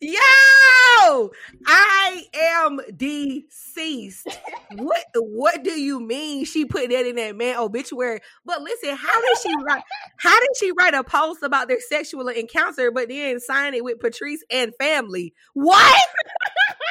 Yo, 0.00 1.30
I 1.66 2.24
am 2.34 2.80
deceased. 2.96 4.28
what 4.76 5.04
what 5.14 5.62
do 5.62 5.72
you 5.72 6.00
mean 6.00 6.44
she 6.44 6.64
put 6.64 6.90
that 6.90 7.06
in 7.06 7.16
that 7.16 7.36
man 7.36 7.58
obituary? 7.58 8.20
But 8.44 8.62
listen, 8.62 8.96
how 8.96 9.20
did 9.20 9.38
she 9.42 9.54
write 9.62 9.82
how 10.18 10.38
did 10.40 10.56
she 10.58 10.72
write 10.72 10.94
a 10.94 11.04
post 11.04 11.42
about 11.42 11.68
their 11.68 11.80
sexual 11.80 12.28
encounter 12.28 12.90
but 12.90 13.08
then 13.08 13.40
sign 13.40 13.74
it 13.74 13.84
with 13.84 14.00
Patrice 14.00 14.44
and 14.50 14.72
family? 14.78 15.34
What? 15.54 16.04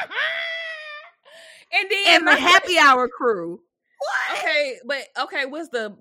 and 1.74 1.90
then 1.90 2.04
and 2.08 2.28
the 2.28 2.36
happy 2.36 2.78
hour 2.78 3.08
crew. 3.08 3.62
What? 4.00 4.40
Okay, 4.40 4.78
but 4.86 5.04
okay, 5.24 5.46
was 5.46 5.70
the 5.70 5.98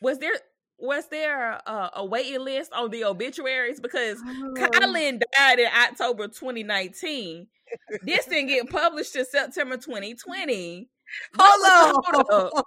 was 0.00 0.18
there 0.18 0.34
was 0.78 1.08
there 1.08 1.60
a, 1.66 1.90
a 1.96 2.04
waiting 2.04 2.40
list 2.40 2.72
on 2.72 2.90
the 2.90 3.04
obituaries 3.04 3.80
because 3.80 4.18
oh. 4.26 4.54
Colin 4.72 5.20
died 5.36 5.58
in 5.58 5.66
October 5.66 6.28
2019. 6.28 7.46
this 8.02 8.26
didn't 8.26 8.48
get 8.48 8.68
published 8.70 9.16
in 9.16 9.24
September 9.24 9.76
2020. 9.76 10.88
Hold 11.38 12.02
on. 12.30 12.62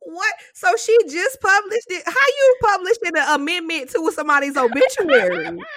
what? 0.00 0.34
So 0.54 0.68
she 0.76 0.96
just 1.08 1.40
published 1.40 1.86
it. 1.88 2.02
How 2.04 2.12
you 2.12 2.56
published 2.62 3.00
an 3.02 3.16
amendment 3.40 3.90
to 3.90 4.10
somebody's 4.12 4.56
obituary? 4.56 5.46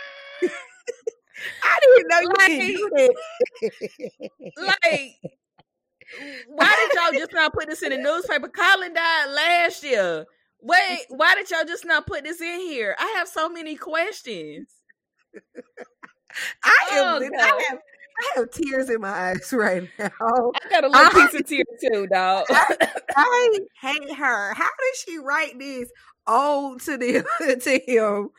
I 1.64 1.80
didn't 1.82 2.08
know 2.08 2.20
you 2.22 2.28
like, 2.40 2.48
didn't 2.48 2.76
do 2.76 2.90
that. 2.96 3.14
like, 4.84 5.16
why 6.48 6.90
did 6.90 7.00
y'all 7.00 7.20
just 7.20 7.34
not 7.34 7.54
put 7.54 7.68
this 7.68 7.84
in 7.84 7.90
the 7.90 7.98
newspaper? 7.98 8.48
Colin 8.48 8.94
died 8.94 9.32
last 9.32 9.84
year. 9.84 10.26
Wait, 10.62 11.06
why 11.10 11.36
did 11.36 11.50
y'all 11.52 11.66
just 11.66 11.86
not 11.86 12.08
put 12.08 12.24
this 12.24 12.42
in 12.42 12.60
here? 12.60 12.96
I 12.98 13.16
have 13.18 13.28
so 13.28 13.50
many 13.50 13.76
questions. 13.76 14.70
I 16.64 16.78
am. 16.94 17.22
Oh, 17.22 17.30
I 17.40 17.64
have. 17.70 17.80
I 18.18 18.40
have 18.40 18.52
tears 18.52 18.90
in 18.90 19.02
my 19.02 19.10
eyes 19.10 19.50
right 19.54 19.88
now. 20.00 20.10
I 20.20 20.70
got 20.70 20.84
a 20.84 20.88
little 20.88 21.22
I, 21.22 21.28
piece 21.28 21.40
of 21.40 21.48
tear 21.48 21.64
too, 21.82 22.08
dog. 22.08 22.46
I, 22.50 22.76
I, 23.16 23.60
hate 23.82 24.14
her. 24.16 24.54
How 24.54 24.64
did 24.64 24.96
she 25.06 25.18
write 25.18 25.60
this 25.60 25.90
ode 26.28 26.82
to 26.82 26.98
the 26.98 27.60
to 27.62 27.80
him 27.92 28.30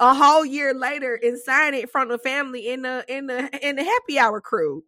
a 0.00 0.14
whole 0.14 0.44
year 0.44 0.74
later 0.74 1.18
and 1.22 1.38
sign 1.38 1.74
it 1.74 1.90
from 1.90 2.08
the 2.08 2.18
family 2.18 2.68
in 2.68 2.82
the 2.82 3.04
in 3.08 3.26
the 3.26 3.66
in 3.66 3.76
the 3.76 3.84
happy 3.84 4.18
hour 4.18 4.40
crew? 4.40 4.84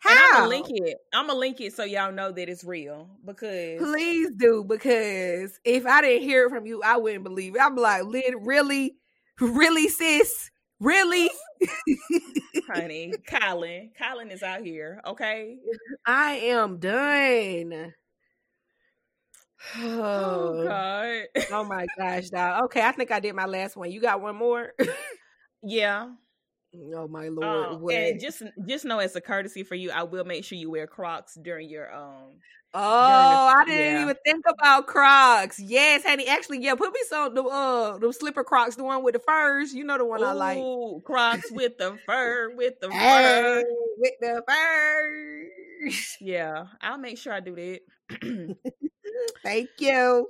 How? 0.00 0.10
And 0.10 0.18
I'm 0.20 0.32
gonna 0.32 0.48
link 0.48 0.66
it. 0.70 0.96
I'm 1.12 1.26
gonna 1.26 1.38
link 1.38 1.60
it 1.60 1.74
so 1.74 1.84
y'all 1.84 2.12
know 2.12 2.30
that 2.30 2.48
it's 2.48 2.64
real. 2.64 3.08
Because 3.24 3.78
please 3.78 4.30
do. 4.36 4.64
Because 4.64 5.58
if 5.64 5.86
I 5.86 6.00
didn't 6.02 6.22
hear 6.22 6.46
it 6.46 6.50
from 6.50 6.66
you, 6.66 6.82
I 6.82 6.96
wouldn't 6.96 7.24
believe 7.24 7.56
it. 7.56 7.62
I'm 7.62 7.76
like, 7.76 8.04
really, 8.06 8.96
really, 9.40 9.88
sis, 9.88 10.50
really, 10.78 11.30
honey. 12.68 13.12
Colin, 13.26 13.90
Colin 14.00 14.30
is 14.30 14.42
out 14.42 14.60
here. 14.60 15.00
Okay, 15.04 15.56
I 16.06 16.32
am 16.34 16.78
done. 16.78 17.92
Oh, 19.78 20.64
God. 21.34 21.44
oh 21.52 21.64
my 21.64 21.86
gosh, 21.98 22.30
dog. 22.30 22.64
Okay, 22.64 22.82
I 22.82 22.92
think 22.92 23.10
I 23.10 23.20
did 23.20 23.34
my 23.34 23.46
last 23.46 23.76
one. 23.76 23.90
You 23.90 24.00
got 24.00 24.20
one 24.20 24.36
more? 24.36 24.72
yeah. 25.62 26.10
Oh 26.94 27.08
my 27.08 27.28
lord! 27.28 27.72
Um, 27.72 27.88
and 27.90 28.20
just 28.20 28.42
just 28.66 28.84
know 28.84 28.98
as 28.98 29.16
a 29.16 29.20
courtesy 29.20 29.62
for 29.62 29.74
you, 29.74 29.90
I 29.90 30.02
will 30.02 30.24
make 30.24 30.44
sure 30.44 30.58
you 30.58 30.70
wear 30.70 30.86
Crocs 30.86 31.36
during 31.40 31.68
your 31.68 31.92
um. 31.94 32.38
Oh, 32.74 33.54
the, 33.54 33.56
I 33.56 33.64
didn't 33.64 33.96
yeah. 33.96 34.02
even 34.02 34.16
think 34.26 34.44
about 34.46 34.86
Crocs. 34.86 35.58
Yes, 35.58 36.04
honey. 36.04 36.28
Actually, 36.28 36.62
yeah, 36.62 36.74
put 36.74 36.92
me 36.92 37.00
some 37.08 37.34
the 37.34 37.42
uh 37.42 37.98
the 37.98 38.12
slipper 38.12 38.44
Crocs, 38.44 38.76
the 38.76 38.84
one 38.84 39.02
with 39.02 39.14
the 39.14 39.20
furs. 39.20 39.72
You 39.72 39.84
know 39.84 39.98
the 39.98 40.04
one 40.04 40.20
Ooh, 40.20 40.26
I 40.26 40.32
like. 40.32 41.04
Crocs 41.04 41.50
with 41.50 41.78
the 41.78 41.98
fur, 42.06 42.54
with 42.54 42.74
the 42.80 42.90
fur, 42.90 43.64
with 43.96 44.12
the 44.20 44.42
fur. 44.46 45.48
Yeah, 46.20 46.66
I'll 46.80 46.98
make 46.98 47.18
sure 47.18 47.32
I 47.32 47.40
do 47.40 47.54
that. 47.54 47.80
Thank 49.42 49.70
you. 49.78 50.28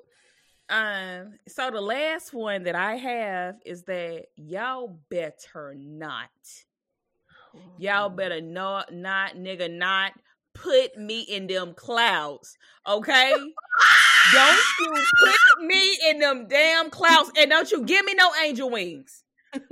Um, 0.71 1.39
so 1.47 1.71
the 1.71 1.81
last 1.81 2.35
one 2.35 2.65
that 2.65 2.75
I 2.75 2.97
have 2.97 3.57
is 3.65 3.85
that 3.85 4.27
y'all 4.37 4.99
better 5.09 5.75
not. 5.77 6.29
Y'all 7.79 8.11
better 8.11 8.41
not, 8.41 8.93
not, 8.93 9.37
nigga, 9.37 9.71
not 9.71 10.13
put 10.55 10.97
me 10.97 11.21
in 11.23 11.47
them 11.47 11.75
clouds. 11.75 12.57
Okay? 12.87 13.33
don't 14.33 14.59
you 14.81 14.95
put 15.25 15.65
me 15.65 15.99
in 16.09 16.19
them 16.19 16.47
damn 16.49 16.91
clouds 16.91 17.31
and 17.37 17.51
don't 17.51 17.71
you 17.71 17.85
give 17.85 18.05
me 18.05 18.15
no 18.15 18.31
angel 18.45 18.71
wings. 18.71 19.25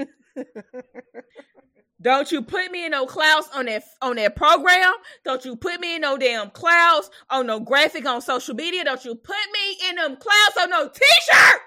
Don't 2.06 2.30
you 2.30 2.40
put 2.40 2.70
me 2.70 2.84
in 2.84 2.92
no 2.92 3.04
clouds 3.04 3.48
on 3.52 3.66
that 3.66 3.82
on 4.00 4.14
that 4.14 4.36
program. 4.36 4.92
Don't 5.24 5.44
you 5.44 5.56
put 5.56 5.80
me 5.80 5.96
in 5.96 6.02
no 6.02 6.16
damn 6.16 6.50
clouds 6.50 7.10
on 7.30 7.48
no 7.48 7.58
graphic 7.58 8.06
on 8.06 8.20
social 8.20 8.54
media. 8.54 8.84
Don't 8.84 9.04
you 9.04 9.16
put 9.16 9.34
me 9.52 9.88
in 9.88 9.96
them 9.96 10.14
clouds 10.14 10.56
on 10.56 10.70
no 10.70 10.88
t-shirt. 10.88 11.60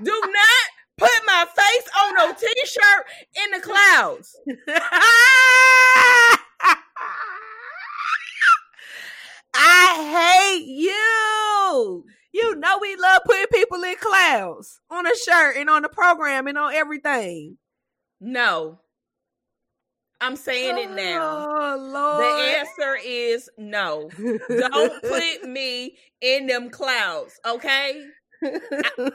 Do 0.00 0.12
not 0.26 0.70
put 0.96 1.10
my 1.26 1.44
face 1.56 1.88
on 2.00 2.14
no 2.14 2.32
t-shirt 2.34 3.04
in 3.44 3.50
the 3.50 3.60
clouds. 3.60 4.36
I 9.54 10.54
hate 10.54 10.66
you. 10.68 12.04
You 12.30 12.54
know 12.54 12.78
we 12.80 12.94
love 12.94 13.22
putting 13.24 13.48
people 13.52 13.82
in 13.82 13.96
clouds 13.96 14.78
on 14.88 15.04
a 15.04 15.16
shirt 15.16 15.56
and 15.56 15.68
on 15.68 15.82
the 15.82 15.88
program 15.88 16.46
and 16.46 16.56
on 16.56 16.72
everything. 16.74 17.58
No, 18.20 18.78
I'm 20.20 20.36
saying 20.36 20.78
it 20.78 20.90
now. 20.90 21.46
Oh, 21.48 21.76
Lord. 21.76 22.24
The 22.24 22.58
answer 22.58 22.98
is 23.04 23.48
no. 23.56 24.10
Don't 24.48 25.02
put 25.02 25.48
me 25.48 25.96
in 26.20 26.46
them 26.46 26.70
clouds, 26.70 27.38
okay? 27.46 28.04
I, 28.42 28.90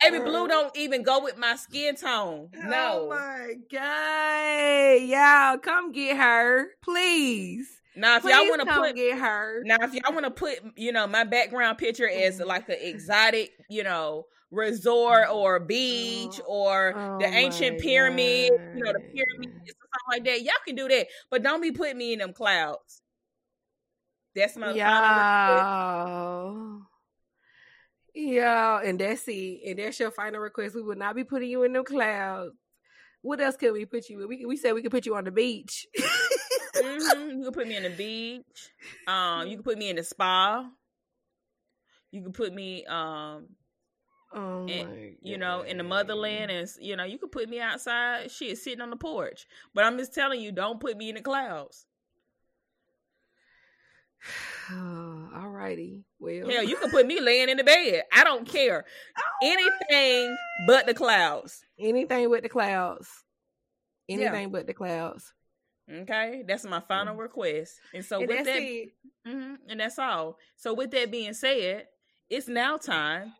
baby 0.00 0.18
blue 0.24 0.48
don't 0.48 0.74
even 0.76 1.02
go 1.02 1.22
with 1.22 1.36
my 1.36 1.56
skin 1.56 1.96
tone. 1.96 2.48
No. 2.54 3.00
Oh 3.02 3.08
my 3.10 3.54
god. 3.70 5.02
Y'all 5.02 5.58
come 5.58 5.92
get 5.92 6.16
her, 6.16 6.68
please. 6.82 7.68
Now 7.94 8.16
if 8.16 8.22
please 8.22 8.34
y'all 8.34 8.48
want 8.48 8.66
to 8.66 8.74
put 8.74 8.96
get 8.96 9.18
her. 9.18 9.62
Now 9.64 9.76
if 9.82 9.92
y'all 9.94 10.12
want 10.12 10.24
to 10.24 10.30
put, 10.30 10.60
you 10.76 10.92
know, 10.92 11.06
my 11.06 11.24
background 11.24 11.78
picture 11.78 12.08
as 12.08 12.38
mm. 12.38 12.46
like 12.46 12.68
an 12.68 12.76
exotic, 12.80 13.52
you 13.68 13.84
know, 13.84 14.26
resort 14.50 15.28
or 15.30 15.60
beach 15.60 16.40
or 16.46 16.94
oh 16.96 17.18
the 17.18 17.26
ancient 17.26 17.80
pyramid, 17.80 18.50
God. 18.50 18.76
you 18.76 18.84
know, 18.84 18.92
the 18.92 19.00
pyramids 19.00 19.74
like 20.10 20.24
that, 20.24 20.42
y'all 20.42 20.52
can 20.66 20.74
do 20.74 20.88
that. 20.88 21.06
But 21.30 21.42
don't 21.42 21.60
be 21.60 21.72
putting 21.72 21.98
me 21.98 22.12
in 22.12 22.18
them 22.18 22.32
clouds. 22.32 23.02
That's 24.34 24.56
my 24.56 24.72
yeah. 24.72 26.02
Yeah, 28.14 28.80
and 28.84 28.98
that's 28.98 29.26
it. 29.26 29.60
And 29.66 29.78
that's 29.78 29.98
your 29.98 30.10
final 30.10 30.40
request. 30.40 30.74
We 30.74 30.82
will 30.82 30.96
not 30.96 31.16
be 31.16 31.24
putting 31.24 31.48
you 31.48 31.62
in 31.64 31.72
them 31.72 31.84
clouds. 31.84 32.54
What 33.22 33.40
else 33.40 33.56
can 33.56 33.72
we 33.72 33.86
put 33.86 34.08
you 34.08 34.20
in? 34.22 34.28
We 34.28 34.44
we 34.44 34.56
said 34.56 34.72
we 34.72 34.82
could 34.82 34.90
put 34.90 35.06
you 35.06 35.16
on 35.16 35.24
the 35.24 35.30
beach. 35.30 35.86
mm-hmm. 35.96 37.30
You 37.38 37.44
can 37.44 37.52
put 37.52 37.68
me 37.68 37.76
in 37.76 37.84
the 37.84 37.90
beach. 37.90 38.70
Um, 39.06 39.46
you 39.46 39.56
can 39.56 39.62
put 39.62 39.78
me 39.78 39.90
in 39.90 39.96
the 39.96 40.02
spa. 40.02 40.68
You 42.10 42.22
can 42.22 42.32
put 42.32 42.52
me 42.52 42.84
um 42.86 43.46
Oh 44.34 44.66
and, 44.66 45.11
you 45.22 45.38
know, 45.38 45.62
in 45.62 45.78
the 45.78 45.84
motherland, 45.84 46.50
and 46.50 46.68
you 46.80 46.96
know, 46.96 47.04
you 47.04 47.18
could 47.18 47.32
put 47.32 47.48
me 47.48 47.60
outside, 47.60 48.30
shit, 48.30 48.58
sitting 48.58 48.80
on 48.80 48.90
the 48.90 48.96
porch. 48.96 49.46
But 49.74 49.84
I'm 49.84 49.98
just 49.98 50.14
telling 50.14 50.40
you, 50.40 50.52
don't 50.52 50.80
put 50.80 50.96
me 50.96 51.10
in 51.10 51.14
the 51.14 51.20
clouds. 51.20 51.86
All 54.72 55.48
righty. 55.48 56.04
Well, 56.18 56.48
hell, 56.48 56.64
you 56.64 56.76
can 56.76 56.90
put 56.92 57.06
me 57.06 57.20
laying 57.20 57.48
in 57.48 57.56
the 57.56 57.64
bed. 57.64 58.02
I 58.12 58.24
don't 58.24 58.46
care. 58.46 58.84
Oh 59.18 59.22
Anything 59.42 60.36
but 60.66 60.86
the 60.86 60.94
clouds. 60.94 61.64
Anything 61.78 62.30
but 62.30 62.42
the 62.42 62.48
clouds. 62.48 63.08
Anything 64.08 64.42
yeah. 64.42 64.48
but 64.48 64.66
the 64.66 64.74
clouds. 64.74 65.32
Okay, 65.90 66.44
that's 66.46 66.64
my 66.64 66.80
final 66.80 67.16
request. 67.16 67.74
And 67.92 68.04
so 68.04 68.20
and 68.20 68.28
with 68.28 68.44
that, 68.44 68.60
mm-hmm, 68.60 69.54
and 69.68 69.80
that's 69.80 69.98
all. 69.98 70.38
So 70.56 70.74
with 70.74 70.90
that 70.92 71.10
being 71.10 71.34
said, 71.34 71.86
it's 72.30 72.48
now 72.48 72.76
time 72.76 73.32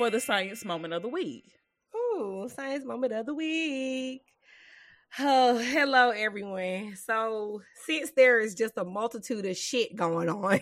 for 0.00 0.08
the 0.08 0.18
science 0.18 0.64
moment 0.64 0.94
of 0.94 1.02
the 1.02 1.08
week. 1.10 1.44
Ooh, 1.94 2.48
science 2.48 2.86
moment 2.86 3.12
of 3.12 3.26
the 3.26 3.34
week. 3.34 4.22
Oh, 5.18 5.58
hello 5.58 6.08
everyone. 6.08 6.96
So, 6.96 7.60
since 7.84 8.10
there 8.12 8.40
is 8.40 8.54
just 8.54 8.78
a 8.78 8.84
multitude 8.86 9.44
of 9.44 9.58
shit 9.58 9.94
going 9.94 10.30
on, 10.30 10.60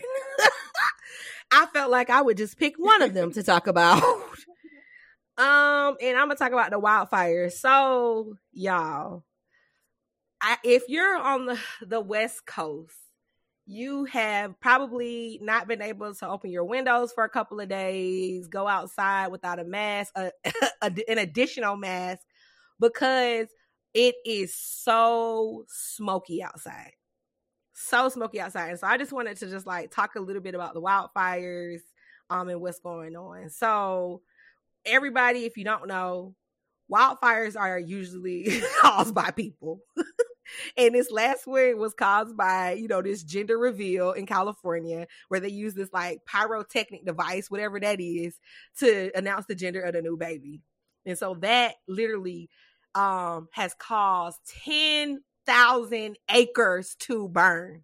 I 1.51 1.65
felt 1.67 1.89
like 1.89 2.09
I 2.09 2.21
would 2.21 2.35
just 2.35 2.59
pick 2.59 2.75
one 2.75 3.01
of 3.01 3.13
them 3.13 3.31
to 3.31 3.41
talk 3.41 3.67
about. 3.67 4.03
um, 5.37 5.95
and 6.01 6.17
I'm 6.17 6.27
gonna 6.27 6.35
talk 6.35 6.51
about 6.51 6.71
the 6.71 6.81
wildfires. 6.81 7.53
So, 7.53 8.35
y'all, 8.51 9.23
I, 10.41 10.57
if 10.65 10.83
you're 10.89 11.15
on 11.15 11.45
the 11.45 11.59
the 11.87 12.01
West 12.01 12.45
Coast, 12.45 12.97
you 13.71 14.05
have 14.05 14.59
probably 14.59 15.37
not 15.43 15.67
been 15.67 15.83
able 15.83 16.11
to 16.11 16.27
open 16.27 16.49
your 16.49 16.63
windows 16.63 17.11
for 17.11 17.23
a 17.23 17.29
couple 17.29 17.59
of 17.59 17.69
days, 17.69 18.47
go 18.47 18.67
outside 18.67 19.27
without 19.27 19.59
a 19.59 19.63
mask, 19.63 20.11
a, 20.15 20.31
a, 20.81 20.91
an 21.07 21.19
additional 21.19 21.77
mask, 21.77 22.23
because 22.79 23.47
it 23.93 24.15
is 24.25 24.55
so 24.55 25.65
smoky 25.67 26.41
outside. 26.41 26.93
So 27.75 28.09
smoky 28.09 28.41
outside. 28.41 28.71
And 28.71 28.79
so 28.79 28.87
I 28.87 28.97
just 28.97 29.13
wanted 29.13 29.37
to 29.37 29.47
just 29.47 29.67
like 29.67 29.91
talk 29.91 30.15
a 30.15 30.19
little 30.19 30.41
bit 30.41 30.55
about 30.55 30.73
the 30.73 30.81
wildfires 30.81 31.81
um 32.31 32.49
and 32.49 32.61
what's 32.61 32.79
going 32.79 33.15
on. 33.15 33.51
So 33.51 34.23
everybody, 34.83 35.45
if 35.45 35.57
you 35.57 35.63
don't 35.63 35.87
know, 35.87 36.33
wildfires 36.91 37.55
are 37.55 37.77
usually 37.77 38.61
caused 38.79 39.13
by 39.13 39.29
people. 39.29 39.81
and 40.77 40.95
this 40.95 41.11
last 41.11 41.47
one 41.47 41.77
was 41.77 41.93
caused 41.93 42.35
by, 42.35 42.73
you 42.73 42.87
know, 42.87 43.01
this 43.01 43.23
gender 43.23 43.57
reveal 43.57 44.11
in 44.11 44.25
California 44.25 45.07
where 45.27 45.39
they 45.39 45.49
use 45.49 45.73
this 45.73 45.91
like 45.93 46.25
pyrotechnic 46.25 47.05
device, 47.05 47.49
whatever 47.49 47.79
that 47.79 47.99
is, 47.99 48.39
to 48.79 49.11
announce 49.15 49.45
the 49.45 49.55
gender 49.55 49.81
of 49.81 49.93
the 49.93 50.01
new 50.01 50.17
baby. 50.17 50.61
And 51.05 51.17
so 51.17 51.35
that 51.41 51.75
literally 51.87 52.49
um 52.95 53.47
has 53.51 53.73
caused 53.75 54.39
10,000 54.63 56.17
acres 56.29 56.95
to 56.99 57.27
burn. 57.29 57.83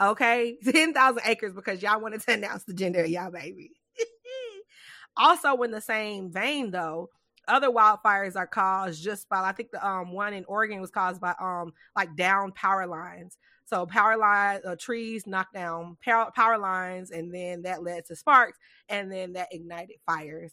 Okay? 0.00 0.56
10,000 0.64 1.22
acres 1.24 1.54
because 1.54 1.82
y'all 1.82 2.00
wanted 2.00 2.20
to 2.22 2.32
announce 2.34 2.64
the 2.64 2.74
gender 2.74 3.00
of 3.04 3.10
y'all 3.10 3.30
baby. 3.30 3.72
also 5.16 5.54
in 5.62 5.70
the 5.70 5.80
same 5.80 6.30
vein 6.30 6.70
though, 6.70 7.10
other 7.48 7.70
wildfires 7.70 8.36
are 8.36 8.46
caused 8.46 9.02
just 9.02 9.28
by 9.28 9.40
I 9.40 9.52
think 9.52 9.70
the 9.70 9.86
um 9.86 10.12
one 10.12 10.32
in 10.34 10.44
Oregon 10.46 10.80
was 10.80 10.90
caused 10.90 11.20
by 11.20 11.34
um 11.40 11.72
like 11.94 12.16
down 12.16 12.52
power 12.52 12.86
lines. 12.86 13.38
So 13.64 13.84
power 13.84 14.16
lines, 14.16 14.64
uh, 14.64 14.76
trees 14.78 15.26
knocked 15.26 15.54
down 15.54 15.96
power, 16.04 16.30
power 16.34 16.56
lines, 16.56 17.10
and 17.10 17.34
then 17.34 17.62
that 17.62 17.82
led 17.82 18.04
to 18.06 18.16
sparks, 18.16 18.58
and 18.88 19.10
then 19.10 19.32
that 19.32 19.48
ignited 19.52 19.96
fires. 20.06 20.52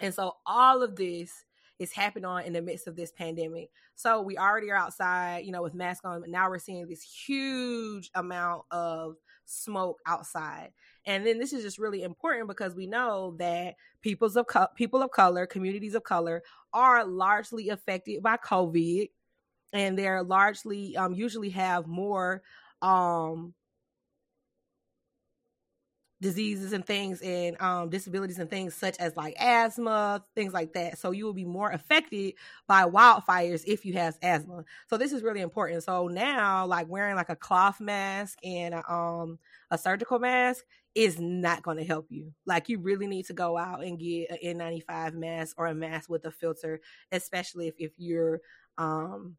And 0.00 0.12
so 0.12 0.32
all 0.44 0.82
of 0.82 0.96
this 0.96 1.30
is 1.78 1.92
happening 1.92 2.24
on 2.24 2.44
in 2.44 2.52
the 2.52 2.62
midst 2.62 2.86
of 2.86 2.96
this 2.96 3.12
pandemic. 3.12 3.70
So 3.96 4.22
we 4.22 4.38
already 4.38 4.70
are 4.70 4.76
outside, 4.76 5.44
you 5.44 5.52
know, 5.52 5.62
with 5.62 5.74
masks 5.74 6.04
on. 6.04 6.24
Now 6.28 6.48
we're 6.48 6.58
seeing 6.58 6.86
this 6.86 7.02
huge 7.02 8.10
amount 8.14 8.62
of 8.70 9.16
smoke 9.44 9.98
outside. 10.06 10.70
And 11.06 11.26
then 11.26 11.38
this 11.38 11.52
is 11.52 11.62
just 11.62 11.78
really 11.78 12.02
important 12.02 12.48
because 12.48 12.74
we 12.74 12.86
know 12.86 13.34
that 13.38 13.74
peoples 14.02 14.36
of 14.36 14.46
co- 14.46 14.68
people 14.74 15.02
of 15.02 15.10
color, 15.10 15.46
communities 15.46 15.94
of 15.94 16.04
color 16.04 16.42
are 16.72 17.04
largely 17.04 17.68
affected 17.68 18.22
by 18.22 18.36
COVID 18.36 19.08
and 19.74 19.98
they're 19.98 20.22
largely 20.22 20.96
um 20.96 21.12
usually 21.12 21.50
have 21.50 21.86
more 21.86 22.42
um 22.80 23.52
diseases 26.24 26.72
and 26.72 26.86
things 26.86 27.20
and 27.20 27.60
um, 27.60 27.90
disabilities 27.90 28.38
and 28.38 28.48
things 28.48 28.74
such 28.74 28.96
as 28.98 29.14
like 29.14 29.36
asthma, 29.38 30.24
things 30.34 30.54
like 30.54 30.72
that. 30.72 30.98
So 30.98 31.10
you 31.10 31.26
will 31.26 31.34
be 31.34 31.44
more 31.44 31.70
affected 31.70 32.32
by 32.66 32.84
wildfires 32.86 33.62
if 33.66 33.84
you 33.84 33.92
have 33.92 34.16
asthma. 34.22 34.64
So 34.88 34.96
this 34.96 35.12
is 35.12 35.22
really 35.22 35.42
important. 35.42 35.82
So 35.82 36.08
now, 36.08 36.64
like 36.64 36.88
wearing 36.88 37.14
like 37.14 37.28
a 37.28 37.36
cloth 37.36 37.78
mask 37.78 38.38
and 38.42 38.72
a, 38.72 38.90
um, 38.90 39.38
a 39.70 39.76
surgical 39.76 40.18
mask 40.18 40.64
is 40.94 41.20
not 41.20 41.62
going 41.62 41.76
to 41.76 41.84
help 41.84 42.06
you. 42.08 42.32
Like 42.46 42.70
you 42.70 42.78
really 42.78 43.06
need 43.06 43.26
to 43.26 43.34
go 43.34 43.58
out 43.58 43.84
and 43.84 43.98
get 43.98 44.30
an 44.30 44.58
N95 44.58 45.12
mask 45.12 45.56
or 45.58 45.66
a 45.66 45.74
mask 45.74 46.08
with 46.08 46.24
a 46.24 46.30
filter, 46.30 46.80
especially 47.12 47.68
if, 47.68 47.74
if 47.78 47.92
you're 47.98 48.40
um 48.78 49.36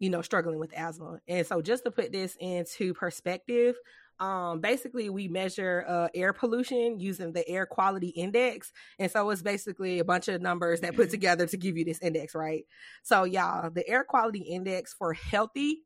you 0.00 0.10
know 0.10 0.22
struggling 0.22 0.58
with 0.58 0.76
asthma. 0.76 1.20
And 1.28 1.46
so 1.46 1.62
just 1.62 1.84
to 1.84 1.92
put 1.92 2.10
this 2.10 2.36
into 2.40 2.94
perspective, 2.94 3.76
um, 4.20 4.60
basically 4.60 5.08
we 5.08 5.28
measure 5.28 5.84
uh, 5.88 6.08
air 6.14 6.32
pollution 6.32 7.00
using 7.00 7.32
the 7.32 7.46
air 7.48 7.64
quality 7.66 8.08
index 8.08 8.70
and 8.98 9.10
so 9.10 9.28
it's 9.30 9.42
basically 9.42 9.98
a 9.98 10.04
bunch 10.04 10.28
of 10.28 10.42
numbers 10.42 10.80
that 10.80 10.94
put 10.94 11.06
mm-hmm. 11.06 11.12
together 11.12 11.46
to 11.46 11.56
give 11.56 11.76
you 11.76 11.84
this 11.84 12.00
index 12.00 12.34
right? 12.34 12.64
So 13.02 13.24
y'all 13.24 13.70
the 13.70 13.88
air 13.88 14.04
quality 14.04 14.40
index 14.40 14.94
for 14.94 15.14
healthy 15.14 15.82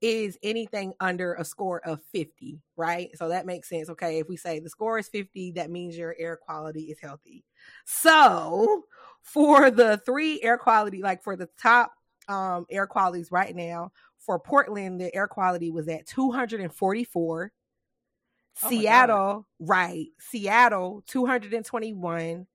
is 0.00 0.38
anything 0.42 0.92
under 1.00 1.34
a 1.34 1.44
score 1.44 1.80
of 1.86 2.00
50 2.12 2.60
right? 2.76 3.10
So 3.14 3.28
that 3.28 3.46
makes 3.46 3.68
sense. 3.68 3.90
Okay 3.90 4.18
if 4.18 4.28
we 4.28 4.36
say 4.36 4.58
the 4.58 4.70
score 4.70 4.98
is 4.98 5.08
50 5.08 5.52
that 5.52 5.70
means 5.70 5.96
your 5.96 6.16
air 6.18 6.36
quality 6.36 6.84
is 6.84 6.98
healthy. 7.00 7.44
So 7.84 8.84
for 9.22 9.70
the 9.70 9.98
three 9.98 10.40
air 10.42 10.56
quality 10.56 11.02
like 11.02 11.22
for 11.22 11.36
the 11.36 11.48
top 11.60 11.92
um 12.28 12.64
air 12.70 12.86
qualities 12.86 13.30
right 13.30 13.54
now 13.54 13.90
for 14.18 14.38
portland 14.38 15.00
the 15.00 15.14
air 15.14 15.28
quality 15.28 15.70
was 15.70 15.88
at 15.88 16.06
244 16.06 17.52
Oh 18.62 18.70
Seattle, 18.70 19.46
right. 19.58 20.06
Seattle, 20.18 21.02
221, 21.06 22.46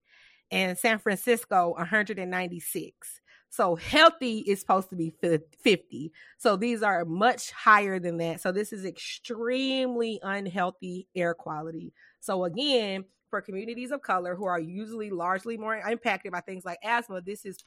and 0.52 0.78
San 0.78 1.00
Francisco, 1.00 1.74
196. 1.78 3.22
So 3.50 3.76
healthy 3.76 4.40
is 4.40 4.62
supposed 4.62 4.90
to 4.92 4.96
be 4.96 5.14
50. 5.20 6.12
So 6.38 6.56
these 6.56 6.82
are 6.82 7.04
much 7.04 7.52
higher 7.52 8.00
than 8.00 8.18
that. 8.18 8.40
So 8.40 8.52
this 8.52 8.72
is 8.72 8.86
extremely 8.86 10.20
unhealthy 10.24 11.08
air 11.16 11.34
quality. 11.34 11.94
So 12.22 12.46
again, 12.46 13.04
for 13.30 13.42
communities 13.42 13.92
of 13.92 14.02
color 14.02 14.36
who 14.36 14.46
are 14.46 14.60
usually 14.60 15.10
largely 15.10 15.58
more 15.58 15.76
impacted 15.76 16.32
by 16.32 16.42
things 16.42 16.64
like 16.66 16.80
asthma, 16.84 17.22
this 17.22 17.46
is 17.46 17.64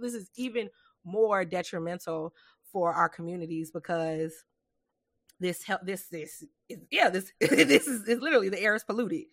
this 0.00 0.14
is 0.14 0.30
even 0.36 0.68
more 1.04 1.44
detrimental 1.44 2.34
for 2.72 2.92
our 2.92 3.08
communities 3.08 3.70
because 3.70 4.44
this 5.40 5.62
help 5.62 5.82
this 5.84 6.06
this 6.08 6.44
is, 6.68 6.78
yeah 6.90 7.08
this 7.10 7.32
this 7.40 7.86
is, 7.86 8.06
is 8.08 8.20
literally 8.20 8.48
the 8.48 8.60
air 8.60 8.74
is 8.74 8.84
polluted. 8.84 9.24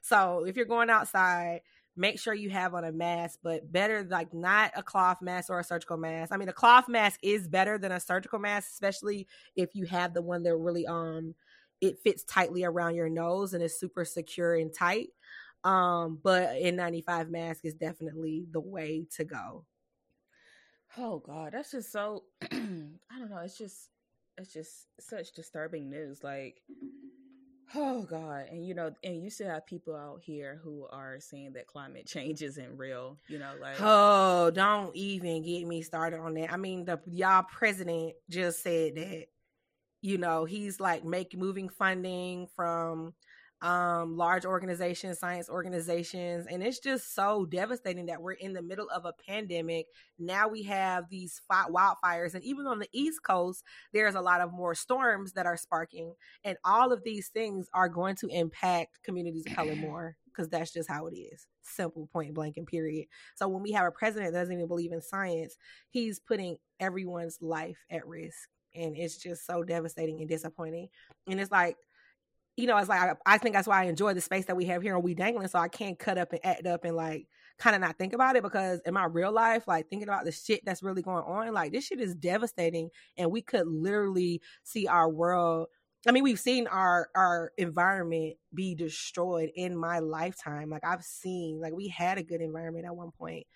So 0.00 0.44
if 0.46 0.56
you're 0.56 0.66
going 0.66 0.90
outside 0.90 1.60
make 1.96 2.18
sure 2.18 2.34
you 2.34 2.50
have 2.50 2.74
on 2.74 2.84
a 2.84 2.92
mask 2.92 3.38
but 3.42 3.70
better 3.70 4.04
like 4.10 4.34
not 4.34 4.72
a 4.74 4.82
cloth 4.82 5.22
mask 5.22 5.48
or 5.50 5.60
a 5.60 5.64
surgical 5.64 5.96
mask. 5.96 6.32
I 6.32 6.36
mean 6.36 6.48
a 6.48 6.52
cloth 6.52 6.88
mask 6.88 7.20
is 7.22 7.48
better 7.48 7.78
than 7.78 7.92
a 7.92 8.00
surgical 8.00 8.38
mask 8.38 8.70
especially 8.72 9.26
if 9.56 9.74
you 9.74 9.86
have 9.86 10.12
the 10.12 10.22
one 10.22 10.42
that 10.42 10.56
really 10.56 10.86
um 10.86 11.34
it 11.80 11.98
fits 12.02 12.24
tightly 12.24 12.64
around 12.64 12.94
your 12.94 13.08
nose 13.08 13.54
and 13.54 13.62
is 13.62 13.78
super 13.78 14.04
secure 14.04 14.54
and 14.54 14.74
tight. 14.74 15.08
Um 15.62 16.18
but 16.22 16.56
n95 16.56 17.30
mask 17.30 17.64
is 17.64 17.74
definitely 17.74 18.46
the 18.50 18.60
way 18.60 19.06
to 19.16 19.24
go. 19.24 19.64
Oh 20.98 21.18
god 21.18 21.52
that's 21.52 21.70
just 21.70 21.90
so 21.90 22.24
i 22.42 22.48
don't 23.18 23.30
know 23.30 23.40
it's 23.44 23.58
just 23.58 23.88
it's 24.38 24.52
just 24.52 24.86
such 25.00 25.32
disturbing 25.32 25.90
news. 25.90 26.22
Like, 26.22 26.62
oh 27.74 28.02
God. 28.02 28.46
And 28.50 28.66
you 28.66 28.74
know, 28.74 28.92
and 29.02 29.22
you 29.22 29.30
still 29.30 29.48
have 29.48 29.66
people 29.66 29.96
out 29.96 30.20
here 30.22 30.60
who 30.62 30.86
are 30.90 31.18
saying 31.20 31.52
that 31.54 31.66
climate 31.66 32.06
change 32.06 32.42
isn't 32.42 32.76
real, 32.76 33.18
you 33.28 33.38
know, 33.38 33.52
like 33.60 33.76
Oh, 33.80 34.50
don't 34.50 34.94
even 34.96 35.42
get 35.42 35.66
me 35.66 35.82
started 35.82 36.20
on 36.20 36.34
that. 36.34 36.52
I 36.52 36.56
mean, 36.56 36.84
the 36.84 37.00
y'all 37.06 37.44
president 37.44 38.14
just 38.28 38.62
said 38.62 38.96
that, 38.96 39.26
you 40.00 40.18
know, 40.18 40.44
he's 40.44 40.80
like 40.80 41.04
making 41.04 41.40
moving 41.40 41.68
funding 41.68 42.48
from 42.54 43.14
um, 43.64 44.18
large 44.18 44.44
organizations, 44.44 45.18
science 45.18 45.48
organizations. 45.48 46.46
And 46.50 46.62
it's 46.62 46.78
just 46.78 47.14
so 47.14 47.46
devastating 47.46 48.06
that 48.06 48.20
we're 48.20 48.32
in 48.32 48.52
the 48.52 48.60
middle 48.60 48.90
of 48.90 49.06
a 49.06 49.14
pandemic. 49.26 49.86
Now 50.18 50.48
we 50.48 50.64
have 50.64 51.08
these 51.08 51.40
fi- 51.48 51.70
wildfires. 51.70 52.34
And 52.34 52.44
even 52.44 52.66
on 52.66 52.78
the 52.78 52.90
East 52.92 53.22
Coast, 53.22 53.64
there's 53.94 54.16
a 54.16 54.20
lot 54.20 54.42
of 54.42 54.52
more 54.52 54.74
storms 54.74 55.32
that 55.32 55.46
are 55.46 55.56
sparking. 55.56 56.12
And 56.44 56.58
all 56.62 56.92
of 56.92 57.04
these 57.04 57.28
things 57.28 57.66
are 57.72 57.88
going 57.88 58.16
to 58.16 58.28
impact 58.28 59.02
communities 59.02 59.44
of 59.46 59.56
color 59.56 59.74
more 59.76 60.14
because 60.26 60.50
that's 60.50 60.72
just 60.72 60.90
how 60.90 61.06
it 61.06 61.16
is. 61.16 61.46
Simple, 61.62 62.06
point 62.12 62.34
blank, 62.34 62.58
and 62.58 62.66
period. 62.66 63.06
So 63.34 63.48
when 63.48 63.62
we 63.62 63.72
have 63.72 63.86
a 63.86 63.90
president 63.90 64.34
that 64.34 64.40
doesn't 64.40 64.54
even 64.54 64.68
believe 64.68 64.92
in 64.92 65.00
science, 65.00 65.56
he's 65.88 66.20
putting 66.20 66.58
everyone's 66.80 67.38
life 67.40 67.78
at 67.88 68.06
risk. 68.06 68.50
And 68.74 68.94
it's 68.94 69.16
just 69.16 69.46
so 69.46 69.62
devastating 69.62 70.20
and 70.20 70.28
disappointing. 70.28 70.88
And 71.26 71.40
it's 71.40 71.50
like, 71.50 71.78
you 72.56 72.66
know, 72.66 72.76
it's 72.76 72.88
like 72.88 73.00
I, 73.00 73.14
I, 73.26 73.38
think 73.38 73.54
that's 73.54 73.66
why 73.66 73.82
I 73.82 73.84
enjoy 73.84 74.14
the 74.14 74.20
space 74.20 74.46
that 74.46 74.56
we 74.56 74.66
have 74.66 74.82
here 74.82 74.96
on 74.96 75.02
We 75.02 75.14
Dangling, 75.14 75.48
so 75.48 75.58
I 75.58 75.68
can't 75.68 75.98
cut 75.98 76.18
up 76.18 76.32
and 76.32 76.40
act 76.44 76.66
up 76.66 76.84
and 76.84 76.94
like 76.94 77.26
kind 77.58 77.74
of 77.74 77.82
not 77.82 77.98
think 77.98 78.12
about 78.12 78.36
it 78.36 78.42
because 78.42 78.80
in 78.86 78.94
my 78.94 79.04
real 79.04 79.32
life, 79.32 79.66
like 79.66 79.88
thinking 79.88 80.08
about 80.08 80.24
the 80.24 80.32
shit 80.32 80.64
that's 80.64 80.82
really 80.82 81.02
going 81.02 81.24
on, 81.24 81.52
like 81.52 81.72
this 81.72 81.86
shit 81.86 82.00
is 82.00 82.14
devastating, 82.14 82.90
and 83.16 83.30
we 83.30 83.42
could 83.42 83.66
literally 83.66 84.40
see 84.62 84.86
our 84.86 85.10
world. 85.10 85.66
I 86.06 86.12
mean, 86.12 86.22
we've 86.22 86.38
seen 86.38 86.66
our 86.68 87.08
our 87.16 87.50
environment 87.58 88.36
be 88.54 88.74
destroyed 88.74 89.50
in 89.54 89.76
my 89.76 89.98
lifetime. 89.98 90.70
Like 90.70 90.84
I've 90.84 91.02
seen, 91.02 91.60
like 91.60 91.72
we 91.72 91.88
had 91.88 92.18
a 92.18 92.22
good 92.22 92.40
environment 92.40 92.86
at 92.86 92.94
one 92.94 93.10
point. 93.10 93.46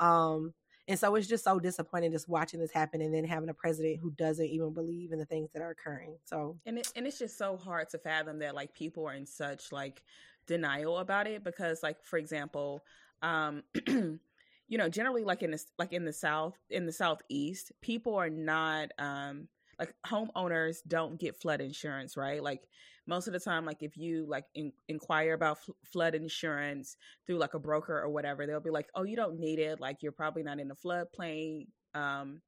Um, 0.00 0.52
and 0.88 0.98
so 0.98 1.14
it's 1.14 1.26
just 1.26 1.44
so 1.44 1.60
disappointing 1.60 2.10
just 2.10 2.28
watching 2.28 2.58
this 2.58 2.72
happen 2.72 3.02
and 3.02 3.14
then 3.14 3.24
having 3.24 3.50
a 3.50 3.54
president 3.54 4.00
who 4.00 4.10
doesn't 4.12 4.46
even 4.46 4.72
believe 4.72 5.12
in 5.12 5.18
the 5.18 5.26
things 5.26 5.50
that 5.52 5.62
are 5.62 5.70
occurring. 5.70 6.16
So 6.24 6.56
and 6.64 6.78
it, 6.78 6.90
and 6.96 7.06
it's 7.06 7.18
just 7.18 7.36
so 7.36 7.58
hard 7.58 7.90
to 7.90 7.98
fathom 7.98 8.38
that 8.38 8.54
like 8.54 8.72
people 8.72 9.06
are 9.06 9.12
in 9.12 9.26
such 9.26 9.70
like 9.70 10.02
denial 10.46 10.98
about 10.98 11.26
it 11.26 11.44
because 11.44 11.82
like 11.82 12.02
for 12.02 12.18
example, 12.18 12.82
um 13.20 13.62
you 13.86 14.76
know, 14.78 14.88
generally 14.88 15.24
like 15.24 15.42
in 15.42 15.50
the 15.50 15.62
like 15.78 15.92
in 15.92 16.06
the 16.06 16.12
south 16.12 16.56
in 16.70 16.86
the 16.86 16.92
southeast, 16.92 17.70
people 17.82 18.14
are 18.16 18.30
not 18.30 18.90
um 18.98 19.48
like 19.78 19.94
homeowners 20.06 20.78
don't 20.86 21.18
get 21.18 21.36
flood 21.36 21.60
insurance, 21.60 22.16
right? 22.16 22.42
Like 22.42 22.62
most 23.06 23.26
of 23.26 23.32
the 23.32 23.40
time 23.40 23.64
like 23.64 23.82
if 23.82 23.96
you 23.96 24.26
like 24.28 24.44
in, 24.54 24.72
inquire 24.88 25.32
about 25.32 25.58
f- 25.58 25.74
flood 25.84 26.14
insurance 26.14 26.96
through 27.26 27.38
like 27.38 27.54
a 27.54 27.58
broker 27.58 27.98
or 27.98 28.10
whatever 28.10 28.46
they'll 28.46 28.60
be 28.60 28.70
like 28.70 28.88
oh 28.94 29.04
you 29.04 29.16
don't 29.16 29.38
need 29.38 29.58
it. 29.58 29.80
Like 29.80 30.02
you're 30.02 30.12
probably 30.12 30.42
not 30.42 30.60
in 30.60 30.68
the 30.68 30.76
floodplain 30.76 31.66
um 31.94 32.40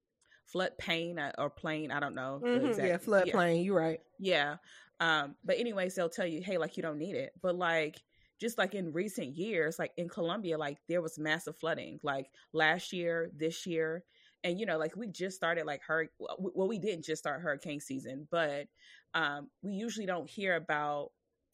flood 0.46 0.72
pain 0.78 1.18
uh, 1.18 1.30
or 1.38 1.48
plane 1.48 1.92
i 1.92 2.00
don't 2.00 2.14
know 2.14 2.40
mm-hmm, 2.44 2.66
exact, 2.66 2.88
yeah. 2.88 2.96
floodplain 2.98 3.56
yeah. 3.56 3.62
you're 3.62 3.78
right. 3.78 4.00
Yeah 4.18 4.56
um 4.98 5.34
but 5.44 5.58
anyways 5.58 5.94
they'll 5.94 6.10
tell 6.10 6.26
you 6.26 6.42
hey 6.42 6.58
like 6.58 6.76
you 6.76 6.82
don't 6.82 6.98
need 6.98 7.16
it. 7.16 7.32
But 7.40 7.56
like 7.56 8.00
just 8.38 8.58
like 8.58 8.74
in 8.74 8.92
recent 8.92 9.36
years 9.36 9.78
like 9.78 9.92
in 9.96 10.08
columbia 10.08 10.58
like 10.58 10.78
there 10.88 11.00
was 11.00 11.18
massive 11.18 11.56
flooding. 11.56 12.00
Like 12.02 12.26
last 12.52 12.92
year 12.92 13.30
this 13.34 13.66
year 13.66 14.04
and 14.44 14.58
you 14.58 14.66
know 14.66 14.78
like 14.78 14.96
we 14.96 15.06
just 15.06 15.36
started 15.36 15.66
like 15.66 15.82
her 15.82 16.08
well 16.38 16.68
we 16.68 16.78
didn't 16.78 17.04
just 17.04 17.22
start 17.22 17.40
hurricane 17.40 17.80
season 17.80 18.26
but 18.30 18.66
um 19.14 19.48
we 19.62 19.72
usually 19.72 20.06
don't 20.06 20.28
hear 20.28 20.56
about 20.56 21.10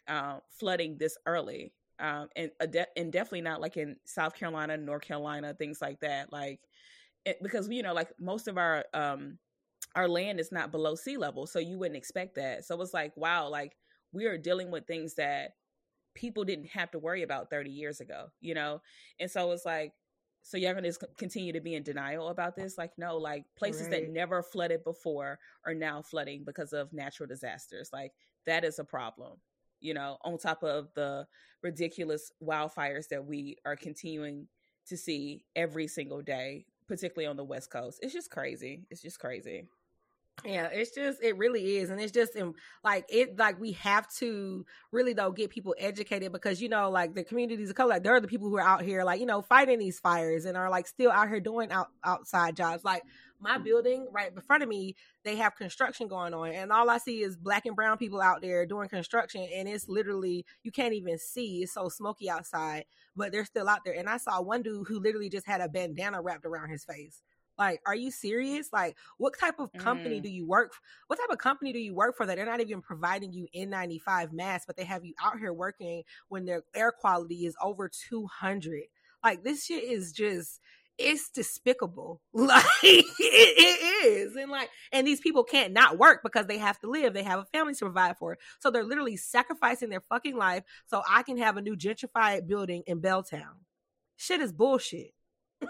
uh, 0.09 0.39
flooding 0.51 0.97
this 0.99 1.17
early 1.27 1.73
um 1.99 2.29
and 2.37 2.51
and 2.97 3.13
definitely 3.13 3.41
not 3.41 3.61
like 3.61 3.77
in 3.77 3.97
south 4.05 4.35
carolina 4.37 4.77
north 4.77 5.03
carolina 5.03 5.55
things 5.55 5.81
like 5.81 5.99
that 6.01 6.33
like 6.33 6.61
it, 7.25 7.43
because 7.43 7.69
you 7.69 7.83
know 7.83 7.95
like 7.95 8.11
most 8.21 8.49
of 8.49 8.59
our 8.59 8.85
um 8.95 9.39
our 9.95 10.09
land 10.09 10.41
is 10.41 10.53
not 10.53 10.71
below 10.73 10.95
sea 10.95 11.17
level 11.17 11.47
so 11.47 11.59
you 11.59 11.79
wouldn't 11.79 11.97
expect 11.97 12.35
that. 12.37 12.65
So 12.65 12.81
it's 12.81 12.95
like 12.95 13.17
wow 13.17 13.49
like 13.49 13.77
we 14.13 14.27
are 14.27 14.39
dealing 14.39 14.71
with 14.71 14.87
things 14.87 15.15
that 15.15 15.53
people 16.15 16.45
didn't 16.45 16.69
have 16.69 16.91
to 16.93 16.99
worry 16.99 17.23
about 17.23 17.51
30 17.51 17.71
years 17.71 18.01
ago 18.01 18.29
you 18.41 18.55
know? 18.55 18.81
And 19.21 19.31
so 19.31 19.53
it's 19.53 19.67
like 19.67 19.93
so 20.47 20.57
y'all 20.57 20.75
gonna 20.75 20.93
continue 21.19 21.53
to 21.53 21.61
be 21.61 21.75
in 21.75 21.83
denial 21.83 22.29
about 22.29 22.57
this? 22.57 22.79
Like 22.79 22.93
no 22.97 23.17
like 23.17 23.45
places 23.57 23.89
right. 23.89 24.03
that 24.03 24.11
never 24.11 24.43
flooded 24.43 24.85
before 24.85 25.39
are 25.65 25.75
now 25.75 26.03
flooding 26.03 26.45
because 26.45 26.73
of 26.73 26.93
natural 26.93 27.27
disasters. 27.27 27.91
Like 27.93 28.13
that 28.47 28.65
is 28.65 28.79
a 28.79 28.85
problem 28.85 29.39
you 29.81 29.93
know 29.93 30.17
on 30.25 30.39
top 30.39 30.63
of 30.63 30.89
the 30.95 31.27
ridiculous 31.63 32.33
wildfires 32.43 33.09
that 33.09 33.25
we 33.25 33.57
are 33.65 33.77
continuing 33.77 34.47
to 34.89 34.97
see 34.97 35.45
every 35.55 35.87
single 35.87 36.23
day 36.23 36.65
particularly 36.89 37.27
on 37.27 37.37
the 37.37 37.45
west 37.45 37.71
coast. 37.71 37.99
It's 38.01 38.13
just 38.13 38.31
crazy. 38.31 38.87
It's 38.91 39.03
just 39.03 39.19
crazy 39.19 39.67
yeah, 40.45 40.69
it's 40.71 40.91
just 40.95 41.23
it 41.23 41.37
really 41.39 41.79
is, 41.79 41.91
and 41.91 42.01
it's 42.01 42.13
just 42.13 42.37
in, 42.37 42.55
like 42.85 43.07
it 43.09 43.39
like 43.39 43.59
we 43.59 43.73
have 43.73 44.07
to 44.17 44.67
really 44.93 45.15
though 45.15 45.33
get 45.33 45.51
people 45.51 45.75
educated 45.79 46.31
because 46.31 46.61
you 46.61 46.69
know 46.69 46.91
like 46.91 47.15
the 47.15 47.25
communities 47.25 47.71
of 47.71 47.75
color, 47.75 47.91
like 47.91 48.03
they're 48.03 48.21
the 48.21 48.29
people 48.29 48.49
who 48.49 48.57
are 48.57 48.67
out 48.67 48.83
here 48.83 49.03
like 49.03 49.19
you 49.19 49.27
know 49.27 49.41
fighting 49.41 49.79
these 49.79 49.99
fires 49.99 50.45
and 50.45 50.57
are 50.57 50.71
like 50.71 50.87
still 50.87 51.11
out 51.11 51.29
here 51.29 51.41
doing 51.41 51.73
out 51.73 51.89
outside 52.05 52.55
jobs. 52.55 52.85
Like 52.85 53.03
my 53.41 53.59
building 53.59 54.07
right 54.13 54.31
in 54.31 54.41
front 54.43 54.63
of 54.63 54.69
me, 54.69 54.95
they 55.25 55.37
have 55.37 55.57
construction 55.57 56.07
going 56.07 56.35
on, 56.35 56.51
and 56.53 56.71
all 56.71 56.91
I 56.91 56.99
see 56.99 57.23
is 57.23 57.37
black 57.37 57.65
and 57.65 57.75
brown 57.75 57.97
people 57.97 58.21
out 58.21 58.43
there 58.43 58.67
doing 58.67 58.89
construction, 58.91 59.49
and 59.53 59.67
it's 59.67 59.89
literally 59.89 60.45
you 60.63 60.71
can't 60.71 60.95
even 60.95 61.19
see. 61.19 61.63
It's 61.63 61.73
so 61.73 61.89
smoky 61.89 62.29
outside, 62.29 62.85
but 63.17 63.33
they're 63.33 63.47
still 63.47 63.69
out 63.69 63.81
there. 63.87 63.95
And 63.95 64.09
I 64.09 64.19
saw 64.19 64.43
one 64.43 64.63
dude 64.63 64.87
who 64.87 65.01
literally 65.01 65.31
just 65.31 65.47
had 65.47 65.63
a 65.63 65.69
bandana 65.69 66.21
wrapped 66.21 66.45
around 66.45 66.69
his 66.69 66.85
face. 66.85 67.23
Like, 67.59 67.81
are 67.87 67.95
you 67.95 68.11
serious? 68.11 68.71
Like, 68.73 68.97
what 69.19 69.39
type 69.39 69.59
of 69.59 69.73
company 69.73 70.21
mm. 70.21 70.23
do 70.23 70.29
you 70.29 70.47
work? 70.47 70.73
What 71.07 71.19
type 71.19 71.31
of 71.31 71.39
company 71.39 71.73
do 71.73 71.79
you 71.79 71.95
work 71.95 72.17
for 72.17 72.27
that 72.27 72.37
they're 72.37 72.47
not 72.47 72.61
even 72.61 72.83
providing 72.83 73.33
you 73.33 73.47
N95 73.57 74.33
masks, 74.33 74.67
but 74.67 74.77
they 74.77 74.85
have 74.85 75.05
you 75.05 75.15
out 75.23 75.39
here 75.39 75.53
working 75.53 76.03
when 76.29 76.45
their 76.45 76.63
air 76.75 76.93
quality 76.93 77.47
is 77.47 77.57
over 77.63 77.89
200? 77.89 78.83
Like, 79.25 79.43
this 79.43 79.67
shit 79.67 79.85
is 79.85 80.13
just 80.13 80.61
it's 80.99 81.31
despicable. 81.31 82.21
Like 82.33 82.65
it, 82.83 83.05
it 83.19 84.07
is. 84.07 84.37
And 84.37 84.51
like 84.51 84.71
and 84.93 85.07
these 85.07 85.21
people 85.21 85.43
can't 85.43 85.73
not 85.73 85.99
work 85.99 86.21
because 86.23 86.47
they 86.47 86.59
have 86.59 86.79
to 86.81 86.91
live. 86.91 87.13
They 87.13 87.23
have 87.23 87.41
a 87.41 87.45
family 87.47 87.75
to 87.75 87.87
provide 87.87 88.19
for. 88.19 88.39
So 88.61 88.71
they're 88.71 88.85
literally 88.85 89.17
sacrificing 89.17 89.89
their 89.89 90.03
fucking 90.09 90.37
life 90.37 90.65
so 90.87 91.03
I 91.09 91.23
can 91.23 91.39
have 91.39 91.57
a 91.57 91.63
new 91.63 91.77
gentrified 91.77 92.47
building 92.47 92.83
in 92.87 93.01
Belltown. 93.01 93.65
Shit 94.17 94.41
is 94.41 94.53
bullshit 94.53 95.13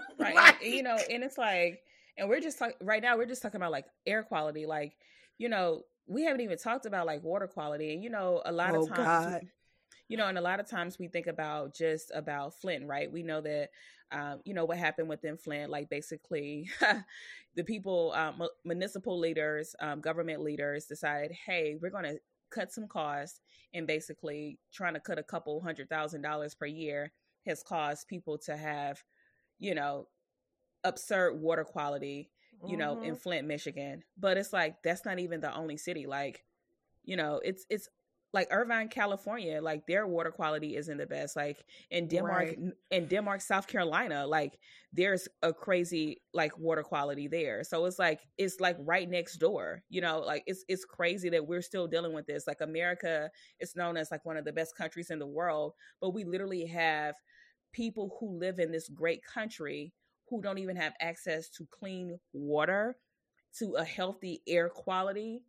right. 0.19 0.35
Like, 0.35 0.63
and, 0.63 0.73
you 0.73 0.83
know 0.83 0.97
and 1.09 1.23
it's 1.23 1.37
like 1.37 1.81
and 2.17 2.29
we're 2.29 2.39
just 2.39 2.59
talking 2.59 2.75
right 2.81 3.01
now 3.01 3.17
we're 3.17 3.25
just 3.25 3.41
talking 3.41 3.57
about 3.57 3.71
like 3.71 3.85
air 4.05 4.23
quality 4.23 4.65
like 4.65 4.95
you 5.37 5.49
know 5.49 5.83
we 6.07 6.23
haven't 6.23 6.41
even 6.41 6.57
talked 6.57 6.85
about 6.85 7.05
like 7.05 7.23
water 7.23 7.47
quality 7.47 7.93
and 7.93 8.03
you 8.03 8.09
know 8.09 8.41
a 8.45 8.51
lot 8.51 8.75
oh, 8.75 8.83
of 8.83 8.89
times 8.89 9.41
we, 9.41 9.49
you 10.09 10.17
know 10.17 10.27
and 10.27 10.37
a 10.37 10.41
lot 10.41 10.59
of 10.59 10.69
times 10.69 10.97
we 10.97 11.07
think 11.07 11.27
about 11.27 11.75
just 11.75 12.11
about 12.13 12.53
flint 12.53 12.87
right? 12.87 13.11
We 13.11 13.23
know 13.23 13.41
that 13.41 13.69
um, 14.11 14.39
you 14.45 14.53
know 14.53 14.65
what 14.65 14.77
happened 14.77 15.09
within 15.09 15.37
flint 15.37 15.69
like 15.69 15.89
basically 15.89 16.69
the 17.55 17.63
people 17.63 18.13
um, 18.15 18.41
municipal 18.63 19.19
leaders 19.19 19.75
um, 19.81 19.99
government 19.99 20.41
leaders 20.41 20.85
decided 20.85 21.31
hey 21.45 21.75
we're 21.81 21.89
going 21.89 22.05
to 22.05 22.17
cut 22.49 22.71
some 22.71 22.87
costs 22.87 23.41
and 23.73 23.85
basically 23.85 24.59
trying 24.71 24.93
to 24.93 24.99
cut 25.01 25.19
a 25.19 25.23
couple 25.23 25.59
hundred 25.59 25.89
thousand 25.89 26.21
dollars 26.21 26.55
per 26.55 26.65
year 26.65 27.11
has 27.45 27.63
caused 27.63 28.07
people 28.07 28.37
to 28.37 28.55
have 28.55 29.03
you 29.59 29.75
know, 29.75 30.07
absurd 30.83 31.33
water 31.39 31.63
quality, 31.63 32.29
you 32.61 32.69
mm-hmm. 32.69 32.77
know, 32.77 33.01
in 33.01 33.11
mm-hmm. 33.11 33.15
Flint, 33.15 33.47
Michigan. 33.47 34.03
But 34.17 34.37
it's 34.37 34.53
like 34.53 34.81
that's 34.83 35.05
not 35.05 35.19
even 35.19 35.41
the 35.41 35.53
only 35.53 35.77
city. 35.77 36.05
Like, 36.05 36.43
you 37.03 37.17
know, 37.17 37.41
it's 37.43 37.65
it's 37.69 37.89
like 38.33 38.47
Irvine, 38.51 38.89
California, 38.89 39.61
like 39.61 39.87
their 39.87 40.05
water 40.05 40.31
quality 40.31 40.75
isn't 40.75 40.97
the 40.97 41.07
best. 41.07 41.35
Like 41.35 41.63
in 41.89 42.07
Denmark, 42.07 42.47
right. 42.47 42.59
in 42.91 43.07
Denmark, 43.07 43.41
South 43.41 43.67
Carolina, 43.67 44.27
like 44.27 44.59
there's 44.91 45.27
a 45.41 45.53
crazy 45.53 46.21
like 46.33 46.57
water 46.57 46.83
quality 46.83 47.27
there. 47.27 47.63
So 47.63 47.85
it's 47.85 47.97
like 47.97 48.19
it's 48.37 48.59
like 48.59 48.75
right 48.79 49.09
next 49.09 49.37
door. 49.37 49.81
You 49.89 50.01
know, 50.01 50.19
like 50.19 50.43
it's 50.45 50.65
it's 50.67 50.83
crazy 50.83 51.29
that 51.29 51.47
we're 51.47 51.61
still 51.61 51.87
dealing 51.87 52.13
with 52.13 52.27
this. 52.27 52.47
Like 52.47 52.61
America 52.61 53.29
is 53.59 53.75
known 53.75 53.95
as 53.95 54.11
like 54.11 54.25
one 54.25 54.37
of 54.37 54.45
the 54.45 54.53
best 54.53 54.75
countries 54.75 55.09
in 55.09 55.19
the 55.19 55.27
world, 55.27 55.73
but 56.01 56.13
we 56.13 56.25
literally 56.25 56.65
have 56.65 57.15
people 57.73 58.17
who 58.19 58.37
live 58.37 58.59
in 58.59 58.71
this 58.71 58.89
great 58.89 59.21
country 59.23 59.93
who 60.29 60.41
don't 60.41 60.57
even 60.57 60.75
have 60.75 60.93
access 60.99 61.49
to 61.49 61.67
clean 61.71 62.19
water, 62.33 62.97
to 63.59 63.75
a 63.75 63.83
healthy 63.83 64.41
air 64.47 64.69
quality. 64.69 65.43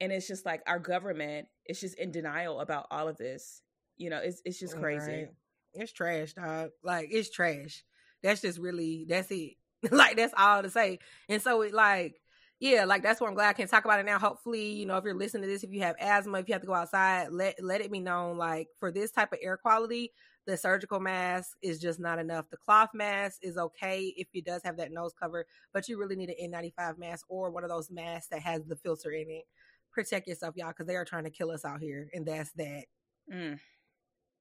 And 0.00 0.12
it's 0.12 0.28
just 0.28 0.44
like 0.44 0.62
our 0.66 0.78
government 0.78 1.48
is 1.66 1.80
just 1.80 1.98
in 1.98 2.10
denial 2.10 2.60
about 2.60 2.86
all 2.90 3.08
of 3.08 3.16
this. 3.16 3.62
You 3.96 4.10
know, 4.10 4.18
it's 4.18 4.42
it's 4.44 4.60
just 4.60 4.76
crazy. 4.76 5.12
Right. 5.12 5.28
It's 5.72 5.92
trash, 5.92 6.34
dog. 6.34 6.70
Like 6.82 7.08
it's 7.10 7.30
trash. 7.30 7.82
That's 8.22 8.42
just 8.42 8.58
really 8.58 9.06
that's 9.08 9.30
it. 9.30 9.54
like 9.90 10.16
that's 10.16 10.34
all 10.36 10.62
to 10.62 10.70
say. 10.70 10.98
And 11.28 11.40
so 11.40 11.62
it 11.62 11.72
like 11.72 12.20
yeah, 12.58 12.84
like 12.84 13.02
that's 13.02 13.20
why 13.20 13.28
I'm 13.28 13.34
glad 13.34 13.50
I 13.50 13.52
can 13.52 13.68
talk 13.68 13.84
about 13.84 14.00
it 14.00 14.06
now. 14.06 14.18
Hopefully, 14.18 14.72
you 14.72 14.86
know, 14.86 14.96
if 14.96 15.04
you're 15.04 15.14
listening 15.14 15.42
to 15.42 15.48
this, 15.48 15.62
if 15.62 15.72
you 15.72 15.80
have 15.82 15.96
asthma, 16.00 16.38
if 16.38 16.48
you 16.48 16.54
have 16.54 16.62
to 16.62 16.66
go 16.66 16.74
outside, 16.74 17.28
let 17.30 17.62
let 17.62 17.80
it 17.80 17.92
be 17.92 18.00
known. 18.00 18.38
Like 18.38 18.68
for 18.80 18.90
this 18.90 19.10
type 19.10 19.32
of 19.32 19.38
air 19.42 19.58
quality, 19.58 20.12
the 20.46 20.56
surgical 20.56 21.00
mask 21.00 21.56
is 21.60 21.80
just 21.80 21.98
not 21.98 22.18
enough. 22.18 22.48
The 22.50 22.56
cloth 22.56 22.90
mask 22.94 23.40
is 23.42 23.58
okay 23.58 24.14
if 24.16 24.28
it 24.32 24.44
does 24.44 24.62
have 24.64 24.76
that 24.76 24.92
nose 24.92 25.12
cover, 25.12 25.46
but 25.72 25.88
you 25.88 25.98
really 25.98 26.16
need 26.16 26.30
an 26.30 26.52
N95 26.52 26.98
mask 26.98 27.26
or 27.28 27.50
one 27.50 27.64
of 27.64 27.70
those 27.70 27.90
masks 27.90 28.28
that 28.28 28.40
has 28.42 28.64
the 28.64 28.76
filter 28.76 29.10
in 29.10 29.28
it. 29.28 29.44
Protect 29.92 30.28
yourself, 30.28 30.54
y'all, 30.56 30.68
because 30.68 30.86
they 30.86 30.94
are 30.94 31.04
trying 31.04 31.24
to 31.24 31.30
kill 31.30 31.50
us 31.50 31.64
out 31.64 31.80
here, 31.80 32.08
and 32.14 32.26
that's 32.26 32.52
that. 32.52 32.84
Mm. 33.32 33.58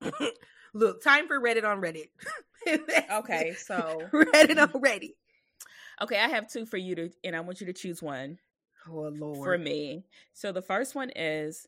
Look, 0.73 1.01
time 1.01 1.27
for 1.27 1.39
Reddit 1.39 1.63
on 1.63 1.81
Reddit. 1.81 2.09
okay, 3.19 3.53
so 3.57 4.01
Reddit 4.13 4.61
on 4.61 4.81
Reddit. 4.81 5.15
Okay, 6.01 6.19
I 6.19 6.27
have 6.27 6.49
two 6.49 6.65
for 6.65 6.77
you 6.77 6.95
to, 6.95 7.09
and 7.23 7.35
I 7.35 7.39
want 7.39 7.61
you 7.61 7.67
to 7.67 7.73
choose 7.73 8.03
one. 8.03 8.37
Oh 8.87 9.11
Lord, 9.17 9.43
for 9.43 9.57
me. 9.57 10.03
So 10.33 10.51
the 10.51 10.61
first 10.61 10.93
one 10.93 11.09
is, 11.15 11.65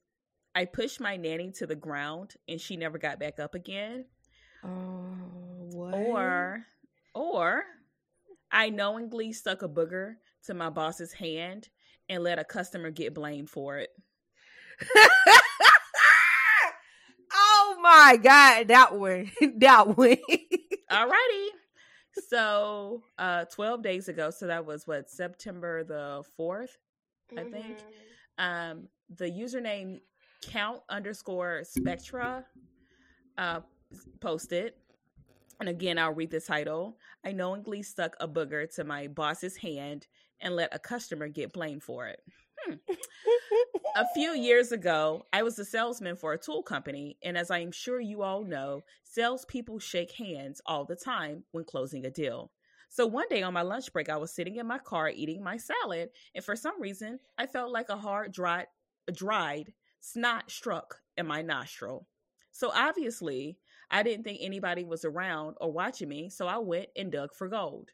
I 0.54 0.66
pushed 0.66 1.00
my 1.00 1.16
nanny 1.16 1.52
to 1.54 1.66
the 1.66 1.76
ground, 1.76 2.36
and 2.48 2.60
she 2.62 2.78
never 2.78 2.98
got 2.98 3.20
back 3.20 3.40
up 3.40 3.56
again. 3.56 4.06
Oh, 4.64 5.16
what? 5.72 5.94
Or, 5.94 6.66
or 7.14 7.64
I 8.52 8.70
knowingly 8.70 9.34
stuck 9.34 9.62
a 9.62 9.70
booger 9.70 10.16
to 10.46 10.54
my 10.54 10.70
boss's 10.70 11.14
hand 11.14 11.70
and 12.10 12.24
let 12.24 12.40
a 12.40 12.44
customer 12.44 12.92
get 12.92 13.14
blamed 13.14 13.50
for 13.50 13.78
it. 13.78 13.90
oh 17.34 17.78
my 17.82 18.18
god, 18.22 18.68
that 18.70 18.96
one, 18.96 19.32
that 19.58 19.98
one. 19.98 20.18
Alrighty. 20.92 21.48
So, 22.30 23.04
uh, 23.20 23.46
twelve 23.46 23.84
days 23.84 24.10
ago, 24.10 24.32
so 24.32 24.48
that 24.48 24.66
was 24.66 24.88
what 24.88 25.08
September 25.08 25.84
the 25.84 26.24
4th 26.40 26.70
I 27.32 27.42
mm-hmm. 27.42 27.52
think. 27.52 27.78
Um, 28.40 28.88
the 29.16 29.30
username 29.30 30.00
count 30.42 30.82
underscore 30.90 31.64
spectra 31.64 32.44
uh 33.38 33.60
posted. 34.20 34.74
And 35.60 35.70
again, 35.70 35.98
I'll 35.98 36.14
read 36.14 36.32
the 36.32 36.40
title. 36.40 36.98
I 37.26 37.32
knowingly 37.32 37.82
stuck 37.82 38.16
a 38.20 38.28
booger 38.28 38.74
to 38.76 38.84
my 38.84 39.08
boss's 39.08 39.58
hand 39.58 40.08
and 40.40 40.56
let 40.56 40.76
a 40.76 40.80
customer 40.80 41.28
get 41.28 41.54
blamed 41.54 41.84
for 41.84 42.08
it. 42.08 42.22
Hmm. 42.66 42.76
a 43.96 44.06
few 44.14 44.32
years 44.36 44.72
ago, 44.72 45.26
I 45.34 45.44
was 45.44 45.58
a 45.58 45.66
salesman 45.66 46.16
for 46.16 46.34
a 46.34 46.38
tool 46.38 46.64
company, 46.64 47.18
and 47.24 47.38
as 47.38 47.50
I'm 47.50 47.72
sure 47.72 48.00
you 48.00 48.24
all 48.24 48.44
know, 48.44 48.82
salespeople 49.04 49.80
shake 49.80 50.12
hands 50.12 50.62
all 50.66 50.86
the 50.86 50.96
time 50.96 51.44
when 51.52 51.64
closing 51.64 52.06
a 52.06 52.12
deal. 52.12 52.52
So 52.90 53.06
one 53.06 53.28
day 53.30 53.44
on 53.44 53.54
my 53.54 53.64
lunch 53.64 53.92
break, 53.92 54.10
I 54.10 54.18
was 54.18 54.34
sitting 54.34 54.56
in 54.56 54.68
my 54.68 54.80
car 54.80 55.10
eating 55.10 55.44
my 55.44 55.58
salad, 55.58 56.10
and 56.36 56.44
for 56.44 56.56
some 56.56 56.82
reason, 56.82 57.20
I 57.38 57.46
felt 57.46 57.72
like 57.72 57.90
a 57.90 57.98
hard, 57.98 58.32
dried, 58.32 58.68
dried 59.12 59.74
snot 60.00 60.50
struck 60.50 61.00
in 61.18 61.28
my 61.28 61.42
nostril. 61.42 62.08
So 62.52 62.72
obviously, 62.74 63.58
I 63.90 64.04
didn't 64.04 64.24
think 64.24 64.40
anybody 64.42 64.84
was 64.84 65.06
around 65.06 65.56
or 65.62 65.72
watching 65.72 66.10
me, 66.10 66.30
so 66.30 66.48
I 66.48 66.58
went 66.58 66.88
and 66.96 67.12
dug 67.12 67.34
for 67.34 67.48
gold. 67.48 67.90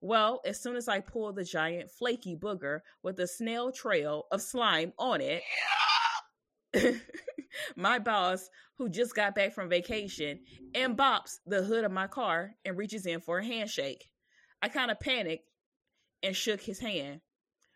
Well, 0.00 0.40
as 0.44 0.60
soon 0.60 0.76
as 0.76 0.88
I 0.88 1.00
pulled 1.00 1.36
the 1.36 1.44
giant 1.44 1.90
flaky 1.90 2.36
booger 2.36 2.80
with 3.02 3.18
a 3.18 3.26
snail 3.26 3.72
trail 3.72 4.26
of 4.30 4.42
slime 4.42 4.92
on 4.98 5.20
it, 5.20 5.42
my 7.76 7.98
boss, 7.98 8.48
who 8.76 8.88
just 8.88 9.14
got 9.14 9.34
back 9.34 9.54
from 9.54 9.68
vacation, 9.68 10.40
embops 10.74 11.38
the 11.46 11.62
hood 11.62 11.84
of 11.84 11.92
my 11.92 12.06
car 12.06 12.54
and 12.64 12.76
reaches 12.76 13.06
in 13.06 13.20
for 13.20 13.38
a 13.38 13.44
handshake. 13.44 14.10
I 14.62 14.68
kind 14.68 14.90
of 14.90 15.00
panicked 15.00 15.48
and 16.22 16.36
shook 16.36 16.60
his 16.60 16.78
hand. 16.78 17.20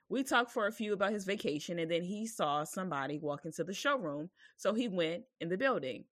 We 0.08 0.24
talked 0.24 0.50
for 0.50 0.66
a 0.66 0.72
few 0.72 0.92
about 0.92 1.12
his 1.12 1.24
vacation, 1.24 1.78
and 1.78 1.90
then 1.90 2.02
he 2.02 2.26
saw 2.26 2.64
somebody 2.64 3.18
walk 3.18 3.44
into 3.44 3.64
the 3.64 3.72
showroom, 3.72 4.30
so 4.56 4.74
he 4.74 4.88
went 4.88 5.24
in 5.40 5.48
the 5.48 5.56
building. 5.56 6.04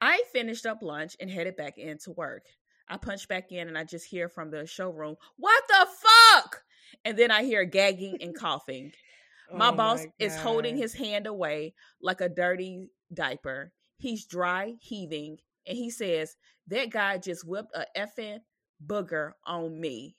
I 0.00 0.22
finished 0.32 0.66
up 0.66 0.82
lunch 0.82 1.16
and 1.20 1.30
headed 1.30 1.56
back 1.56 1.78
into 1.78 2.12
work. 2.12 2.44
I 2.88 2.96
punch 2.96 3.28
back 3.28 3.50
in 3.52 3.68
and 3.68 3.78
I 3.78 3.84
just 3.84 4.06
hear 4.06 4.28
from 4.28 4.50
the 4.50 4.66
showroom, 4.66 5.16
What 5.36 5.64
the 5.68 5.86
fuck? 5.86 6.62
And 7.04 7.18
then 7.18 7.30
I 7.30 7.44
hear 7.44 7.64
gagging 7.64 8.18
and 8.20 8.34
coughing. 8.38 8.92
My 9.52 9.68
oh 9.68 9.72
boss 9.72 10.00
my 10.00 10.10
is 10.18 10.36
holding 10.36 10.76
his 10.76 10.94
hand 10.94 11.26
away 11.26 11.74
like 12.02 12.20
a 12.20 12.28
dirty 12.28 12.90
diaper. 13.12 13.72
He's 13.98 14.26
dry, 14.26 14.74
heaving, 14.80 15.38
and 15.66 15.76
he 15.76 15.90
says, 15.90 16.36
That 16.68 16.90
guy 16.90 17.18
just 17.18 17.46
whipped 17.46 17.74
a 17.74 17.86
effing 17.96 18.40
booger 18.84 19.32
on 19.46 19.80
me. 19.80 20.16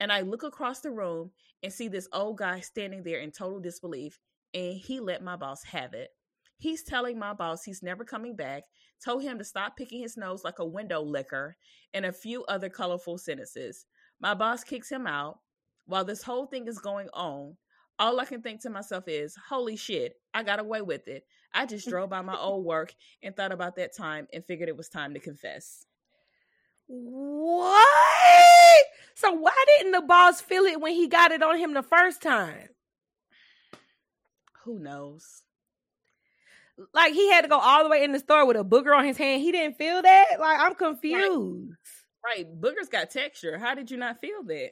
And 0.00 0.12
I 0.12 0.20
look 0.20 0.44
across 0.44 0.80
the 0.80 0.90
room 0.90 1.32
and 1.62 1.72
see 1.72 1.88
this 1.88 2.08
old 2.12 2.38
guy 2.38 2.60
standing 2.60 3.02
there 3.02 3.18
in 3.18 3.32
total 3.32 3.60
disbelief, 3.60 4.18
and 4.54 4.74
he 4.74 5.00
let 5.00 5.22
my 5.22 5.36
boss 5.36 5.64
have 5.64 5.92
it. 5.94 6.10
He's 6.58 6.82
telling 6.82 7.18
my 7.18 7.34
boss 7.34 7.62
he's 7.62 7.84
never 7.84 8.04
coming 8.04 8.34
back, 8.34 8.64
told 9.02 9.22
him 9.22 9.38
to 9.38 9.44
stop 9.44 9.76
picking 9.76 10.02
his 10.02 10.16
nose 10.16 10.42
like 10.42 10.58
a 10.58 10.66
window 10.66 11.00
licker, 11.00 11.56
and 11.94 12.04
a 12.04 12.12
few 12.12 12.44
other 12.44 12.68
colorful 12.68 13.16
sentences. 13.16 13.86
My 14.20 14.34
boss 14.34 14.64
kicks 14.64 14.90
him 14.90 15.06
out. 15.06 15.38
While 15.86 16.04
this 16.04 16.22
whole 16.22 16.46
thing 16.46 16.66
is 16.66 16.80
going 16.80 17.08
on, 17.14 17.56
all 17.98 18.18
I 18.20 18.24
can 18.24 18.42
think 18.42 18.60
to 18.62 18.70
myself 18.70 19.04
is, 19.06 19.36
holy 19.48 19.76
shit, 19.76 20.14
I 20.34 20.42
got 20.42 20.58
away 20.58 20.82
with 20.82 21.06
it. 21.06 21.24
I 21.54 21.64
just 21.64 21.88
drove 21.90 22.10
by 22.10 22.22
my 22.22 22.36
old 22.36 22.64
work 22.64 22.92
and 23.22 23.36
thought 23.36 23.52
about 23.52 23.76
that 23.76 23.96
time 23.96 24.26
and 24.32 24.44
figured 24.44 24.68
it 24.68 24.76
was 24.76 24.88
time 24.88 25.14
to 25.14 25.20
confess. 25.20 25.86
What? 26.88 27.86
So 29.14 29.32
why 29.32 29.64
didn't 29.76 29.92
the 29.92 30.00
boss 30.00 30.40
feel 30.40 30.64
it 30.64 30.80
when 30.80 30.94
he 30.94 31.06
got 31.06 31.30
it 31.30 31.42
on 31.42 31.58
him 31.58 31.74
the 31.74 31.82
first 31.82 32.20
time? 32.20 32.68
Who 34.64 34.78
knows? 34.78 35.42
Like 36.94 37.12
he 37.12 37.30
had 37.30 37.42
to 37.42 37.48
go 37.48 37.58
all 37.58 37.82
the 37.82 37.90
way 37.90 38.04
in 38.04 38.12
the 38.12 38.18
store 38.18 38.46
with 38.46 38.56
a 38.56 38.64
booger 38.64 38.96
on 38.96 39.04
his 39.04 39.16
hand. 39.16 39.42
He 39.42 39.52
didn't 39.52 39.76
feel 39.76 40.00
that. 40.02 40.26
Like 40.38 40.60
I'm 40.60 40.74
confused. 40.74 41.72
Right, 42.24 42.46
right. 42.46 42.60
boogers 42.60 42.90
got 42.90 43.10
texture. 43.10 43.58
How 43.58 43.74
did 43.74 43.90
you 43.90 43.96
not 43.96 44.20
feel 44.20 44.42
that? 44.44 44.70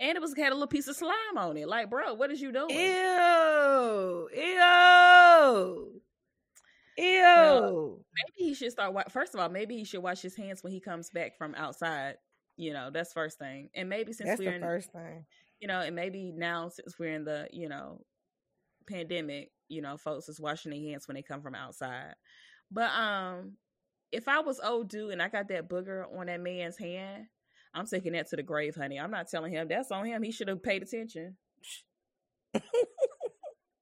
And 0.00 0.16
it 0.16 0.20
was 0.20 0.34
had 0.36 0.50
a 0.50 0.54
little 0.54 0.66
piece 0.66 0.88
of 0.88 0.96
slime 0.96 1.38
on 1.38 1.56
it. 1.56 1.68
Like, 1.68 1.88
bro, 1.88 2.14
what 2.14 2.30
is 2.30 2.40
you 2.40 2.52
doing? 2.52 2.70
Ew, 2.70 4.28
ew, 4.34 6.00
ew. 6.98 7.22
Well, 7.22 8.00
maybe 8.14 8.48
he 8.48 8.54
should 8.54 8.72
start. 8.72 9.12
First 9.12 9.34
of 9.34 9.40
all, 9.40 9.48
maybe 9.48 9.76
he 9.76 9.84
should 9.84 10.02
wash 10.02 10.20
his 10.20 10.36
hands 10.36 10.62
when 10.62 10.72
he 10.72 10.80
comes 10.80 11.10
back 11.10 11.38
from 11.38 11.54
outside. 11.54 12.16
You 12.56 12.72
know, 12.72 12.90
that's 12.92 13.12
first 13.12 13.38
thing. 13.38 13.70
And 13.74 13.88
maybe 13.88 14.12
since 14.12 14.30
that's 14.30 14.40
we're 14.40 14.50
the 14.50 14.56
in, 14.56 14.62
first 14.62 14.92
thing, 14.92 15.24
you 15.60 15.68
know, 15.68 15.80
and 15.80 15.94
maybe 15.94 16.32
now 16.34 16.68
since 16.68 16.98
we're 16.98 17.14
in 17.14 17.24
the 17.24 17.48
you 17.52 17.68
know 17.68 18.00
pandemic, 18.88 19.50
you 19.68 19.82
know, 19.82 19.96
folks 19.96 20.28
is 20.28 20.40
washing 20.40 20.70
their 20.70 20.80
hands 20.80 21.08
when 21.08 21.14
they 21.14 21.22
come 21.22 21.42
from 21.42 21.54
outside. 21.54 22.14
But 22.70 22.90
um, 22.90 23.54
if 24.12 24.28
I 24.28 24.40
was 24.40 24.60
old 24.62 24.88
dude 24.88 25.12
and 25.12 25.22
I 25.22 25.28
got 25.28 25.48
that 25.48 25.68
booger 25.68 26.04
on 26.18 26.26
that 26.26 26.40
man's 26.40 26.78
hand, 26.78 27.26
I'm 27.74 27.86
taking 27.86 28.12
that 28.12 28.28
to 28.30 28.36
the 28.36 28.42
grave, 28.42 28.76
honey. 28.76 28.98
I'm 28.98 29.10
not 29.10 29.28
telling 29.28 29.52
him 29.52 29.68
that's 29.68 29.90
on 29.90 30.06
him. 30.06 30.22
He 30.22 30.30
should 30.30 30.48
have 30.48 30.62
paid 30.62 30.82
attention. 30.82 31.36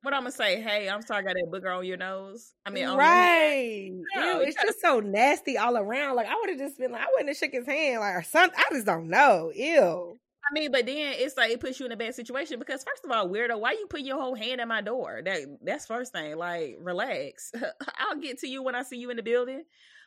what 0.03 0.14
I'm 0.14 0.22
gonna 0.22 0.33
say? 0.33 0.61
Hey, 0.61 0.89
I'm 0.89 1.03
sorry, 1.03 1.20
I 1.20 1.22
got 1.22 1.35
that 1.35 1.51
booger 1.53 1.76
on 1.76 1.85
your 1.85 1.99
nose. 1.99 2.53
I 2.64 2.70
mean, 2.70 2.89
right? 2.89 3.91
No, 4.16 4.41
Ew, 4.41 4.47
it's 4.47 4.57
gotta... 4.57 4.68
just 4.68 4.80
so 4.80 5.01
nasty 5.01 5.59
all 5.59 5.76
around. 5.76 6.16
Like 6.16 6.26
I 6.26 6.35
would 6.37 6.51
have 6.51 6.59
just 6.59 6.78
been 6.78 6.93
like, 6.93 7.03
I 7.03 7.07
wouldn't 7.12 7.28
have 7.28 7.37
shook 7.37 7.53
his 7.53 7.66
hand, 7.66 8.01
like 8.01 8.14
or 8.14 8.22
something. 8.22 8.59
I 8.59 8.74
just 8.74 8.87
don't 8.87 9.09
know. 9.09 9.53
Ew. 9.55 10.18
I 10.53 10.61
mean, 10.61 10.70
but 10.70 10.84
then 10.84 11.14
it's 11.16 11.36
like 11.36 11.50
it 11.50 11.61
puts 11.61 11.80
you 11.80 11.86
in 11.86 11.92
a 11.92 11.96
bad 11.96 12.14
situation 12.14 12.59
because 12.59 12.84
first 12.84 13.07
of 13.07 13.11
all, 13.11 13.26
weirdo, 13.26 13.59
why 13.59 13.72
you 13.72 13.86
put 13.88 14.03
your 14.03 14.20
whole 14.20 14.34
hand 14.34 14.61
in 14.61 14.68
my 14.68 14.82
door? 14.82 15.22
That 15.24 15.40
that's 15.62 15.86
first 15.86 16.12
thing. 16.12 16.36
Like, 16.36 16.76
relax. 16.78 17.53
I'll 17.98 18.20
get 18.20 18.40
to 18.40 18.48
you 18.48 18.62
when 18.62 18.74
I 18.74 18.82
see 18.82 18.98
you 18.98 19.09
in 19.09 19.16
the 19.16 19.22
building. 19.22 19.64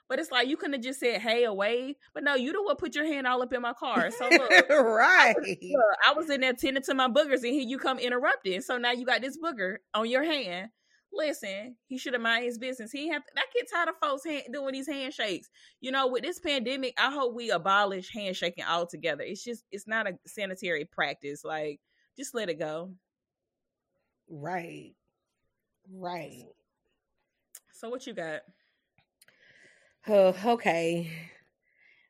But 0.08 0.20
it's 0.20 0.30
like 0.30 0.48
you 0.48 0.56
couldn't 0.56 0.74
have 0.74 0.84
just 0.84 1.00
said 1.00 1.20
hey 1.20 1.46
away. 1.46 1.98
But 2.14 2.24
no, 2.24 2.36
you 2.36 2.54
don't 2.54 2.64
want 2.64 2.78
put 2.78 2.94
your 2.94 3.08
hand 3.08 3.26
all 3.26 3.42
up 3.42 3.54
in 3.54 3.62
my 3.64 3.74
car. 3.74 4.12
So 4.12 4.30
look, 4.32 4.52
right. 4.70 5.34
I 5.36 5.40
was, 5.40 5.58
look, 5.64 5.98
I 6.08 6.14
was 6.14 6.30
in 6.30 6.42
there 6.42 6.54
tending 6.54 6.84
to 6.84 6.94
my 6.94 7.08
boogers, 7.08 7.42
and 7.42 7.46
here 7.46 7.66
you 7.68 7.80
come 7.80 7.98
interrupting. 7.98 8.62
So 8.62 8.78
now 8.78 8.92
you 8.92 9.04
got 9.04 9.22
this 9.22 9.40
booger 9.40 9.78
on 9.96 10.08
your 10.08 10.24
hand 10.24 10.70
listen, 11.16 11.76
he 11.88 11.98
should 11.98 12.14
have 12.14 12.22
mind 12.22 12.46
his 12.46 12.58
business. 12.58 12.92
He 12.92 13.10
have 13.10 13.24
I 13.38 13.44
get 13.54 13.70
tired 13.72 13.90
of 13.90 13.96
folks 14.02 14.26
hand, 14.26 14.44
doing 14.52 14.74
these 14.74 14.88
handshakes. 14.88 15.50
You 15.82 15.92
know, 15.92 16.08
with 16.08 16.24
this 16.24 16.40
pandemic, 16.40 16.96
I 16.98 17.12
hope 17.12 17.34
we 17.34 17.52
abolish 17.52 18.12
handshaking 18.14 18.66
altogether. 18.66 19.24
It's 19.24 19.44
just 19.44 19.64
it's 19.72 19.88
not 19.88 20.08
a 20.08 20.18
sanitary 20.26 20.86
practice. 20.86 21.44
Like, 21.44 21.80
just 22.18 22.36
let 22.36 22.50
it 22.50 22.60
go. 22.60 22.92
Right. 24.30 24.94
Right. 25.92 26.46
So 27.74 27.90
what 27.90 28.08
you 28.08 28.14
got? 28.14 28.42
Oh, 30.08 30.36
okay. 30.46 31.12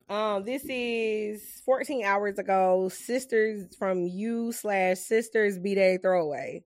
Um, 0.07 0.43
this 0.43 0.63
is 0.69 1.61
14 1.65 2.05
hours 2.05 2.37
ago. 2.37 2.89
Sisters 2.89 3.75
from 3.77 4.05
you 4.05 4.51
slash 4.51 4.99
sisters 4.99 5.57
B 5.57 5.75
Day 5.75 5.97
throwaway 5.97 6.63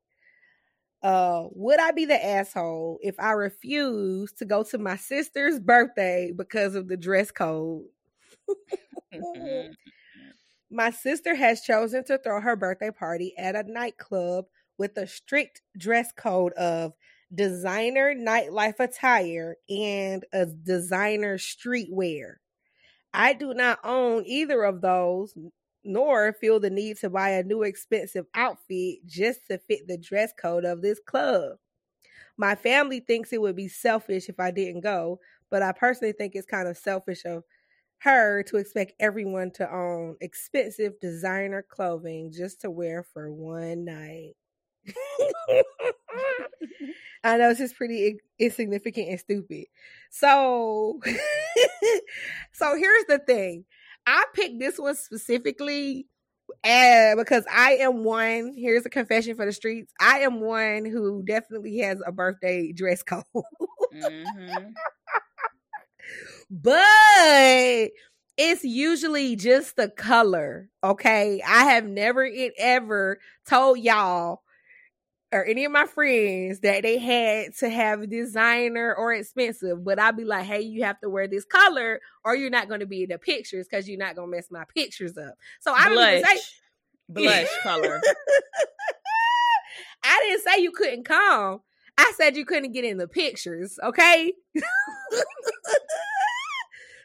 uh 1.02 1.46
would 1.52 1.80
i 1.80 1.92
be 1.92 2.06
the 2.06 2.26
asshole 2.26 3.00
if 3.02 3.16
i 3.20 3.32
refuse 3.32 4.32
to 4.34 4.46
go 4.46 4.64
to 4.64 4.78
my 4.78 4.98
sister's 4.98 5.60
birthday 5.60 6.32
because 6.36 6.76
of 6.76 6.88
the 6.88 6.98
dress 6.98 7.32
code? 7.32 7.86
My 10.72 10.92
sister 10.92 11.34
has 11.34 11.62
chosen 11.62 12.04
to 12.06 12.20
throw 12.20 12.42
her 12.42 12.56
birthday 12.56 12.92
party 12.92 13.34
at 13.38 13.56
a 13.56 13.64
nightclub 13.64 14.46
with 14.78 14.96
a 14.98 15.08
strict 15.08 15.62
dress 15.78 16.12
code 16.12 16.54
of 16.54 16.94
designer 17.34 18.14
nightlife 18.16 18.80
attire 18.80 19.58
and 19.68 20.26
a 20.32 20.46
designer 20.46 21.38
streetwear. 21.38 22.36
I 23.14 23.34
do 23.34 23.54
not 23.56 23.80
own 23.84 24.24
either 24.26 24.64
of 24.64 24.82
those 24.82 25.34
nor 25.84 26.34
feel 26.34 26.60
the 26.60 26.70
need 26.70 26.98
to 26.98 27.10
buy 27.10 27.30
a 27.30 27.44
new 27.44 27.64
expensive 27.64 28.26
outfit 28.36 29.00
just 29.06 29.48
to 29.48 29.58
fit 29.58 29.88
the 29.88 29.98
dress 29.98 30.34
code 30.40 30.66
of 30.66 30.82
this 30.82 31.00
club. 31.06 31.58
My 32.38 32.56
family 32.56 33.02
thinks 33.02 33.34
it 33.34 33.42
would 33.42 33.56
be 33.56 33.68
selfish 33.68 34.30
if 34.30 34.40
I 34.40 34.52
didn't 34.52 34.82
go, 34.82 35.20
but 35.50 35.62
I 35.62 35.72
personally 35.74 36.14
think 36.14 36.36
it's 36.36 36.46
kind 36.48 36.68
of 36.68 36.78
selfish 36.78 37.26
of 37.26 37.44
her 38.00 38.44
to 38.44 38.58
expect 38.58 38.94
everyone 39.00 39.52
to 39.52 39.70
own 39.70 40.16
expensive 40.22 41.00
designer 41.02 41.66
clothing 41.68 42.32
just 42.32 42.62
to 42.62 42.72
wear 42.72 43.04
for 43.04 43.32
one 43.32 43.84
night. 43.86 44.36
I 47.24 47.38
know 47.38 47.50
it's 47.50 47.60
just 47.60 47.76
pretty 47.76 48.18
insignificant 48.40 49.10
and 49.10 49.20
stupid. 49.20 49.66
So, 50.10 51.02
so 52.54 52.76
here's 52.78 53.06
the 53.06 53.20
thing. 53.20 53.66
I 54.10 54.26
picked 54.34 54.60
this 54.60 54.80
one 54.80 54.96
specifically 54.96 56.08
uh, 56.64 57.16
because 57.16 57.46
I 57.52 57.78
am 57.82 58.04
one. 58.04 58.54
Here's 58.58 58.86
a 58.86 58.90
confession 58.90 59.36
for 59.36 59.46
the 59.46 59.52
streets. 59.52 59.94
I 60.00 60.22
am 60.22 60.42
one 60.42 60.86
who 60.86 61.24
definitely 61.24 61.78
has 61.78 62.00
a 62.06 62.12
birthday 62.12 62.72
dress 62.72 63.04
code. 63.08 63.24
mm-hmm. 63.94 64.70
But 66.50 67.92
it's 68.36 68.64
usually 68.64 69.36
just 69.36 69.76
the 69.76 69.90
color. 69.90 70.70
Okay. 70.84 71.44
I 71.48 71.66
have 71.66 71.86
never 71.86 72.26
it 72.26 72.54
ever 72.58 73.20
told 73.48 73.78
y'all 73.78 74.42
or 75.32 75.46
any 75.46 75.66
of 75.66 75.72
my 75.72 75.86
friends 75.86 76.62
that 76.62 76.82
they 76.84 76.98
had 76.98 77.54
to 77.58 77.70
have 77.70 78.10
designer 78.10 78.96
or 78.96 79.14
expensive, 79.14 79.84
but 79.84 80.00
I'd 80.00 80.18
be 80.18 80.26
like, 80.26 80.46
hey, 80.46 80.62
you 80.62 80.84
have 80.84 81.00
to 81.02 81.10
wear 81.10 81.28
this 81.28 81.46
color 81.46 82.02
or 82.26 82.36
you're 82.36 82.50
not 82.50 82.68
going 82.68 82.80
to 82.80 82.88
be 82.88 83.04
in 83.04 83.10
the 83.10 83.20
pictures 83.20 83.68
because 83.70 83.88
you're 83.88 84.00
not 84.00 84.16
going 84.16 84.32
to 84.32 84.36
mess 84.36 84.48
my 84.50 84.64
pictures 84.74 85.18
up. 85.18 85.36
So 85.60 85.74
I 85.74 85.90
blush, 85.90 86.24
say 86.24 86.40
blush 87.08 87.48
color. 87.62 88.02
I 90.04 90.20
didn't 90.28 90.44
say 90.44 90.62
you 90.62 90.72
couldn't 90.72 91.04
come. 91.04 91.62
I 91.98 92.14
said 92.16 92.38
you 92.38 92.46
couldn't 92.46 92.72
get 92.72 92.86
in 92.86 92.98
the 92.98 93.08
pictures, 93.08 93.78
okay? 93.84 94.34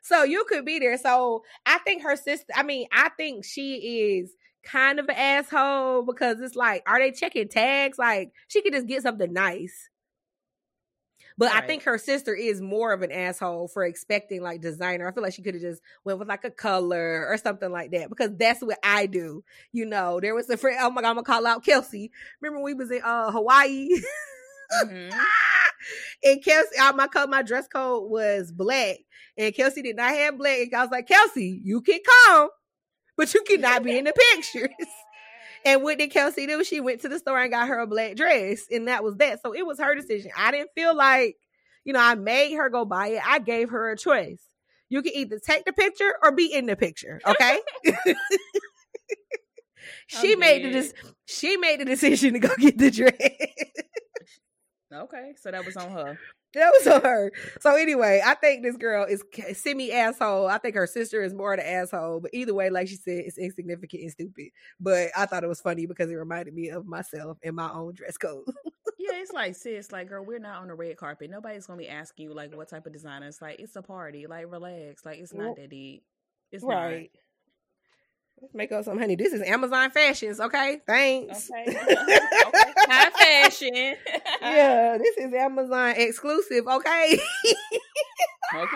so 0.02 0.22
you 0.22 0.44
could 0.48 0.64
be 0.64 0.78
there. 0.78 0.96
So 0.96 1.42
I 1.66 1.78
think 1.78 2.04
her 2.04 2.16
sister, 2.16 2.52
I 2.54 2.62
mean, 2.62 2.86
I 2.92 3.10
think 3.16 3.44
she 3.44 4.20
is 4.20 4.32
kind 4.64 4.98
of 4.98 5.08
an 5.08 5.16
asshole 5.16 6.02
because 6.02 6.40
it's 6.40 6.56
like, 6.56 6.82
are 6.86 6.98
they 6.98 7.10
checking 7.12 7.48
tags? 7.48 7.98
Like, 7.98 8.32
she 8.48 8.62
could 8.62 8.72
just 8.72 8.86
get 8.86 9.02
something 9.02 9.32
nice. 9.32 9.90
But 11.36 11.52
right. 11.52 11.64
I 11.64 11.66
think 11.66 11.82
her 11.82 11.98
sister 11.98 12.34
is 12.34 12.60
more 12.60 12.92
of 12.92 13.02
an 13.02 13.10
asshole 13.10 13.68
for 13.68 13.84
expecting 13.84 14.40
like 14.40 14.60
designer. 14.60 15.08
I 15.08 15.12
feel 15.12 15.22
like 15.22 15.34
she 15.34 15.42
could 15.42 15.54
have 15.54 15.62
just 15.62 15.82
went 16.04 16.18
with 16.18 16.28
like 16.28 16.44
a 16.44 16.50
color 16.50 17.26
or 17.28 17.36
something 17.38 17.72
like 17.72 17.90
that 17.90 18.08
because 18.08 18.30
that's 18.36 18.62
what 18.62 18.78
I 18.84 19.06
do. 19.06 19.42
You 19.72 19.86
know, 19.86 20.20
there 20.20 20.34
was 20.34 20.48
a 20.48 20.56
friend. 20.56 20.78
Oh 20.80 20.90
my 20.90 21.02
god, 21.02 21.08
I'm 21.08 21.14
gonna 21.16 21.24
call 21.24 21.46
out 21.46 21.64
Kelsey. 21.64 22.12
Remember 22.40 22.62
we 22.62 22.74
was 22.74 22.90
in 22.90 23.02
uh, 23.02 23.30
Hawaii. 23.30 23.88
Mm-hmm. 24.82 25.10
and 26.24 26.42
Kelsey, 26.42 26.78
uh, 26.78 26.92
my 26.94 27.06
my 27.26 27.42
dress 27.42 27.68
code 27.68 28.10
was 28.10 28.50
black, 28.50 28.96
and 29.36 29.54
Kelsey 29.54 29.82
did 29.82 29.96
not 29.96 30.10
have 30.10 30.38
black. 30.38 30.58
And 30.58 30.74
I 30.74 30.80
was 30.80 30.90
like, 30.90 31.06
Kelsey, 31.06 31.60
you 31.62 31.82
can 31.82 32.00
come 32.26 32.48
but 33.16 33.32
you 33.34 33.42
cannot 33.42 33.82
be 33.82 33.98
in 33.98 34.04
the 34.04 34.12
pictures. 34.34 34.70
And 35.64 35.82
what 35.82 35.98
did 35.98 36.10
Kelsey 36.10 36.46
do? 36.46 36.62
She 36.64 36.80
went 36.80 37.00
to 37.02 37.08
the 37.08 37.18
store 37.18 37.40
and 37.40 37.50
got 37.50 37.68
her 37.68 37.78
a 37.78 37.86
black 37.86 38.16
dress, 38.16 38.64
and 38.70 38.88
that 38.88 39.02
was 39.02 39.16
that. 39.16 39.40
So 39.42 39.54
it 39.54 39.66
was 39.66 39.78
her 39.80 39.94
decision. 39.94 40.30
I 40.36 40.50
didn't 40.50 40.70
feel 40.74 40.94
like, 40.94 41.36
you 41.84 41.92
know, 41.92 42.00
I 42.00 42.14
made 42.16 42.54
her 42.54 42.68
go 42.68 42.84
buy 42.84 43.08
it. 43.08 43.22
I 43.26 43.38
gave 43.38 43.70
her 43.70 43.90
a 43.90 43.96
choice. 43.96 44.42
You 44.90 45.02
can 45.02 45.12
either 45.14 45.38
take 45.38 45.64
the 45.64 45.72
picture 45.72 46.14
or 46.22 46.32
be 46.32 46.52
in 46.52 46.66
the 46.66 46.76
picture. 46.76 47.20
Okay. 47.26 47.60
she 50.06 50.32
I'm 50.32 50.38
made 50.38 50.64
the 50.64 50.70
dead. 50.70 50.84
dec- 50.84 51.12
she 51.26 51.56
made 51.56 51.80
the 51.80 51.84
decision 51.84 52.34
to 52.34 52.38
go 52.38 52.54
get 52.58 52.78
the 52.78 52.90
dress. 52.90 53.14
Okay, 55.03 55.34
so 55.36 55.51
that 55.51 55.64
was 55.64 55.76
on 55.76 55.90
her. 55.90 56.18
that 56.55 56.72
was 56.78 56.86
on 56.86 57.03
her. 57.03 57.32
So 57.61 57.74
anyway, 57.76 58.22
I 58.24 58.34
think 58.34 58.62
this 58.62 58.76
girl 58.76 59.05
is 59.05 59.22
semi 59.55 59.92
asshole. 59.92 60.47
I 60.47 60.59
think 60.59 60.74
her 60.74 60.86
sister 60.86 61.22
is 61.22 61.34
more 61.34 61.55
of 61.55 61.61
the 61.61 61.68
asshole. 61.68 62.20
But 62.20 62.32
either 62.34 62.55
way, 62.55 62.70
like 62.70 62.88
she 62.88 62.97
said, 62.97 63.24
it's 63.26 63.38
insignificant 63.38 64.03
and 64.03 64.11
stupid. 64.11 64.49
But 64.80 65.11
I 65.16 65.26
thought 65.26 65.45
it 65.45 65.49
was 65.49 65.61
funny 65.61 65.86
because 65.86 66.11
it 66.11 66.14
reminded 66.14 66.55
me 66.55 66.70
of 66.70 66.86
myself 66.86 67.38
and 67.42 67.57
my 67.57 67.70
own 67.70 67.95
dress 67.95 68.16
code. 68.16 68.45
Yeah, 68.97 69.20
it's 69.20 69.32
like 69.32 69.55
sis, 69.55 69.92
like 69.92 70.09
girl, 70.09 70.24
we're 70.24 70.38
not 70.38 70.62
on 70.62 70.68
the 70.68 70.74
red 70.74 70.97
carpet. 70.97 71.28
Nobody's 71.28 71.66
gonna 71.66 71.78
be 71.78 71.90
asking 71.90 72.24
you 72.24 72.34
like 72.34 72.57
what 72.57 72.70
type 72.70 72.86
of 72.86 72.92
designer. 72.95 73.26
It's 73.26 73.42
like 73.42 73.61
it's 73.61 73.76
a 73.76 73.82
party. 73.82 74.26
Like 74.26 74.51
relax. 74.51 75.05
Like 75.05 75.18
it's 75.18 75.34
not 75.34 75.57
that 75.57 75.68
deep. 75.68 76.05
It's 76.51 76.64
right. 76.64 77.11
Let's 77.12 77.23
make 78.53 78.72
up 78.72 78.84
some 78.84 78.99
honey. 78.99 79.16
This 79.16 79.32
is 79.32 79.42
Amazon 79.42 79.90
Fashions, 79.90 80.40
okay? 80.40 80.80
Thanks. 80.86 81.51
Okay. 81.51 81.78
okay. 81.78 82.18
High 82.88 83.11
fashion. 83.11 83.95
yeah, 84.42 84.99
this 84.99 85.16
is 85.16 85.32
Amazon 85.32 85.95
exclusive, 85.97 86.66
okay? 86.66 87.18
Okay. 88.55 88.68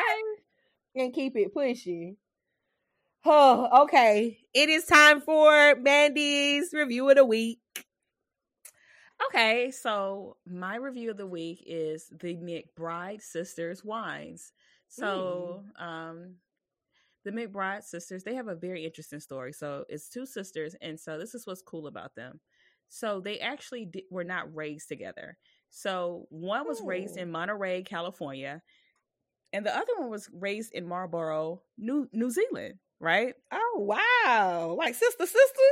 and 0.97 1.15
keep 1.15 1.37
it 1.37 1.55
pushing. 1.55 2.17
Oh, 3.25 3.85
okay. 3.85 4.39
It 4.53 4.69
is 4.69 4.87
time 4.87 5.21
for 5.21 5.77
Mandy's 5.77 6.73
review 6.73 7.09
of 7.11 7.17
the 7.17 7.25
week. 7.25 7.61
Okay, 9.27 9.71
so 9.71 10.37
my 10.47 10.77
review 10.77 11.11
of 11.11 11.17
the 11.17 11.27
week 11.27 11.63
is 11.67 12.11
the 12.21 12.35
McBride 12.37 13.21
Sisters 13.23 13.85
wines. 13.85 14.53
So, 14.89 15.65
um, 15.77 16.37
the 17.25 17.31
McBride 17.33 17.83
sisters, 17.85 18.25
they 18.25 18.35
have 18.35 18.49
a 18.49 18.55
very 18.55 18.85
interesting 18.85 19.21
story. 19.21 19.53
So, 19.53 19.85
it's 19.89 20.09
two 20.09 20.27
sisters, 20.27 20.75
and 20.81 20.99
so 20.99 21.19
this 21.19 21.35
is 21.35 21.47
what's 21.47 21.63
cool 21.63 21.87
about 21.87 22.15
them. 22.15 22.41
So, 22.89 23.21
they 23.21 23.41
actually 23.41 23.91
were 24.11 24.25
not 24.25 24.55
raised 24.55 24.89
together. 24.89 25.39
So, 25.71 26.27
one 26.31 26.67
was 26.67 26.83
raised 26.83 27.19
Oh. 27.19 27.23
in 27.23 27.31
Monterey, 27.31 27.83
California, 27.83 28.63
and 29.53 29.65
the 29.65 29.75
other 29.77 29.93
one 29.99 30.11
was 30.11 30.29
raised 30.33 30.73
in 30.73 30.87
Marlborough, 30.87 31.63
New 31.79 32.09
New 32.13 32.31
Zealand, 32.31 32.75
right? 33.01 33.35
Oh, 33.51 33.77
wow. 33.81 34.75
Like 34.79 34.95
sister, 34.95 35.27
sister? 35.27 35.63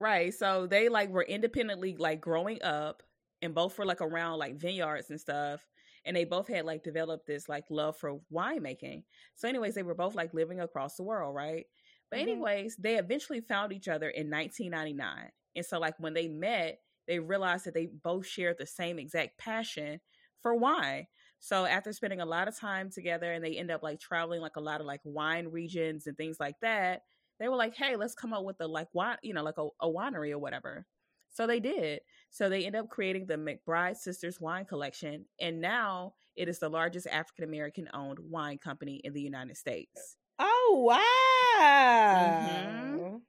Right. 0.00 0.34
So 0.34 0.66
they 0.66 0.88
like 0.88 1.10
were 1.10 1.22
independently 1.22 1.96
like 1.96 2.20
growing 2.20 2.62
up 2.62 3.02
and 3.40 3.54
both 3.54 3.78
were 3.78 3.84
like 3.86 4.00
around 4.00 4.38
like 4.38 4.56
vineyards 4.56 5.10
and 5.10 5.20
stuff. 5.20 5.66
And 6.04 6.16
they 6.16 6.24
both 6.24 6.48
had 6.48 6.64
like 6.64 6.82
developed 6.82 7.26
this 7.26 7.48
like 7.48 7.64
love 7.70 7.96
for 7.96 8.20
winemaking. 8.32 9.04
So, 9.34 9.48
anyways, 9.48 9.74
they 9.74 9.82
were 9.82 9.94
both 9.94 10.14
like 10.14 10.34
living 10.34 10.60
across 10.60 10.96
the 10.96 11.04
world, 11.04 11.34
right? 11.34 11.66
But, 12.10 12.18
Mhm. 12.18 12.20
anyways, 12.20 12.76
they 12.76 12.98
eventually 12.98 13.40
found 13.40 13.72
each 13.72 13.88
other 13.88 14.08
in 14.08 14.28
1999. 14.28 15.30
And 15.54 15.64
so, 15.64 15.78
like, 15.78 15.98
when 15.98 16.14
they 16.14 16.28
met, 16.28 16.80
they 17.06 17.18
realized 17.18 17.64
that 17.66 17.74
they 17.74 17.86
both 17.86 18.26
shared 18.26 18.58
the 18.58 18.66
same 18.66 18.98
exact 18.98 19.38
passion 19.38 20.00
for 20.40 20.54
wine. 20.54 21.06
So, 21.38 21.64
after 21.64 21.92
spending 21.92 22.20
a 22.20 22.26
lot 22.26 22.48
of 22.48 22.56
time 22.56 22.90
together 22.90 23.32
and 23.32 23.44
they 23.44 23.56
end 23.56 23.70
up 23.70 23.82
like 23.82 24.00
traveling 24.00 24.40
like 24.40 24.56
a 24.56 24.60
lot 24.60 24.80
of 24.80 24.86
like 24.86 25.00
wine 25.04 25.48
regions 25.48 26.06
and 26.06 26.16
things 26.16 26.38
like 26.38 26.60
that, 26.60 27.02
they 27.38 27.48
were 27.48 27.56
like, 27.56 27.74
hey, 27.74 27.96
let's 27.96 28.14
come 28.14 28.32
up 28.32 28.44
with 28.44 28.60
a 28.60 28.66
like 28.68 28.88
wine, 28.92 29.18
you 29.22 29.34
know, 29.34 29.42
like 29.42 29.58
a, 29.58 29.68
a 29.80 29.88
winery 29.88 30.30
or 30.32 30.38
whatever. 30.38 30.86
So 31.32 31.46
they 31.46 31.60
did. 31.60 32.00
So 32.30 32.48
they 32.48 32.64
end 32.66 32.76
up 32.76 32.88
creating 32.88 33.26
the 33.26 33.36
McBride 33.36 33.96
Sisters 33.96 34.40
Wine 34.40 34.64
Collection, 34.64 35.24
and 35.40 35.60
now 35.60 36.14
it 36.36 36.48
is 36.48 36.58
the 36.58 36.68
largest 36.68 37.06
African 37.06 37.44
American 37.44 37.88
owned 37.92 38.18
wine 38.20 38.58
company 38.58 39.00
in 39.04 39.12
the 39.12 39.20
United 39.20 39.56
States. 39.56 40.16
Oh, 40.38 40.82
wow. 40.86 42.98
Mhm. 42.98 43.20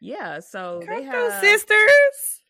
Yeah, 0.00 0.40
so 0.40 0.80
Come 0.84 0.96
they 0.96 1.02
have 1.04 1.40
sisters. 1.40 2.42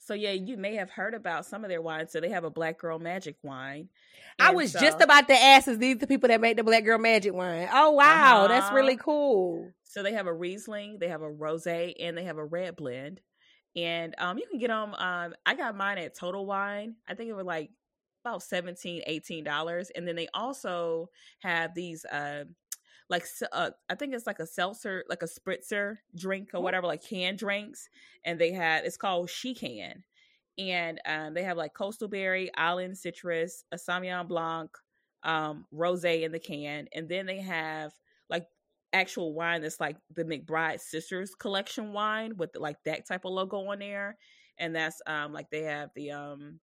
So 0.00 0.12
yeah, 0.12 0.32
you 0.32 0.58
may 0.58 0.74
have 0.74 0.90
heard 0.90 1.14
about 1.14 1.46
some 1.46 1.64
of 1.64 1.70
their 1.70 1.80
wines. 1.80 2.12
So 2.12 2.20
they 2.20 2.28
have 2.28 2.44
a 2.44 2.50
Black 2.50 2.78
Girl 2.78 2.98
Magic 2.98 3.36
wine. 3.42 3.88
I 4.38 4.52
was 4.52 4.72
so- 4.72 4.80
just 4.80 5.00
about 5.00 5.28
to 5.28 5.34
ask, 5.34 5.66
is 5.68 5.78
these 5.78 5.96
the 5.98 6.06
people 6.06 6.28
that 6.28 6.42
make 6.42 6.58
the 6.58 6.64
Black 6.64 6.84
Girl 6.84 6.98
Magic 6.98 7.32
wine? 7.32 7.68
Oh, 7.72 7.92
wow. 7.92 8.46
That's 8.48 8.66
Uh-huh. 8.66 8.76
really 8.76 8.96
cool. 8.98 9.72
So 9.84 10.02
they 10.02 10.12
have 10.12 10.26
a 10.26 10.34
Riesling, 10.34 10.98
they 10.98 11.08
have 11.08 11.22
a 11.22 11.30
Rosé, 11.30 11.94
and 11.98 12.18
they 12.18 12.24
have 12.24 12.36
a 12.36 12.44
red 12.44 12.76
blend. 12.76 13.22
And 13.76 14.14
um, 14.18 14.38
you 14.38 14.46
can 14.48 14.58
get 14.58 14.68
them. 14.68 14.94
Um, 14.94 15.34
I 15.46 15.54
got 15.54 15.76
mine 15.76 15.98
at 15.98 16.16
Total 16.16 16.44
Wine. 16.44 16.96
I 17.08 17.14
think 17.14 17.28
it 17.28 17.34
was 17.34 17.46
like 17.46 17.70
about 18.24 18.42
17 18.42 19.02
dollars. 19.44 19.90
And 19.94 20.06
then 20.06 20.16
they 20.16 20.28
also 20.32 21.10
have 21.40 21.74
these, 21.74 22.04
uh, 22.04 22.44
like 23.10 23.26
uh, 23.52 23.70
I 23.90 23.94
think 23.94 24.14
it's 24.14 24.26
like 24.26 24.38
a 24.38 24.46
seltzer, 24.46 25.04
like 25.08 25.22
a 25.22 25.26
spritzer 25.26 25.96
drink 26.16 26.50
or 26.54 26.62
whatever, 26.62 26.86
like 26.86 27.04
canned 27.04 27.38
drinks. 27.38 27.88
And 28.24 28.40
they 28.40 28.52
had 28.52 28.84
it's 28.84 28.96
called 28.96 29.28
She 29.28 29.54
Can, 29.54 30.04
and 30.58 31.00
um, 31.06 31.34
they 31.34 31.42
have 31.42 31.56
like 31.56 31.74
Coastal 31.74 32.08
Berry, 32.08 32.50
Island 32.56 32.96
Citrus, 32.96 33.64
a 33.72 33.76
Sauvignon 33.76 34.28
Blanc, 34.28 34.70
um, 35.22 35.66
Rosé 35.72 36.22
in 36.22 36.32
the 36.32 36.38
can, 36.38 36.86
and 36.94 37.08
then 37.08 37.26
they 37.26 37.40
have 37.40 37.92
actual 38.94 39.34
wine 39.34 39.62
that's 39.62 39.80
like 39.80 39.96
the 40.14 40.24
McBride 40.24 40.80
Sisters 40.80 41.34
collection 41.34 41.92
wine 41.92 42.36
with 42.36 42.50
like 42.56 42.76
that 42.84 43.06
type 43.06 43.24
of 43.24 43.32
logo 43.32 43.58
on 43.66 43.80
there, 43.80 44.16
and 44.58 44.74
that's 44.74 45.02
um 45.06 45.32
like 45.32 45.50
they 45.50 45.62
have 45.62 45.90
the 45.94 46.12
um 46.12 46.60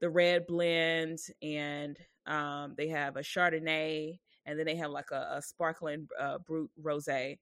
the 0.00 0.10
red 0.10 0.46
blend 0.46 1.18
and 1.42 1.96
um 2.26 2.74
they 2.76 2.88
have 2.88 3.16
a 3.16 3.20
Chardonnay 3.20 4.18
and 4.46 4.58
then 4.58 4.66
they 4.66 4.76
have 4.76 4.90
like 4.90 5.10
a, 5.12 5.36
a 5.36 5.42
sparkling 5.42 6.08
uh, 6.18 6.38
brut 6.38 6.68
rosé. 6.82 7.38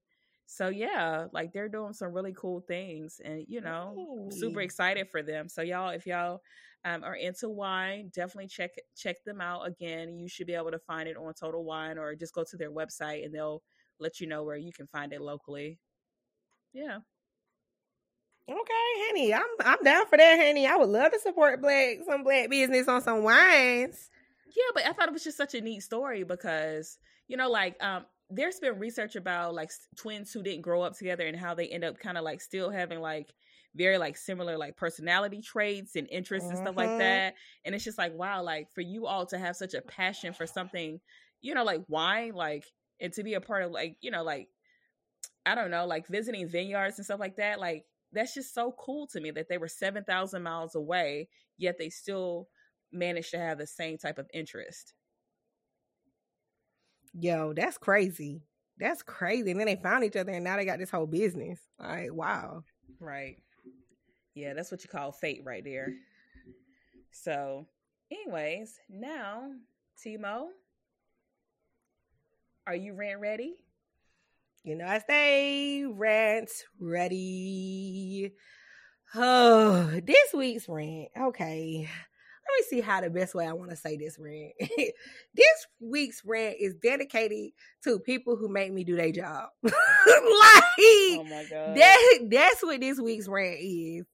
So 0.47 0.69
yeah, 0.69 1.27
like 1.33 1.53
they're 1.53 1.69
doing 1.69 1.93
some 1.93 2.13
really 2.13 2.35
cool 2.37 2.61
things, 2.69 3.21
and 3.25 3.45
you 3.49 3.61
know, 3.61 4.29
super 4.31 4.61
excited 4.61 5.09
for 5.11 5.23
them. 5.23 5.49
So 5.49 5.63
y'all, 5.63 5.91
if 5.91 6.07
y'all 6.07 6.41
um, 6.85 7.03
are 7.03 7.17
into 7.17 7.49
wine, 7.49 8.11
definitely 8.15 8.49
check 8.49 8.71
check 8.97 9.17
them 9.25 9.41
out. 9.41 9.67
Again, 9.67 10.19
you 10.19 10.29
should 10.29 10.47
be 10.47 10.55
able 10.55 10.71
to 10.71 10.79
find 10.79 11.09
it 11.09 11.17
on 11.17 11.35
Total 11.35 11.63
Wine 11.65 11.99
or 11.99 12.15
just 12.15 12.35
go 12.35 12.45
to 12.49 12.57
their 12.57 12.71
website 12.71 13.25
and 13.25 13.35
they'll 13.35 13.63
let 13.99 14.21
you 14.21 14.27
know 14.27 14.45
where 14.45 14.57
you 14.57 14.73
can 14.73 14.87
find 14.87 15.13
it 15.13 15.21
locally. 15.21 15.81
Yeah. 16.73 17.01
Okay, 18.49 18.93
honey, 19.07 19.35
I'm 19.35 19.43
I'm 19.61 19.83
down 19.83 20.07
for 20.07 20.17
that, 20.19 20.39
honey. 20.39 20.67
I 20.69 20.77
would 20.77 20.89
love 20.89 21.11
to 21.13 21.19
support 21.19 21.61
black 21.61 21.99
some 22.07 22.23
black 22.23 22.49
business 22.49 22.87
on 22.87 23.03
some 23.03 23.25
wines. 23.25 24.11
Yeah, 24.45 24.71
but 24.75 24.87
I 24.87 24.93
thought 24.93 25.09
it 25.09 25.13
was 25.13 25.25
just 25.25 25.37
such 25.37 25.55
a 25.55 25.61
neat 25.61 25.81
story 25.81 26.23
because, 26.23 26.99
you 27.29 27.37
know, 27.37 27.51
like 27.51 27.83
um 27.83 28.07
there's 28.31 28.59
been 28.59 28.79
research 28.79 29.15
about 29.17 29.55
like 29.55 29.71
twins 29.97 30.33
who 30.33 30.43
didn't 30.43 30.63
grow 30.63 30.83
up 30.83 30.97
together 30.97 31.27
and 31.27 31.37
how 31.39 31.55
they 31.55 31.69
end 31.69 31.85
up 31.85 31.99
kind 31.99 32.19
of 32.19 32.25
like 32.25 32.41
still 32.41 32.71
having 32.71 33.01
like 33.01 33.33
very 33.75 33.99
like 33.99 34.17
similar 34.17 34.57
like 34.59 34.77
personality 34.77 35.41
traits 35.43 35.95
and 35.97 36.09
interests 36.11 36.51
and 36.51 36.59
stuff 36.59 36.77
like 36.77 36.97
Mhm. 36.97 36.97
that. 36.97 37.35
And 37.65 37.75
it's 37.75 37.85
just 37.85 37.99
like 37.99 38.13
wow, 38.15 38.43
like 38.43 38.69
for 38.75 38.81
you 38.81 39.07
all 39.07 39.27
to 39.27 39.39
have 39.39 39.57
such 39.57 39.75
a 39.75 39.83
passion 39.83 40.33
for 40.33 40.47
something, 40.47 41.01
you 41.41 41.55
know, 41.55 41.65
like 41.65 41.83
wine, 41.89 42.33
like 42.35 42.65
and 43.01 43.13
to 43.13 43.23
be 43.23 43.35
a 43.35 43.41
part 43.41 43.63
of 43.63 43.71
like, 43.71 43.97
you 44.01 44.11
know, 44.11 44.23
like 44.23 44.49
I 45.45 45.55
don't 45.55 45.71
know, 45.71 45.87
like 45.87 46.09
visiting 46.09 46.49
vineyards 46.49 46.99
and 46.99 47.05
stuff 47.05 47.21
like 47.21 47.37
that, 47.37 47.61
like 47.61 47.85
that's 48.13 48.35
just 48.35 48.55
so 48.55 48.75
cool 48.79 49.07
to 49.09 49.21
me 49.21 49.31
that 49.33 49.49
they 49.49 49.59
were 49.59 49.69
7,000 49.69 50.43
miles 50.43 50.75
away, 50.75 51.29
yet 51.59 51.77
they 51.79 51.91
still 51.91 52.49
managed 52.93 53.31
to 53.33 53.39
have 53.39 53.59
the 53.59 53.67
same 53.67 53.99
type 53.99 54.19
of 54.19 54.29
interest. 54.33 54.95
Yo, 57.13 57.53
that's 57.53 57.79
crazy. 57.79 58.43
That's 58.79 59.03
crazy. 59.03 59.51
And 59.51 59.61
then 59.61 59.67
they 59.67 59.77
found 59.77 60.05
each 60.05 60.17
other 60.17 60.33
and 60.33 60.45
now 60.45 60.57
they 60.57 60.65
got 60.65 60.79
this 60.79 60.91
whole 60.91 61.07
business. 61.07 61.61
Like, 61.79 62.13
wow. 62.13 62.63
Right. 63.01 63.37
Yeah, 64.35 64.53
that's 64.53 64.71
what 64.71 64.83
you 64.83 64.91
call 64.91 65.13
fate 65.13 65.43
right 65.45 65.65
there. 65.65 65.95
So, 67.11 67.67
anyways, 68.11 68.79
now, 68.91 69.51
Timo, 70.05 70.49
are 72.67 72.75
you 72.75 72.95
rant 72.95 73.21
ready? 73.21 73.55
You 74.65 74.75
know, 74.77 74.87
I 74.87 74.99
stay 74.99 75.85
rant 75.87 76.51
ready. 76.81 78.33
Oh, 79.15 80.01
this 80.05 80.35
week's 80.35 80.69
rant. 80.69 81.09
Okay. 81.17 81.89
Let 81.89 82.61
me 82.61 82.67
see 82.69 82.81
how 82.81 83.01
the 83.01 83.11
best 83.11 83.35
way 83.35 83.47
I 83.47 83.53
want 83.53 83.71
to 83.71 83.77
say 83.77 83.97
this 83.97 84.19
rant. 84.19 84.53
this 85.35 85.67
week's 85.81 86.23
rant 86.25 86.57
is 86.61 86.75
dedicated 86.83 87.51
to 87.85 88.01
people 88.01 88.37
who 88.37 88.49
make 88.49 88.73
me 88.73 88.85
do 88.85 88.97
their 88.97 89.13
job. 89.13 89.49
like 89.63 89.75
Oh 89.75 91.25
my 91.29 91.47
god. 91.49 91.77
that 91.77 92.19
that's 92.31 92.63
what 92.63 92.81
this 92.81 93.01
week's 93.01 93.29
rant 93.29 93.59
is. 93.61 94.05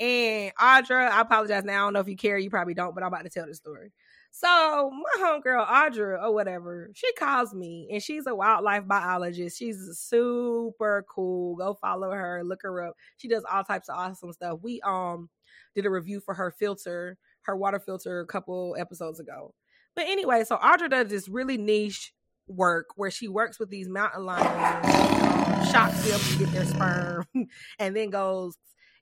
And 0.00 0.52
Audra, 0.60 1.10
I 1.10 1.20
apologize 1.20 1.64
now. 1.64 1.82
I 1.82 1.86
don't 1.86 1.92
know 1.94 2.00
if 2.00 2.08
you 2.08 2.16
care, 2.16 2.38
you 2.38 2.50
probably 2.50 2.74
don't, 2.74 2.94
but 2.94 3.02
I'm 3.02 3.08
about 3.08 3.24
to 3.24 3.30
tell 3.30 3.46
the 3.46 3.54
story. 3.54 3.92
So 4.30 4.90
my 4.90 5.24
homegirl 5.24 5.66
Audra 5.66 6.22
or 6.22 6.32
whatever, 6.32 6.90
she 6.94 7.12
calls 7.14 7.54
me 7.54 7.88
and 7.90 8.02
she's 8.02 8.26
a 8.26 8.34
wildlife 8.34 8.86
biologist. 8.86 9.58
She's 9.58 9.98
super 9.98 11.04
cool. 11.08 11.56
Go 11.56 11.74
follow 11.74 12.10
her, 12.10 12.42
look 12.44 12.62
her 12.62 12.86
up. 12.86 12.94
She 13.16 13.28
does 13.28 13.44
all 13.50 13.64
types 13.64 13.88
of 13.88 13.96
awesome 13.96 14.32
stuff. 14.32 14.60
We 14.62 14.80
um 14.82 15.28
did 15.74 15.86
a 15.86 15.90
review 15.90 16.20
for 16.20 16.34
her 16.34 16.50
filter, 16.50 17.18
her 17.42 17.56
water 17.56 17.80
filter 17.80 18.20
a 18.20 18.26
couple 18.26 18.76
episodes 18.78 19.18
ago. 19.18 19.54
But 19.96 20.06
anyway, 20.06 20.44
so 20.44 20.56
Audra 20.56 20.90
does 20.90 21.08
this 21.08 21.28
really 21.28 21.56
niche 21.56 22.12
work 22.46 22.90
where 22.96 23.10
she 23.10 23.28
works 23.28 23.58
with 23.58 23.70
these 23.70 23.88
mountain 23.88 24.24
lions, 24.24 25.70
shocks 25.70 26.08
them 26.08 26.20
to 26.20 26.38
get 26.38 26.52
their 26.52 26.64
sperm, 26.64 27.26
and 27.78 27.96
then 27.96 28.10
goes 28.10 28.56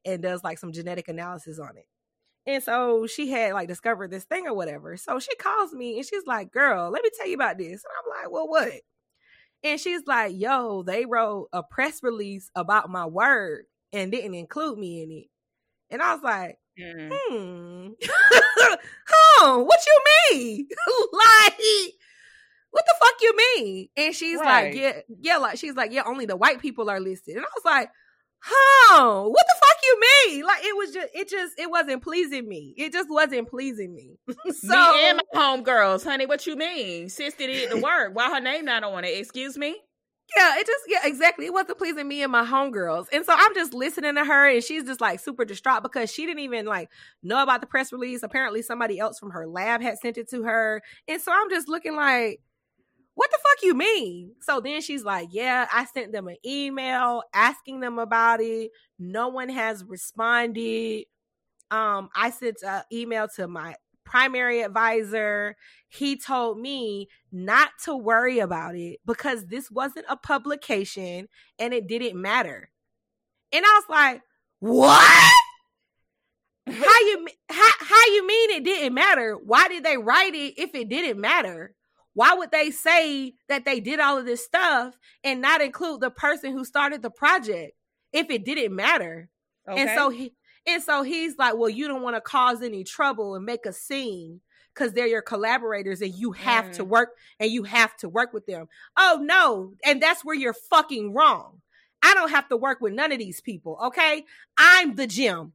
and 0.04 0.22
does 0.22 0.42
like 0.42 0.58
some 0.58 0.72
genetic 0.72 1.08
analysis 1.08 1.58
on 1.58 1.76
it. 1.76 1.86
And 2.46 2.62
so 2.62 3.06
she 3.06 3.28
had 3.28 3.54
like 3.54 3.68
discovered 3.68 4.10
this 4.10 4.24
thing 4.24 4.46
or 4.46 4.54
whatever. 4.54 4.96
So 4.96 5.18
she 5.18 5.34
calls 5.36 5.72
me 5.72 5.96
and 5.96 6.06
she's 6.06 6.26
like, 6.26 6.52
Girl, 6.52 6.90
let 6.90 7.02
me 7.02 7.10
tell 7.16 7.26
you 7.26 7.34
about 7.34 7.58
this. 7.58 7.84
And 7.84 7.92
I'm 7.98 8.22
like, 8.22 8.30
Well, 8.30 8.48
what? 8.48 8.72
And 9.64 9.80
she's 9.80 10.06
like, 10.06 10.32
Yo, 10.34 10.82
they 10.82 11.06
wrote 11.06 11.48
a 11.52 11.62
press 11.62 12.02
release 12.02 12.50
about 12.54 12.88
my 12.88 13.06
work 13.06 13.64
and 13.92 14.12
didn't 14.12 14.34
include 14.34 14.78
me 14.78 15.02
in 15.02 15.10
it. 15.10 15.26
And 15.90 16.02
I 16.02 16.14
was 16.14 16.22
like, 16.22 16.58
mm. 16.78 17.10
Hmm. 17.12 17.88
huh, 19.08 19.58
what 19.58 19.80
you 19.86 20.02
mean? 20.30 20.68
like, 21.12 21.60
what 22.70 22.84
the 22.86 22.94
fuck 23.00 23.14
you 23.20 23.36
mean? 23.36 23.88
And 23.96 24.14
she's 24.14 24.38
right. 24.38 24.64
like, 24.66 24.74
Yeah, 24.74 25.00
yeah, 25.20 25.36
like 25.38 25.58
she's 25.58 25.74
like, 25.74 25.92
Yeah, 25.92 26.02
only 26.06 26.26
the 26.26 26.36
white 26.36 26.60
people 26.60 26.90
are 26.90 27.00
listed. 27.00 27.36
And 27.36 27.44
I 27.44 27.48
was 27.56 27.64
like, 27.64 27.90
huh 28.38 29.22
what 29.22 29.46
the 29.46 29.54
fuck 29.60 29.76
you 29.82 30.00
mean 30.00 30.44
like 30.44 30.62
it 30.62 30.76
was 30.76 30.92
just 30.92 31.08
it 31.14 31.28
just 31.28 31.58
it 31.58 31.70
wasn't 31.70 32.02
pleasing 32.02 32.48
me 32.48 32.74
it 32.76 32.92
just 32.92 33.08
wasn't 33.10 33.48
pleasing 33.48 33.94
me 33.94 34.18
so 34.52 34.92
me 34.94 35.08
and 35.08 35.20
my 35.32 35.40
homegirls 35.40 36.04
honey 36.04 36.26
what 36.26 36.46
you 36.46 36.56
mean 36.56 37.08
sister 37.08 37.46
did 37.46 37.70
the 37.70 37.78
work 37.78 38.14
why 38.14 38.28
her 38.30 38.40
name 38.40 38.64
not 38.64 38.84
on 38.84 39.04
it 39.04 39.18
excuse 39.18 39.56
me 39.56 39.76
yeah, 40.34 40.58
it 40.58 40.66
just 40.66 40.84
yeah, 40.88 41.00
exactly. 41.04 41.46
It 41.46 41.52
wasn't 41.52 41.78
pleasing 41.78 42.08
me 42.08 42.22
and 42.22 42.32
my 42.32 42.44
homegirls. 42.44 43.06
And 43.12 43.24
so 43.24 43.32
I'm 43.36 43.54
just 43.54 43.72
listening 43.72 44.16
to 44.16 44.24
her 44.24 44.48
and 44.48 44.62
she's 44.62 44.84
just 44.84 45.00
like 45.00 45.20
super 45.20 45.44
distraught 45.44 45.82
because 45.82 46.10
she 46.10 46.26
didn't 46.26 46.40
even 46.40 46.66
like 46.66 46.90
know 47.22 47.42
about 47.42 47.60
the 47.60 47.66
press 47.66 47.92
release. 47.92 48.22
Apparently 48.22 48.62
somebody 48.62 48.98
else 48.98 49.18
from 49.18 49.30
her 49.30 49.46
lab 49.46 49.82
had 49.82 49.98
sent 49.98 50.18
it 50.18 50.28
to 50.30 50.42
her. 50.42 50.82
And 51.06 51.20
so 51.20 51.32
I'm 51.32 51.48
just 51.48 51.68
looking 51.68 51.94
like, 51.94 52.40
what 53.16 53.30
the 53.30 53.38
fuck 53.42 53.62
you 53.62 53.74
mean? 53.74 54.32
So 54.42 54.60
then 54.60 54.82
she's 54.82 55.02
like, 55.02 55.28
yeah, 55.32 55.66
I 55.72 55.86
sent 55.86 56.12
them 56.12 56.28
an 56.28 56.36
email 56.44 57.22
asking 57.32 57.80
them 57.80 57.98
about 57.98 58.42
it. 58.42 58.70
No 58.98 59.28
one 59.28 59.48
has 59.48 59.82
responded. 59.82 61.06
Um, 61.70 62.10
I 62.14 62.28
sent 62.28 62.58
an 62.62 62.82
email 62.92 63.26
to 63.36 63.48
my 63.48 63.74
primary 64.04 64.60
advisor. 64.60 65.56
He 65.88 66.18
told 66.18 66.58
me 66.60 67.08
not 67.32 67.70
to 67.84 67.96
worry 67.96 68.38
about 68.38 68.76
it 68.76 68.98
because 69.06 69.46
this 69.46 69.70
wasn't 69.70 70.04
a 70.10 70.16
publication 70.16 71.28
and 71.58 71.72
it 71.72 71.86
didn't 71.86 72.20
matter. 72.20 72.68
And 73.50 73.64
I 73.64 73.80
was 73.80 73.84
like, 73.88 74.22
what? 74.58 75.32
how 76.66 77.00
you 77.00 77.28
how, 77.48 77.70
how 77.80 78.06
you 78.12 78.26
mean 78.26 78.50
it 78.50 78.64
didn't 78.64 78.92
matter? 78.92 79.38
Why 79.42 79.68
did 79.68 79.84
they 79.84 79.96
write 79.96 80.34
it 80.34 80.54
if 80.58 80.74
it 80.74 80.90
didn't 80.90 81.18
matter? 81.18 81.75
Why 82.16 82.32
would 82.32 82.50
they 82.50 82.70
say 82.70 83.34
that 83.50 83.66
they 83.66 83.78
did 83.78 84.00
all 84.00 84.16
of 84.16 84.24
this 84.24 84.42
stuff 84.42 84.98
and 85.22 85.42
not 85.42 85.60
include 85.60 86.00
the 86.00 86.10
person 86.10 86.50
who 86.50 86.64
started 86.64 87.02
the 87.02 87.10
project 87.10 87.74
if 88.10 88.30
it 88.30 88.42
didn't 88.42 88.74
matter? 88.74 89.28
Okay. 89.68 89.82
And 89.82 89.90
so 89.94 90.08
he 90.08 90.32
and 90.66 90.82
so 90.82 91.02
he's 91.02 91.36
like, 91.36 91.58
Well, 91.58 91.68
you 91.68 91.86
don't 91.86 92.00
want 92.00 92.16
to 92.16 92.22
cause 92.22 92.62
any 92.62 92.84
trouble 92.84 93.34
and 93.34 93.44
make 93.44 93.66
a 93.66 93.72
scene 93.72 94.40
because 94.74 94.94
they're 94.94 95.06
your 95.06 95.20
collaborators 95.20 96.00
and 96.00 96.14
you 96.14 96.32
have 96.32 96.64
mm. 96.64 96.72
to 96.76 96.84
work 96.86 97.10
and 97.38 97.50
you 97.50 97.64
have 97.64 97.94
to 97.98 98.08
work 98.08 98.32
with 98.32 98.46
them. 98.46 98.66
Oh 98.96 99.20
no, 99.22 99.74
and 99.84 100.00
that's 100.00 100.24
where 100.24 100.34
you're 100.34 100.54
fucking 100.54 101.12
wrong. 101.12 101.60
I 102.02 102.14
don't 102.14 102.30
have 102.30 102.48
to 102.48 102.56
work 102.56 102.80
with 102.80 102.94
none 102.94 103.12
of 103.12 103.18
these 103.18 103.42
people, 103.42 103.78
okay? 103.88 104.24
I'm 104.56 104.94
the 104.94 105.06
gym. 105.06 105.52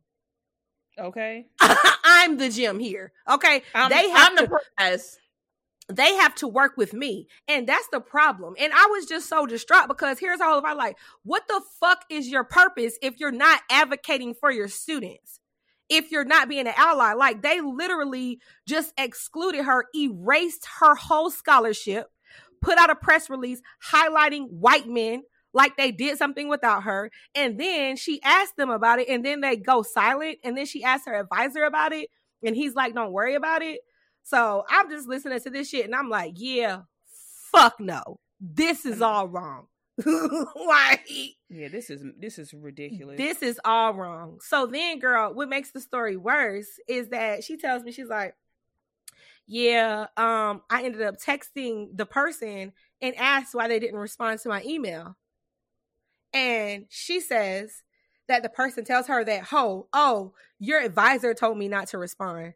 Okay. 1.00 1.48
I'm 2.04 2.38
the 2.38 2.50
gym 2.50 2.78
here. 2.78 3.14
Okay. 3.28 3.64
I'm, 3.74 3.90
they 3.90 4.10
have 4.12 4.32
I'm 4.32 4.38
to, 4.38 4.44
the 4.44 4.60
prize 4.78 5.18
they 5.90 6.16
have 6.16 6.36
to 6.36 6.48
work 6.48 6.74
with 6.78 6.94
me. 6.94 7.28
And 7.48 7.68
that's 7.68 7.88
the 7.92 8.00
problem. 8.00 8.56
And 8.60 8.72
I 8.74 8.88
was 8.92 9.06
just 9.06 9.28
so 9.28 9.46
distraught 9.46 9.88
because 9.88 10.20
here's 10.20 10.42
all 10.42 10.58
of 10.58 10.66
our 10.66 10.76
like, 10.76 10.98
what 11.24 11.48
the 11.48 11.62
fuck 11.80 12.06
is 12.10 12.30
your 12.30 12.44
purpose 12.44 12.98
if 13.02 13.20
you're 13.20 13.32
not 13.32 13.62
advocating 13.70 14.34
for 14.34 14.52
your 14.52 14.68
students? 14.68 15.40
If 15.90 16.10
you're 16.10 16.24
not 16.24 16.48
being 16.48 16.68
an 16.68 16.74
ally, 16.78 17.14
like 17.14 17.42
they 17.42 17.60
literally 17.60 18.40
just 18.66 18.94
excluded 18.98 19.66
her, 19.66 19.86
erased 19.94 20.66
her 20.80 20.96
whole 20.96 21.30
scholarship, 21.30 22.08
put 22.62 22.78
out 22.78 22.90
a 22.90 22.96
press 22.96 23.30
release 23.30 23.62
highlighting 23.92 24.50
white 24.50 24.88
men 24.88 25.24
like 25.54 25.76
they 25.76 25.92
did 25.92 26.18
something 26.18 26.48
without 26.48 26.84
her. 26.84 27.12
And 27.36 27.60
then 27.60 27.98
she 27.98 28.22
asked 28.24 28.56
them 28.58 28.70
about 28.70 29.00
it, 29.00 29.10
and 29.10 29.26
then 29.26 29.42
they 29.42 29.58
go 29.58 29.82
silent. 29.82 30.40
And 30.44 30.58
then 30.58 30.66
she 30.66 30.84
asked 30.84 31.08
her 31.08 31.20
advisor 31.20 31.64
about 31.64 31.92
it, 31.92 32.10
and 32.44 32.56
he's 32.56 32.74
like, 32.74 32.94
Don't 32.94 33.12
worry 33.12 33.36
about 33.36 33.62
it. 33.62 33.82
So 34.24 34.66
I'm 34.70 34.90
just 34.90 35.08
listening 35.08 35.40
to 35.40 35.50
this 35.50 35.70
shit 35.70 35.86
and 35.86 35.96
I'm 35.96 36.10
like, 36.10 36.34
yeah, 36.36 36.82
fuck 37.52 37.80
no. 37.80 38.20
This 38.40 38.86
is 38.86 39.02
all 39.02 39.28
wrong. 39.28 39.68
like 40.06 41.06
Yeah, 41.50 41.68
this 41.68 41.90
is 41.90 42.04
this 42.18 42.40
is 42.40 42.54
ridiculous. 42.54 43.18
This 43.18 43.44
is 43.44 43.60
all 43.64 43.94
wrong. 43.94 44.40
So 44.42 44.66
then 44.66 45.00
girl, 45.00 45.34
what 45.34 45.50
makes 45.50 45.72
the 45.72 45.82
story 45.82 46.18
worse 46.18 46.80
is 46.88 47.10
that 47.10 47.44
she 47.44 47.58
tells 47.58 47.84
me 47.84 47.92
she's 47.92 48.08
like, 48.08 48.36
yeah, 49.48 50.08
um, 50.18 50.62
I 50.70 50.84
ended 50.84 51.02
up 51.02 51.18
texting 51.18 51.90
the 51.96 52.06
person 52.06 52.72
and 53.02 53.16
asked 53.18 53.54
why 53.54 53.68
they 53.68 53.80
didn't 53.80 54.00
respond 54.00 54.40
to 54.40 54.50
my 54.50 54.64
email. 54.64 55.18
And 56.34 56.86
she 56.90 57.20
says 57.20 57.84
that 58.28 58.44
the 58.44 58.50
person 58.50 58.86
tells 58.86 59.08
her 59.08 59.24
that, 59.26 59.52
oh, 59.52 59.88
oh, 59.92 60.34
your 60.60 60.80
advisor 60.80 61.34
told 61.34 61.58
me 61.58 61.68
not 61.68 61.88
to 61.90 61.98
respond. 61.98 62.54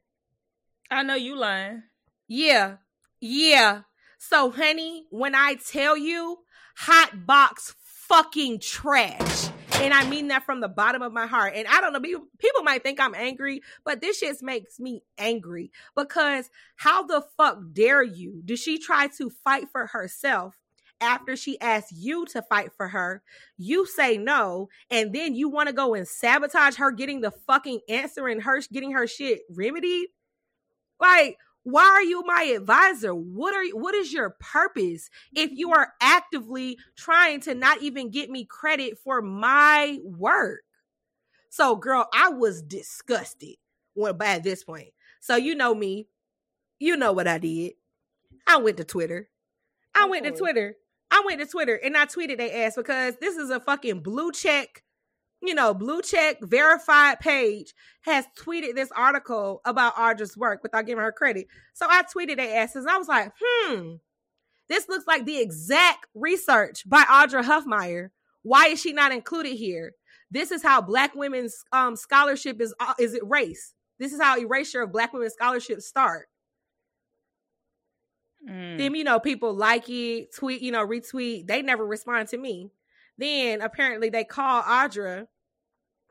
I 0.90 1.04
know 1.04 1.16
you 1.16 1.36
lying. 1.38 1.84
Yeah. 2.28 2.78
Yeah. 3.20 3.82
So, 4.18 4.52
honey, 4.52 5.06
when 5.10 5.36
I 5.36 5.56
tell 5.56 5.98
you 5.98 6.40
hot 6.78 7.26
box 7.26 7.76
fucking 8.08 8.60
trash, 8.60 9.50
and 9.82 9.94
I 9.94 10.08
mean 10.08 10.30
that 10.30 10.46
from 10.46 10.62
the 10.62 10.68
bottom 10.68 11.02
of 11.02 11.12
my 11.12 11.28
heart. 11.28 11.54
And 11.56 11.68
I 11.68 11.82
don't 11.82 11.94
know, 11.94 12.00
people, 12.00 12.64
might 12.64 12.84
think 12.84 13.00
I'm 13.00 13.16
angry, 13.16 13.62
but 13.84 14.02
this 14.02 14.20
shit 14.20 14.42
makes 14.42 14.80
me 14.80 15.04
angry 15.18 15.72
because 15.96 16.50
how 16.76 17.04
the 17.06 17.24
fuck 17.38 17.60
dare 17.74 18.04
you? 18.04 18.42
Did 18.46 18.60
she 18.60 18.78
try 18.78 19.08
to 19.18 19.30
fight 19.30 19.68
for 19.72 19.88
herself 19.88 20.56
after 21.02 21.36
she 21.36 21.60
asked 21.60 21.92
you 21.96 22.26
to 22.28 22.42
fight 22.42 22.72
for 22.78 22.88
her? 22.90 23.22
You 23.58 23.86
say 23.86 24.18
no, 24.18 24.70
and 24.90 25.14
then 25.14 25.36
you 25.36 25.50
want 25.50 25.68
to 25.68 25.74
go 25.74 25.94
and 25.94 26.08
sabotage 26.08 26.76
her 26.76 26.92
getting 26.92 27.22
the 27.22 27.32
fucking 27.32 27.82
answer 27.90 28.28
and 28.28 28.44
her 28.44 28.62
getting 28.72 28.94
her 28.94 29.08
shit 29.08 29.42
remedied? 29.50 30.08
Like, 31.00 31.38
why 31.64 31.84
are 31.84 32.04
you 32.04 32.24
my 32.26 32.44
advisor? 32.56 33.14
What 33.16 33.56
are 33.56 33.64
you, 33.64 33.76
what 33.76 33.96
is 33.96 34.14
your 34.14 34.36
purpose 34.40 35.10
if 35.36 35.52
you 35.54 35.72
are 35.72 35.94
actively 36.00 36.78
trying 36.96 37.42
to 37.42 37.56
not 37.56 37.82
even 37.82 38.12
get 38.12 38.30
me 38.30 38.46
credit 38.46 39.00
for 39.00 39.22
my 39.22 40.00
work? 40.04 40.62
So, 41.50 41.76
girl, 41.76 42.08
I 42.14 42.30
was 42.30 42.62
disgusted 42.62 43.56
when 43.96 44.18
by 44.18 44.40
this 44.40 44.64
point. 44.64 44.90
So 45.20 45.36
you 45.36 45.56
know 45.56 45.74
me, 45.74 46.08
you 46.80 46.96
know 46.98 47.14
what 47.14 47.28
I 47.28 47.40
did. 47.40 47.74
I 48.46 48.58
went 48.58 48.78
to 48.78 48.84
Twitter. 48.84 49.30
I 49.96 50.04
okay. 50.04 50.10
went 50.12 50.26
to 50.26 50.32
Twitter. 50.32 50.76
I 51.10 51.24
went 51.26 51.40
to 51.40 51.48
Twitter 51.48 51.76
and 51.76 51.98
I 51.98 52.06
tweeted 52.06 52.38
they 52.38 52.64
ass 52.64 52.76
because 52.76 53.16
this 53.20 53.38
is 53.38 53.50
a 53.50 53.60
fucking 53.60 54.02
blue 54.02 54.32
check 54.32 54.84
you 55.42 55.54
know, 55.54 55.74
blue 55.74 56.02
check 56.02 56.38
verified 56.42 57.20
page 57.20 57.74
has 58.02 58.26
tweeted 58.40 58.76
this 58.76 58.92
article 58.96 59.62
about 59.66 59.96
Audra's 59.96 60.38
work 60.38 60.62
without 60.64 60.86
giving 60.86 61.04
her 61.04 61.12
credit. 61.12 61.48
So 61.74 61.88
I 61.90 62.04
tweeted 62.04 62.38
their 62.38 62.64
asses. 62.64 62.86
I 62.86 62.98
was 62.98 63.08
like, 63.08 63.32
hmm, 63.40 63.96
this 64.70 64.90
looks 64.90 65.08
like 65.08 65.26
the 65.26 65.40
exact 65.40 66.08
research 66.14 66.88
by 66.88 67.04
Audra 67.04 67.44
Huffmeyer. 67.44 68.10
Why 68.44 68.68
is 68.68 68.82
she 68.82 68.94
not 68.94 69.12
included 69.12 69.56
here? 69.56 69.94
This 70.32 70.52
is 70.52 70.64
how 70.64 70.82
Black 70.82 71.16
women's 71.16 71.64
um, 71.72 71.96
scholarship 71.96 72.60
is 72.62 72.74
uh, 72.80 72.94
is 73.00 73.16
erased. 73.16 73.74
This 74.00 74.12
is 74.14 74.20
how 74.22 74.38
erasure 74.38 74.82
of 74.82 74.92
Black 74.92 75.14
women's 75.14 75.34
scholarships 75.34 75.86
start. 75.86 76.28
Mm. 78.48 78.78
Then 78.78 78.96
you 78.96 79.04
know 79.04 79.20
people 79.20 79.54
like 79.54 79.90
it, 79.90 80.36
tweet, 80.36 80.62
you 80.62 80.72
know, 80.72 80.86
retweet. 80.86 81.48
They 81.48 81.62
never 81.62 81.86
respond 81.86 82.28
to 82.30 82.38
me. 82.38 82.72
Then 83.18 83.62
apparently 83.62 84.10
they 84.10 84.24
call 84.24 84.62
Audra 84.64 85.28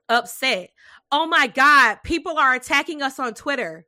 upset. 0.09 0.71
Oh 1.13 1.27
my 1.27 1.47
God, 1.47 1.99
people 2.05 2.39
are 2.39 2.55
attacking 2.55 3.03
us 3.03 3.19
on 3.19 3.35
Twitter. 3.35 3.87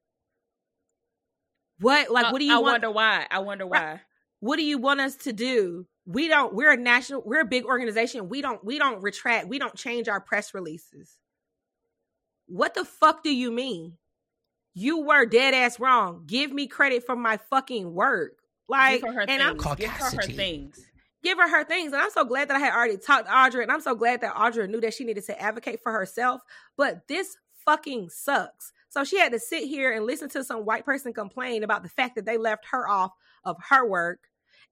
What 1.81 2.11
like 2.11 2.33
what 2.33 2.39
do 2.39 2.45
you 2.45 2.55
I 2.55 2.59
want? 2.59 2.75
wonder 2.75 2.91
why. 2.91 3.27
I 3.31 3.39
wonder 3.41 3.67
why. 3.67 4.01
What 4.41 4.57
do 4.57 4.65
you 4.65 4.79
want 4.79 5.01
us 5.01 5.17
to 5.17 5.33
do? 5.33 5.87
We 6.07 6.29
don't 6.29 6.55
we're 6.55 6.73
a 6.73 6.77
national 6.77 7.23
we're 7.25 7.41
a 7.41 7.47
big 7.47 7.65
organization. 7.65 8.29
We 8.29 8.43
don't 8.43 8.65
we 8.65 8.79
don't 8.79 9.03
retract, 9.03 9.49
we 9.49 9.59
don't 9.59 9.75
change 9.75 10.09
our 10.09 10.21
press 10.21 10.55
releases. 10.55 11.17
What 12.47 12.75
the 12.75 12.85
fuck 12.85 13.23
do 13.23 13.35
you 13.35 13.51
mean? 13.51 13.99
you 14.77 15.01
were 15.01 15.25
dead 15.25 15.55
ass 15.55 15.81
wrong. 15.81 16.23
Give 16.27 16.53
me 16.53 16.67
credit 16.67 17.07
for 17.07 17.17
my 17.17 17.39
fucking 17.49 17.95
work. 17.95 18.35
Like, 18.69 19.01
Give 19.01 19.09
her 19.09 19.15
her 19.15 19.21
and 19.23 19.29
things. 19.29 19.67
I'm 19.67 19.77
Give 19.77 19.91
her 19.91 20.11
her 20.11 20.23
things. 20.23 20.87
Give 21.23 21.39
her 21.39 21.49
her 21.49 21.65
things. 21.65 21.93
And 21.93 22.03
I'm 22.03 22.11
so 22.11 22.25
glad 22.25 22.49
that 22.49 22.57
I 22.57 22.61
had 22.61 22.75
already 22.75 22.97
talked 22.97 23.27
to 23.27 23.33
Audra, 23.33 23.63
and 23.63 23.73
I'm 23.73 23.81
so 23.81 23.95
glad 23.95 24.21
that 24.21 24.35
Audra 24.35 24.69
knew 24.69 24.81
that 24.81 24.95
she 24.95 25.05
needed 25.05 25.25
to 25.27 25.41
advocate 25.41 25.81
for 25.83 25.93
herself. 25.93 26.43
But 26.77 27.09
this 27.09 27.37
fucking 27.65 28.11
sucks. 28.11 28.73
So 28.91 29.05
she 29.05 29.19
had 29.19 29.33
to 29.33 29.39
sit 29.39 29.65
here 29.65 29.93
and 29.93 30.07
listen 30.07 30.29
to 30.31 30.45
some 30.45 30.65
white 30.65 30.85
person 30.85 31.13
complain 31.13 31.65
about 31.65 31.83
the 31.83 31.89
fact 31.89 32.15
that 32.15 32.25
they 32.25 32.39
left 32.39 32.67
her 32.71 32.89
off 32.89 33.13
of 33.45 33.57
her 33.71 33.87
work, 33.87 34.21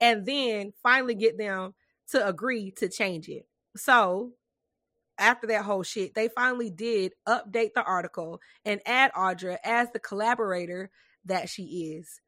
and 0.00 0.24
then 0.26 0.72
finally 0.82 1.14
get 1.14 1.38
them 1.38 1.74
to 2.10 2.26
agree 2.26 2.70
to 2.72 2.88
change 2.88 3.28
it. 3.28 3.46
So 3.76 4.32
after 5.18 5.46
that 5.48 5.64
whole 5.64 5.82
shit, 5.82 6.14
they 6.14 6.28
finally 6.28 6.70
did 6.70 7.12
update 7.28 7.74
the 7.74 7.82
article 7.84 8.40
and 8.64 8.80
add 8.86 9.12
Audra 9.12 9.58
as 9.64 9.90
the 9.92 9.98
collaborator 10.00 10.90
that 11.24 11.48
she 11.48 11.96
is. 11.96 12.20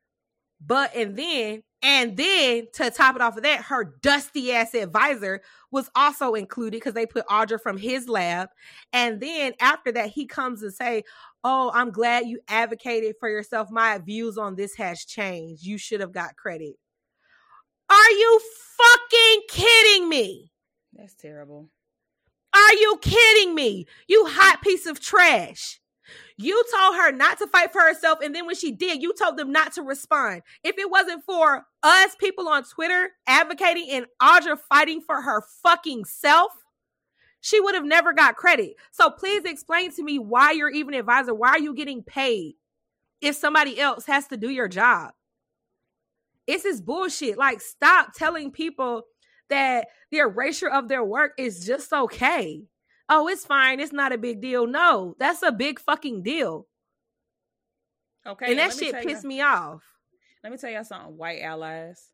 But 0.61 0.95
and 0.95 1.17
then 1.17 1.63
and 1.83 2.17
then 2.17 2.67
to 2.75 2.91
top 2.91 3.15
it 3.15 3.23
off 3.23 3.37
of 3.37 3.43
that, 3.43 3.63
her 3.63 3.97
dusty 4.03 4.53
ass 4.53 4.75
advisor 4.75 5.43
was 5.71 5.91
also 5.95 6.35
included 6.35 6.79
because 6.79 6.95
they 6.95 7.07
put 7.07 7.27
Audra 7.27 7.61
from 7.61 7.77
his 7.77 8.09
lab. 8.09 8.49
And 8.93 9.21
then 9.21 9.53
after 9.61 9.93
that, 9.93 10.11
he 10.11 10.27
comes 10.27 10.63
and 10.63 10.73
say, 10.73 11.05
"Oh, 11.45 11.71
I'm 11.75 11.91
glad 11.91 12.27
you 12.27 12.41
advocated 12.49 13.17
for 13.21 13.29
yourself. 13.29 13.71
My 13.71 13.99
views 13.99 14.39
on 14.39 14.57
this 14.57 14.75
has 14.77 15.05
changed. 15.05 15.65
You 15.65 15.79
should 15.79 16.01
have 16.01 16.13
got 16.13 16.37
credit." 16.37 16.77
Are 17.89 18.11
you 18.11 18.41
fucking 18.77 19.43
kidding 19.49 20.09
me? 20.09 20.51
That's 20.93 21.15
terrible. 21.15 21.71
Are 22.53 22.75
you 22.75 22.99
kidding 23.03 23.55
me? 23.55 23.87
You 24.09 24.27
hot 24.27 24.63
piece 24.63 24.87
of 24.87 24.99
trash. 24.99 25.81
You 26.37 26.63
told 26.75 26.97
her 26.97 27.13
not 27.13 27.39
to 27.39 27.47
fight 27.47 27.73
for 27.73 27.81
herself, 27.81 28.21
and 28.23 28.35
then 28.35 28.47
when 28.47 28.57
she 28.57 28.73
did, 28.73 29.03
you 29.03 29.15
told 29.15 29.37
them 29.37 29.53
not 29.53 29.73
to 29.75 29.83
respond. 29.83 30.43
If 30.63 30.79
it 30.79 30.91
wasn't 30.91 31.25
for 31.25 31.67
us 31.83 32.17
people 32.17 32.49
on 32.49 32.65
Twitter 32.65 33.11
advocating 33.27 33.89
and 33.91 34.07
Audra 34.23 34.59
fighting 34.69 35.01
for 35.01 35.23
her 35.23 35.43
fucking 35.63 36.05
self, 36.05 36.53
she 37.41 37.61
would 37.61 37.75
have 37.75 37.85
never 37.85 38.13
got 38.13 38.37
credit. 38.37 38.75
So 38.91 39.11
please 39.11 39.45
explain 39.45 39.93
to 39.93 40.03
me 40.03 40.19
why 40.19 40.53
you're 40.53 40.71
even 40.71 40.95
an 40.95 41.01
advisor. 41.01 41.35
Why 41.35 41.51
are 41.51 41.59
you 41.59 41.75
getting 41.75 42.03
paid 42.03 42.55
if 43.21 43.37
somebody 43.37 43.79
else 43.79 44.07
has 44.07 44.27
to 44.29 44.37
do 44.37 44.51
your 44.51 44.69
job? 44.69 45.13
It's 46.47 46.65
this 46.65 46.81
bullshit. 46.81 47.39
Like, 47.39 47.61
stop 47.61 48.15
telling 48.15 48.51
people 48.53 49.03
that 49.49 49.89
the 50.11 50.19
erasure 50.19 50.69
of 50.69 50.89
their 50.89 51.05
work 51.05 51.33
is 51.39 51.65
just 51.65 51.93
okay. 51.93 52.65
Oh, 53.09 53.29
it's 53.29 53.45
fine. 53.45 53.81
It's 53.81 53.93
not 53.93 54.13
a 54.13 54.19
big 54.19 54.41
deal. 54.41 54.67
No, 54.67 55.15
that's 55.19 55.43
a 55.43 55.53
big 55.53 55.79
fucking 55.81 56.23
deal. 56.23 56.67
Okay. 58.27 58.51
and 58.51 58.59
that 58.59 58.75
shit 58.75 58.95
pissed 59.07 59.25
me 59.25 59.41
off. 59.41 59.83
Let 60.43 60.53
me 60.53 60.59
tell 60.59 60.71
y'all 60.71 60.85
something, 60.85 61.17
white 61.17 61.41
allies. 61.43 62.11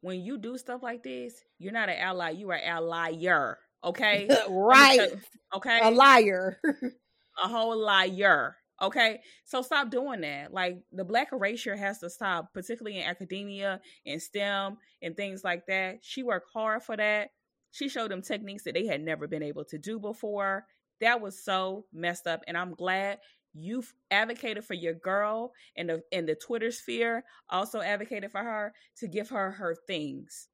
When 0.00 0.20
you 0.20 0.38
do 0.38 0.58
stuff 0.58 0.82
like 0.82 1.02
this, 1.02 1.34
you're 1.58 1.72
not 1.72 1.88
an 1.88 1.98
ally. 1.98 2.30
You 2.30 2.50
are 2.50 2.60
allier. 2.62 3.58
Okay. 3.84 4.26
Let 4.28 4.50
me 4.50 4.56
right. 4.56 4.98
tell- 4.98 5.20
Okay. 5.56 5.78
A 5.82 5.90
liar. 5.90 6.58
a 7.44 7.48
whole 7.48 7.76
liar. 7.78 8.56
Okay, 8.82 9.20
so 9.46 9.62
stop 9.62 9.90
doing 9.90 10.20
that. 10.20 10.52
Like 10.52 10.78
the 10.92 11.04
black 11.04 11.28
erasure 11.32 11.76
has 11.76 11.98
to 12.00 12.10
stop, 12.10 12.52
particularly 12.52 12.98
in 12.98 13.06
academia 13.06 13.80
and 14.04 14.20
STEM 14.20 14.76
and 15.00 15.16
things 15.16 15.42
like 15.42 15.64
that. 15.68 16.00
She 16.02 16.22
worked 16.22 16.48
hard 16.52 16.82
for 16.82 16.94
that. 16.96 17.30
She 17.76 17.90
showed 17.90 18.10
them 18.10 18.22
techniques 18.22 18.64
that 18.64 18.72
they 18.72 18.86
had 18.86 19.02
never 19.02 19.28
been 19.28 19.42
able 19.42 19.64
to 19.66 19.76
do 19.76 19.98
before. 20.00 20.64
That 21.02 21.20
was 21.20 21.44
so 21.44 21.84
messed 21.92 22.26
up, 22.26 22.42
and 22.48 22.56
I'm 22.56 22.72
glad 22.72 23.18
you've 23.52 23.92
advocated 24.10 24.64
for 24.64 24.72
your 24.72 24.94
girl 24.94 25.52
and 25.76 25.90
the 25.90 26.02
in 26.10 26.24
the 26.24 26.34
Twitter 26.34 26.70
sphere 26.70 27.22
also 27.50 27.82
advocated 27.82 28.30
for 28.30 28.42
her 28.42 28.72
to 29.00 29.06
give 29.08 29.28
her 29.28 29.50
her 29.50 29.74
things. 29.86 30.48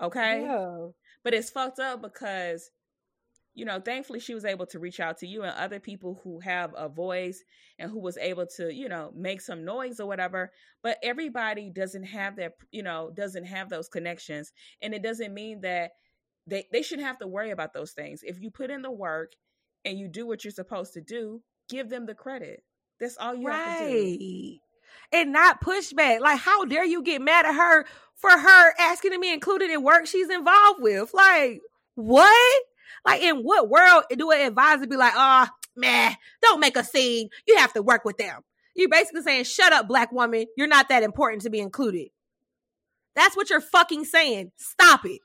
Okay, 0.00 0.42
Yeah. 0.42 0.88
but 1.22 1.34
it's 1.34 1.50
fucked 1.50 1.78
up 1.78 2.02
because 2.02 2.68
you 3.54 3.64
know 3.64 3.80
thankfully 3.80 4.18
she 4.20 4.34
was 4.34 4.44
able 4.44 4.66
to 4.66 4.80
reach 4.80 4.98
out 4.98 5.18
to 5.18 5.26
you 5.26 5.42
and 5.44 5.56
other 5.56 5.78
people 5.80 6.20
who 6.24 6.40
have 6.40 6.74
a 6.76 6.88
voice 6.88 7.44
and 7.78 7.90
who 7.90 8.00
was 8.00 8.18
able 8.18 8.46
to 8.56 8.74
you 8.74 8.88
know 8.88 9.12
make 9.14 9.40
some 9.40 9.64
noise 9.64 9.98
or 10.00 10.06
whatever 10.06 10.52
but 10.82 10.98
everybody 11.02 11.70
doesn't 11.70 12.02
have 12.04 12.36
that 12.36 12.52
you 12.72 12.82
know 12.82 13.10
doesn't 13.16 13.46
have 13.46 13.70
those 13.70 13.88
connections 13.88 14.52
and 14.82 14.92
it 14.92 15.02
doesn't 15.02 15.32
mean 15.32 15.60
that 15.62 15.92
they 16.46 16.66
they 16.72 16.82
shouldn't 16.82 17.06
have 17.06 17.18
to 17.18 17.26
worry 17.26 17.50
about 17.50 17.72
those 17.72 17.92
things 17.92 18.20
if 18.22 18.40
you 18.40 18.50
put 18.50 18.70
in 18.70 18.82
the 18.82 18.90
work 18.90 19.32
and 19.84 19.98
you 19.98 20.08
do 20.08 20.26
what 20.26 20.44
you're 20.44 20.50
supposed 20.50 20.94
to 20.94 21.00
do 21.00 21.42
give 21.68 21.88
them 21.88 22.06
the 22.06 22.14
credit 22.14 22.62
that's 23.00 23.16
all 23.18 23.34
you 23.34 23.48
have 23.48 23.78
to 23.78 24.18
do. 24.18 24.58
And 25.12 25.32
not 25.32 25.60
pushback. 25.60 26.20
Like, 26.20 26.40
how 26.40 26.64
dare 26.64 26.84
you 26.84 27.02
get 27.02 27.20
mad 27.20 27.46
at 27.46 27.54
her 27.54 27.84
for 28.16 28.30
her 28.30 28.72
asking 28.78 29.12
to 29.12 29.18
be 29.18 29.32
included 29.32 29.70
in 29.70 29.82
work 29.82 30.06
she's 30.06 30.30
involved 30.30 30.80
with? 30.80 31.12
Like, 31.12 31.60
what? 31.94 32.62
Like, 33.04 33.22
in 33.22 33.38
what 33.38 33.68
world 33.68 34.04
do 34.16 34.30
an 34.30 34.40
advisor 34.40 34.86
be 34.86 34.96
like, 34.96 35.12
oh, 35.14 35.46
man, 35.76 36.14
don't 36.42 36.60
make 36.60 36.76
a 36.76 36.84
scene. 36.84 37.28
You 37.46 37.58
have 37.58 37.72
to 37.74 37.82
work 37.82 38.04
with 38.04 38.16
them. 38.16 38.40
You're 38.74 38.88
basically 38.88 39.22
saying, 39.22 39.44
shut 39.44 39.72
up, 39.72 39.88
black 39.88 40.12
woman. 40.12 40.46
You're 40.56 40.66
not 40.66 40.88
that 40.88 41.02
important 41.02 41.42
to 41.42 41.50
be 41.50 41.60
included. 41.60 42.08
That's 43.14 43.36
what 43.36 43.48
you're 43.48 43.60
fucking 43.60 44.04
saying. 44.04 44.52
Stop 44.56 45.04
it. 45.04 45.20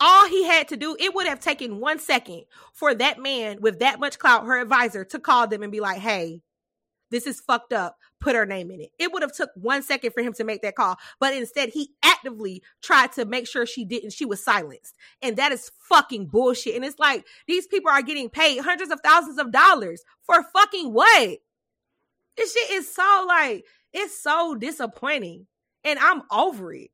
All 0.00 0.28
he 0.28 0.44
had 0.44 0.68
to 0.68 0.76
do, 0.76 0.96
it 0.98 1.14
would 1.14 1.26
have 1.26 1.40
taken 1.40 1.80
one 1.80 1.98
second 1.98 2.44
for 2.72 2.94
that 2.94 3.20
man 3.20 3.60
with 3.60 3.80
that 3.80 3.98
much 3.98 4.18
clout, 4.18 4.46
her 4.46 4.60
advisor, 4.60 5.04
to 5.06 5.18
call 5.18 5.48
them 5.48 5.62
and 5.62 5.72
be 5.72 5.80
like, 5.80 5.98
hey, 5.98 6.40
this 7.10 7.26
is 7.26 7.40
fucked 7.40 7.72
up. 7.72 7.96
Put 8.20 8.36
her 8.36 8.46
name 8.46 8.70
in 8.70 8.80
it. 8.80 8.90
It 8.98 9.12
would 9.12 9.22
have 9.22 9.32
took 9.32 9.50
one 9.54 9.82
second 9.82 10.12
for 10.12 10.22
him 10.22 10.32
to 10.34 10.44
make 10.44 10.62
that 10.62 10.74
call, 10.74 10.96
but 11.20 11.34
instead 11.34 11.70
he 11.70 11.90
actively 12.02 12.62
tried 12.82 13.12
to 13.12 13.24
make 13.24 13.46
sure 13.46 13.64
she 13.64 13.84
didn't. 13.84 14.12
She 14.12 14.24
was 14.24 14.42
silenced, 14.42 14.96
and 15.22 15.36
that 15.36 15.52
is 15.52 15.70
fucking 15.88 16.26
bullshit. 16.26 16.74
And 16.74 16.84
it's 16.84 16.98
like 16.98 17.24
these 17.46 17.66
people 17.66 17.90
are 17.90 18.02
getting 18.02 18.28
paid 18.28 18.58
hundreds 18.58 18.90
of 18.90 19.00
thousands 19.00 19.38
of 19.38 19.52
dollars 19.52 20.02
for 20.22 20.42
fucking 20.52 20.92
what? 20.92 21.38
This 22.36 22.52
shit 22.52 22.70
is 22.72 22.92
so 22.92 23.24
like 23.26 23.64
it's 23.92 24.20
so 24.20 24.54
disappointing, 24.54 25.46
and 25.84 25.98
I'm 25.98 26.22
over 26.30 26.72
it. 26.72 26.90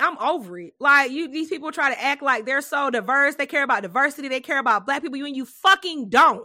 I'm 0.00 0.18
over 0.18 0.58
it. 0.58 0.74
Like 0.80 1.10
you, 1.10 1.28
these 1.28 1.48
people 1.48 1.70
try 1.70 1.94
to 1.94 2.02
act 2.02 2.22
like 2.22 2.44
they're 2.44 2.60
so 2.60 2.90
diverse. 2.90 3.36
They 3.36 3.46
care 3.46 3.62
about 3.62 3.82
diversity. 3.82 4.28
They 4.28 4.40
care 4.40 4.58
about 4.58 4.84
black 4.84 5.02
people. 5.02 5.16
You 5.16 5.26
and 5.26 5.36
you 5.36 5.46
fucking 5.46 6.08
don't. 6.08 6.44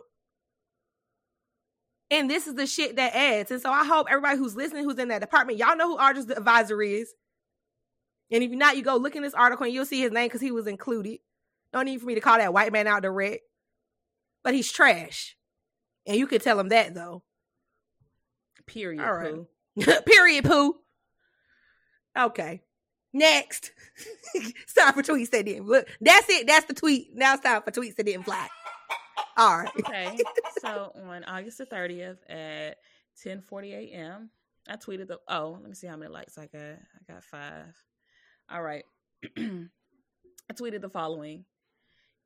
And 2.09 2.29
this 2.29 2.47
is 2.47 2.55
the 2.55 2.67
shit 2.67 2.95
that 2.95 3.15
adds. 3.15 3.51
And 3.51 3.61
so 3.61 3.69
I 3.69 3.85
hope 3.85 4.07
everybody 4.09 4.37
who's 4.37 4.55
listening, 4.55 4.83
who's 4.83 4.99
in 4.99 5.09
that 5.09 5.21
department, 5.21 5.59
y'all 5.59 5.75
know 5.75 5.89
who 5.89 5.97
Audra's 5.97 6.29
advisor 6.29 6.81
is. 6.81 7.13
And 8.31 8.43
if 8.43 8.49
you're 8.49 8.59
not, 8.59 8.77
you 8.77 8.83
go 8.83 8.95
look 8.95 9.15
in 9.15 9.23
this 9.23 9.33
article 9.33 9.65
and 9.65 9.73
you'll 9.73 9.85
see 9.85 10.01
his 10.01 10.11
name 10.11 10.27
because 10.27 10.41
he 10.41 10.51
was 10.51 10.67
included. 10.67 11.19
No 11.73 11.81
need 11.81 11.99
for 11.99 12.05
me 12.05 12.15
to 12.15 12.21
call 12.21 12.37
that 12.37 12.53
white 12.53 12.71
man 12.71 12.87
out 12.87 13.01
direct. 13.01 13.41
But 14.43 14.53
he's 14.53 14.71
trash. 14.71 15.35
And 16.05 16.17
you 16.17 16.27
can 16.27 16.39
tell 16.39 16.59
him 16.59 16.69
that 16.69 16.93
though. 16.93 17.23
period 18.65 19.03
All 19.03 19.13
right. 19.13 19.33
Pooh. 19.33 19.47
Period, 20.05 20.45
poo. 20.45 20.75
Okay. 22.17 22.61
Next. 23.13 23.71
it's 24.33 24.73
time 24.73 24.93
for 24.93 25.01
tweets 25.03 25.31
that 25.31 25.45
didn't. 25.45 25.65
Look, 25.67 25.87
that's 26.01 26.29
it. 26.29 26.47
That's 26.47 26.65
the 26.65 26.73
tweet. 26.73 27.15
Now 27.15 27.33
it's 27.33 27.43
time 27.43 27.61
for 27.63 27.71
tweets 27.71 27.95
that 27.95 28.05
didn't 28.05 28.23
fly. 28.23 28.47
All 29.37 29.59
right. 29.59 29.69
okay 29.79 30.17
so 30.61 30.91
on 31.07 31.23
august 31.25 31.59
the 31.59 31.65
30th 31.67 32.17
at 32.27 32.77
10 33.21 33.41
40 33.41 33.73
a.m 33.73 34.31
i 34.67 34.75
tweeted 34.75 35.07
the 35.07 35.19
oh 35.27 35.59
let 35.61 35.69
me 35.69 35.75
see 35.75 35.85
how 35.85 35.95
many 35.95 36.11
likes 36.11 36.37
i 36.39 36.47
got 36.47 36.59
i 36.61 37.13
got 37.13 37.23
five 37.23 37.75
all 38.49 38.63
right 38.63 38.83
i 39.37 40.53
tweeted 40.53 40.81
the 40.81 40.89
following 40.89 41.45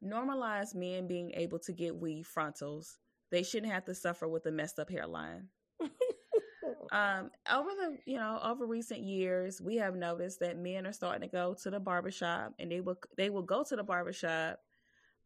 normalize 0.04 0.74
men 0.74 1.06
being 1.08 1.32
able 1.36 1.60
to 1.60 1.74
get 1.74 1.96
weave 1.96 2.26
frontals 2.26 2.98
they 3.30 3.44
shouldn't 3.44 3.72
have 3.72 3.84
to 3.86 3.94
suffer 3.94 4.28
with 4.28 4.46
a 4.46 4.52
messed 4.52 4.80
up 4.80 4.90
hairline 4.90 5.48
um 6.92 7.32
over 7.52 7.70
the 7.72 7.98
you 8.06 8.18
know 8.18 8.40
over 8.44 8.66
recent 8.66 9.02
years 9.02 9.62
we 9.62 9.76
have 9.78 9.96
noticed 9.96 10.40
that 10.40 10.58
men 10.58 10.86
are 10.86 10.94
starting 10.94 11.22
to 11.22 11.28
go 11.28 11.56
to 11.62 11.70
the 11.70 11.80
barbershop 11.80 12.54
and 12.60 12.72
they 12.72 12.82
will 12.82 12.98
they 13.18 13.30
will 13.30 13.42
go 13.42 13.64
to 13.64 13.76
the 13.76 13.84
barbershop 13.84 14.60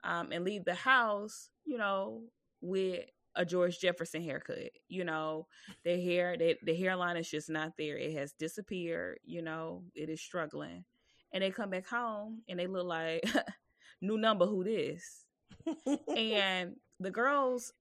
um 0.03 0.31
and 0.31 0.43
leave 0.45 0.65
the 0.65 0.73
house 0.73 1.49
you 1.65 1.77
know 1.77 2.21
with 2.61 3.03
a 3.35 3.45
george 3.45 3.79
jefferson 3.79 4.21
haircut 4.23 4.71
you 4.87 5.03
know. 5.03 5.47
Their 5.83 5.99
hair 5.99 6.37
they, 6.37 6.57
the 6.63 6.75
hairline 6.75 7.17
is 7.17 7.29
just 7.29 7.49
not 7.49 7.73
there. 7.77 7.97
It 7.97 8.13
has 8.15 8.33
disappeared 8.33 9.19
you 9.25 9.41
know. 9.41 9.83
It 9.93 10.09
is 10.09 10.21
struggling. 10.21 10.85
And 11.33 11.43
they 11.43 11.51
come 11.51 11.69
back 11.69 11.85
home 11.87 12.41
and 12.47 12.59
they 12.59 12.67
look 12.67 12.85
like 12.85 13.27
new 14.01 14.17
number 14.17 14.45
who 14.45 14.63
this. 14.63 15.25
And 16.15 16.75
the 16.99 17.11
girls 17.11 17.73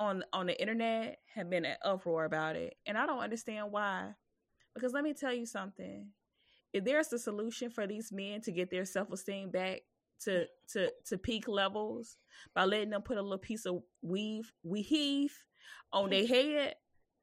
on 0.00 0.24
on 0.32 0.46
the 0.46 0.60
internet 0.60 1.18
have 1.32 1.48
been 1.48 1.64
an 1.64 1.76
uproar 1.84 2.24
about 2.24 2.56
it 2.56 2.74
and 2.86 2.98
i 2.98 3.06
don't 3.06 3.20
understand 3.20 3.70
why 3.70 4.08
because 4.74 4.92
let 4.92 5.04
me 5.04 5.14
tell 5.14 5.32
you 5.32 5.46
something 5.46 6.08
if 6.72 6.84
there's 6.84 7.12
a 7.12 7.18
solution 7.18 7.70
for 7.70 7.86
these 7.86 8.10
men 8.10 8.40
to 8.40 8.50
get 8.50 8.70
their 8.70 8.84
self-esteem 8.84 9.50
back 9.50 9.82
to 10.20 10.46
to 10.72 10.90
to 11.06 11.18
peak 11.18 11.46
levels 11.46 12.16
by 12.54 12.64
letting 12.64 12.90
them 12.90 13.02
put 13.02 13.18
a 13.18 13.22
little 13.22 13.38
piece 13.38 13.66
of 13.66 13.82
weave 14.02 14.52
we 14.62 14.82
heave 14.82 15.32
on 15.92 16.10
their 16.10 16.26
head, 16.26 16.74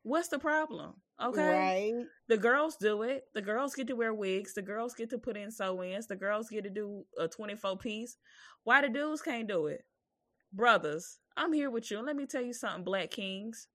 what's 0.04 0.30
the 0.30 0.40
problem? 0.40 0.94
Okay. 1.22 1.42
Right. 1.42 2.06
The 2.28 2.38
girls 2.38 2.78
do 2.78 3.02
it. 3.02 3.24
The 3.34 3.42
girls 3.42 3.74
get 3.74 3.88
to 3.88 3.96
wear 3.96 4.14
wigs. 4.14 4.54
The 4.54 4.62
girls 4.62 4.94
get 4.94 5.10
to 5.12 5.18
put 5.18 5.38
in 5.38 5.52
sew 5.52 5.84
ins. 5.84 6.08
The 6.08 6.16
girls 6.16 6.50
get 6.50 6.64
to 6.66 6.70
do 6.70 7.06
a 7.18 7.28
24 7.28 7.78
piece. 7.78 8.18
Why 8.64 8.82
the 8.82 8.90
dudes 8.90 9.22
can't 9.22 9.48
do 9.48 9.68
it? 9.68 9.84
Brothers, 10.54 11.18
I'm 11.38 11.54
here 11.54 11.70
with 11.70 11.90
you. 11.92 11.98
And 11.98 12.08
let 12.08 12.16
me 12.16 12.26
tell 12.26 12.42
you 12.42 12.54
something, 12.54 12.84
Black 12.84 13.12
Kings. 13.12 13.68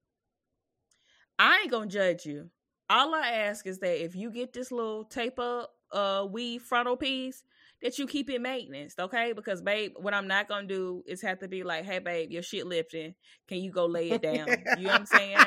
I 1.39 1.61
ain't 1.61 1.71
gonna 1.71 1.87
judge 1.87 2.25
you. 2.25 2.49
All 2.89 3.15
I 3.15 3.29
ask 3.29 3.65
is 3.65 3.79
that 3.79 4.03
if 4.03 4.15
you 4.15 4.29
get 4.29 4.53
this 4.53 4.71
little 4.71 5.05
tape 5.05 5.39
up 5.39 5.71
uh 5.91 6.27
weave 6.29 6.61
frontal 6.61 6.97
piece, 6.97 7.43
that 7.83 7.99
you 7.99 8.07
keep 8.07 8.29
it 8.29 8.41
maintenance, 8.41 8.95
okay? 8.97 9.33
Because 9.33 9.61
babe, 9.61 9.93
what 9.97 10.13
I'm 10.13 10.27
not 10.27 10.47
gonna 10.47 10.67
do 10.67 11.03
is 11.05 11.21
have 11.21 11.39
to 11.39 11.47
be 11.47 11.63
like, 11.63 11.85
hey 11.85 11.99
babe, 11.99 12.31
your 12.31 12.41
shit 12.41 12.65
lifting. 12.65 13.13
Can 13.47 13.59
you 13.59 13.71
go 13.71 13.85
lay 13.85 14.11
it 14.11 14.21
down? 14.21 14.63
you 14.77 14.85
know 14.85 14.91
what 14.91 15.01
I'm 15.01 15.05
saying? 15.05 15.37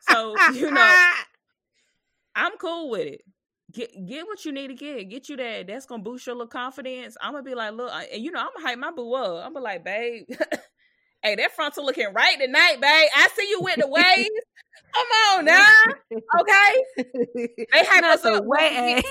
So, 0.00 0.36
you 0.52 0.70
know, 0.72 0.94
I'm 2.34 2.52
cool 2.58 2.90
with 2.90 3.06
it. 3.06 3.22
Get 3.72 3.90
get 4.06 4.26
what 4.26 4.44
you 4.44 4.52
need 4.52 4.68
to 4.68 4.74
get. 4.74 5.08
Get 5.08 5.28
you 5.28 5.36
that. 5.38 5.66
That's 5.66 5.86
gonna 5.86 6.02
boost 6.02 6.26
your 6.26 6.36
little 6.36 6.48
confidence. 6.48 7.16
I'm 7.20 7.32
gonna 7.32 7.42
be 7.42 7.54
like, 7.54 7.72
look, 7.72 7.90
and 8.12 8.22
you 8.22 8.30
know, 8.30 8.40
I'm 8.40 8.50
gonna 8.54 8.68
hype 8.68 8.78
my 8.78 8.90
boo 8.90 9.14
up. 9.14 9.44
I'm 9.44 9.54
gonna 9.54 9.60
be 9.60 9.60
like, 9.60 9.84
babe, 9.84 10.26
hey, 11.26 11.34
that 11.36 11.52
frontal 11.54 11.84
looking 11.84 12.12
right 12.14 12.38
tonight, 12.38 12.80
babe. 12.80 13.08
I 13.14 13.28
see 13.34 13.48
you 13.48 13.60
with 13.60 13.76
the 13.80 13.88
waves. 13.88 14.30
Come 14.94 15.06
on 15.38 15.44
now, 15.44 15.66
okay? 16.40 17.04
They 17.72 17.84
hype 17.84 18.02
Not 18.02 18.14
us 18.14 18.22
the 18.22 18.34
up. 18.34 18.44
way. 18.46 19.02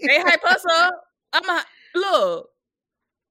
They 0.00 0.20
hype 0.20 0.44
us 0.44 0.64
up. 0.72 0.94
I'm 1.32 1.48
a 1.48 1.64
look 1.94 2.48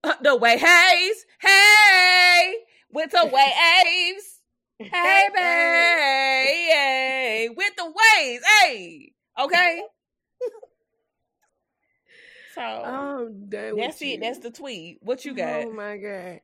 uh, 0.03 0.13
the 0.21 0.35
way 0.37 0.57
haze, 0.57 1.25
hey, 1.41 2.53
with 2.91 3.11
the 3.11 3.25
waves. 3.25 4.41
Hey, 4.79 5.27
babe, 5.33 6.71
hey, 6.71 7.49
with 7.55 7.73
the 7.75 7.85
waves, 7.85 8.43
hey, 8.61 9.11
okay. 9.39 9.81
So 12.55 12.63
I'm 12.63 13.49
done 13.49 13.75
with 13.75 13.85
that's 13.85 14.01
it. 14.01 14.05
you. 14.05 14.19
That's 14.19 14.39
the 14.39 14.49
tweet. 14.49 14.97
What 15.01 15.23
you 15.25 15.35
got? 15.35 15.65
Oh 15.65 15.71
my 15.73 15.95
god. 15.97 16.39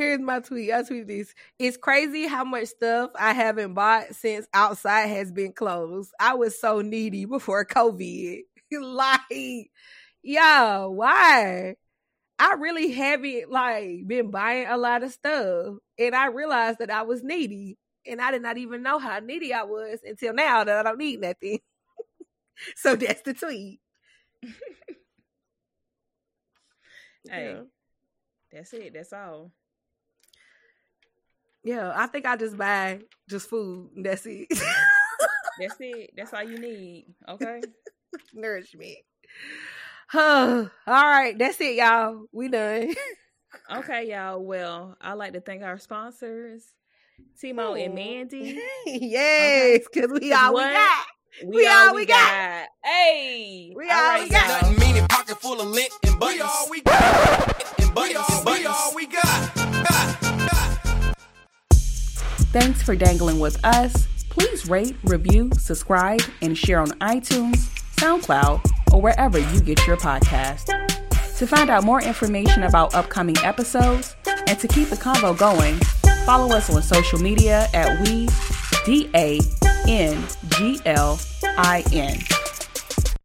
Here's 0.00 0.18
my 0.18 0.40
tweet. 0.40 0.72
I 0.72 0.82
tweet 0.82 1.08
this. 1.08 1.34
It's 1.58 1.76
crazy 1.76 2.26
how 2.26 2.42
much 2.42 2.68
stuff 2.68 3.10
I 3.18 3.34
haven't 3.34 3.74
bought 3.74 4.14
since 4.14 4.46
outside 4.54 5.08
has 5.08 5.30
been 5.30 5.52
closed. 5.52 6.10
I 6.18 6.32
was 6.36 6.58
so 6.58 6.80
needy 6.80 7.26
before 7.26 7.66
COVID. 7.66 8.40
like, 8.80 9.70
yo, 10.22 10.88
why? 10.88 11.74
I 12.38 12.54
really 12.54 12.92
haven't 12.92 13.50
like 13.50 14.06
been 14.06 14.30
buying 14.30 14.68
a 14.68 14.78
lot 14.78 15.02
of 15.02 15.12
stuff. 15.12 15.74
And 15.98 16.14
I 16.14 16.28
realized 16.28 16.78
that 16.78 16.90
I 16.90 17.02
was 17.02 17.22
needy. 17.22 17.76
And 18.06 18.22
I 18.22 18.30
did 18.30 18.40
not 18.40 18.56
even 18.56 18.82
know 18.82 18.98
how 18.98 19.18
needy 19.18 19.52
I 19.52 19.64
was 19.64 20.00
until 20.02 20.32
now 20.32 20.64
that 20.64 20.78
I 20.78 20.82
don't 20.82 20.96
need 20.96 21.20
nothing. 21.20 21.58
so 22.74 22.96
that's 22.96 23.20
the 23.20 23.34
tweet. 23.34 23.80
Hey, 27.28 27.52
Yeah. 27.52 27.62
that's 28.50 28.72
it. 28.72 28.94
That's 28.94 29.12
all. 29.12 29.52
Yeah, 31.64 31.92
I 31.94 32.06
think 32.06 32.26
I 32.26 32.36
just 32.36 32.56
buy 32.56 33.00
just 33.28 33.48
food. 33.48 33.90
and 33.96 34.04
That's 34.06 34.24
it. 34.26 34.48
That's 35.58 35.76
it. 35.80 36.10
That's 36.16 36.32
all 36.32 36.42
you 36.42 36.58
need. 36.58 37.06
Okay. 37.28 37.60
Nourishment. 38.34 38.96
Huh. 40.08 40.66
All 40.86 40.94
right, 41.06 41.36
that's 41.38 41.60
it, 41.60 41.76
y'all. 41.76 42.24
We 42.32 42.48
done. 42.48 42.94
Okay, 43.68 44.08
y'all. 44.12 44.38
Well, 44.44 44.96
I'd 45.00 45.14
like 45.14 45.32
to 45.32 45.40
thank 45.40 45.64
our 45.64 45.76
sponsors, 45.76 46.62
Timo 47.42 47.84
and 47.84 47.96
Mandy. 47.96 48.60
yes, 48.86 49.80
because 49.92 50.08
we 50.20 50.32
all 50.32 50.54
we 50.54 50.60
got. 50.60 51.06
We, 51.44 51.56
We 51.56 51.66
all 51.66 51.88
all 51.88 51.94
we 51.96 52.02
we 52.02 52.06
got. 52.06 52.30
got. 52.30 52.68
Hey. 52.84 53.72
We 53.74 53.90
all 53.90 53.96
all 53.96 54.02
right, 54.04 54.22
we 54.22 54.28
got. 54.30 54.62
Nothing 54.62 54.78
meaning, 54.78 55.08
pocket 55.08 55.40
full 55.40 55.60
of 55.60 55.66
lint 55.66 55.90
and 56.06 56.20
buttons. 56.20 56.38
We 56.38 56.42
all 56.42 56.70
we 56.70 56.80
got. 56.82 57.80
And 57.80 57.92
buttons, 57.92 58.24
and 58.30 58.44
buttons. 58.44 58.60
We 58.60 58.66
all 58.66 58.94
we 58.94 59.06
got. 59.06 59.22
got, 59.24 59.54
got. 59.56 59.59
Thanks 62.52 62.82
for 62.82 62.96
dangling 62.96 63.38
with 63.38 63.64
us. 63.64 64.08
Please 64.28 64.66
rate, 64.66 64.96
review, 65.04 65.50
subscribe, 65.56 66.20
and 66.42 66.58
share 66.58 66.80
on 66.80 66.88
iTunes, 67.00 67.68
SoundCloud, 67.96 68.68
or 68.92 69.00
wherever 69.00 69.38
you 69.38 69.60
get 69.60 69.86
your 69.86 69.96
podcast. 69.96 70.66
To 71.38 71.46
find 71.46 71.70
out 71.70 71.84
more 71.84 72.02
information 72.02 72.64
about 72.64 72.92
upcoming 72.94 73.36
episodes 73.44 74.16
and 74.48 74.58
to 74.58 74.66
keep 74.66 74.88
the 74.88 74.96
convo 74.96 75.36
going, 75.38 75.76
follow 76.26 76.54
us 76.54 76.68
on 76.74 76.82
social 76.82 77.20
media 77.20 77.68
at 77.72 78.00
we 78.06 78.28
d 78.84 79.08
a 79.14 79.40
n 79.86 80.22
g 80.48 80.80
l 80.84 81.18
i 81.56 81.84
n. 81.92 82.39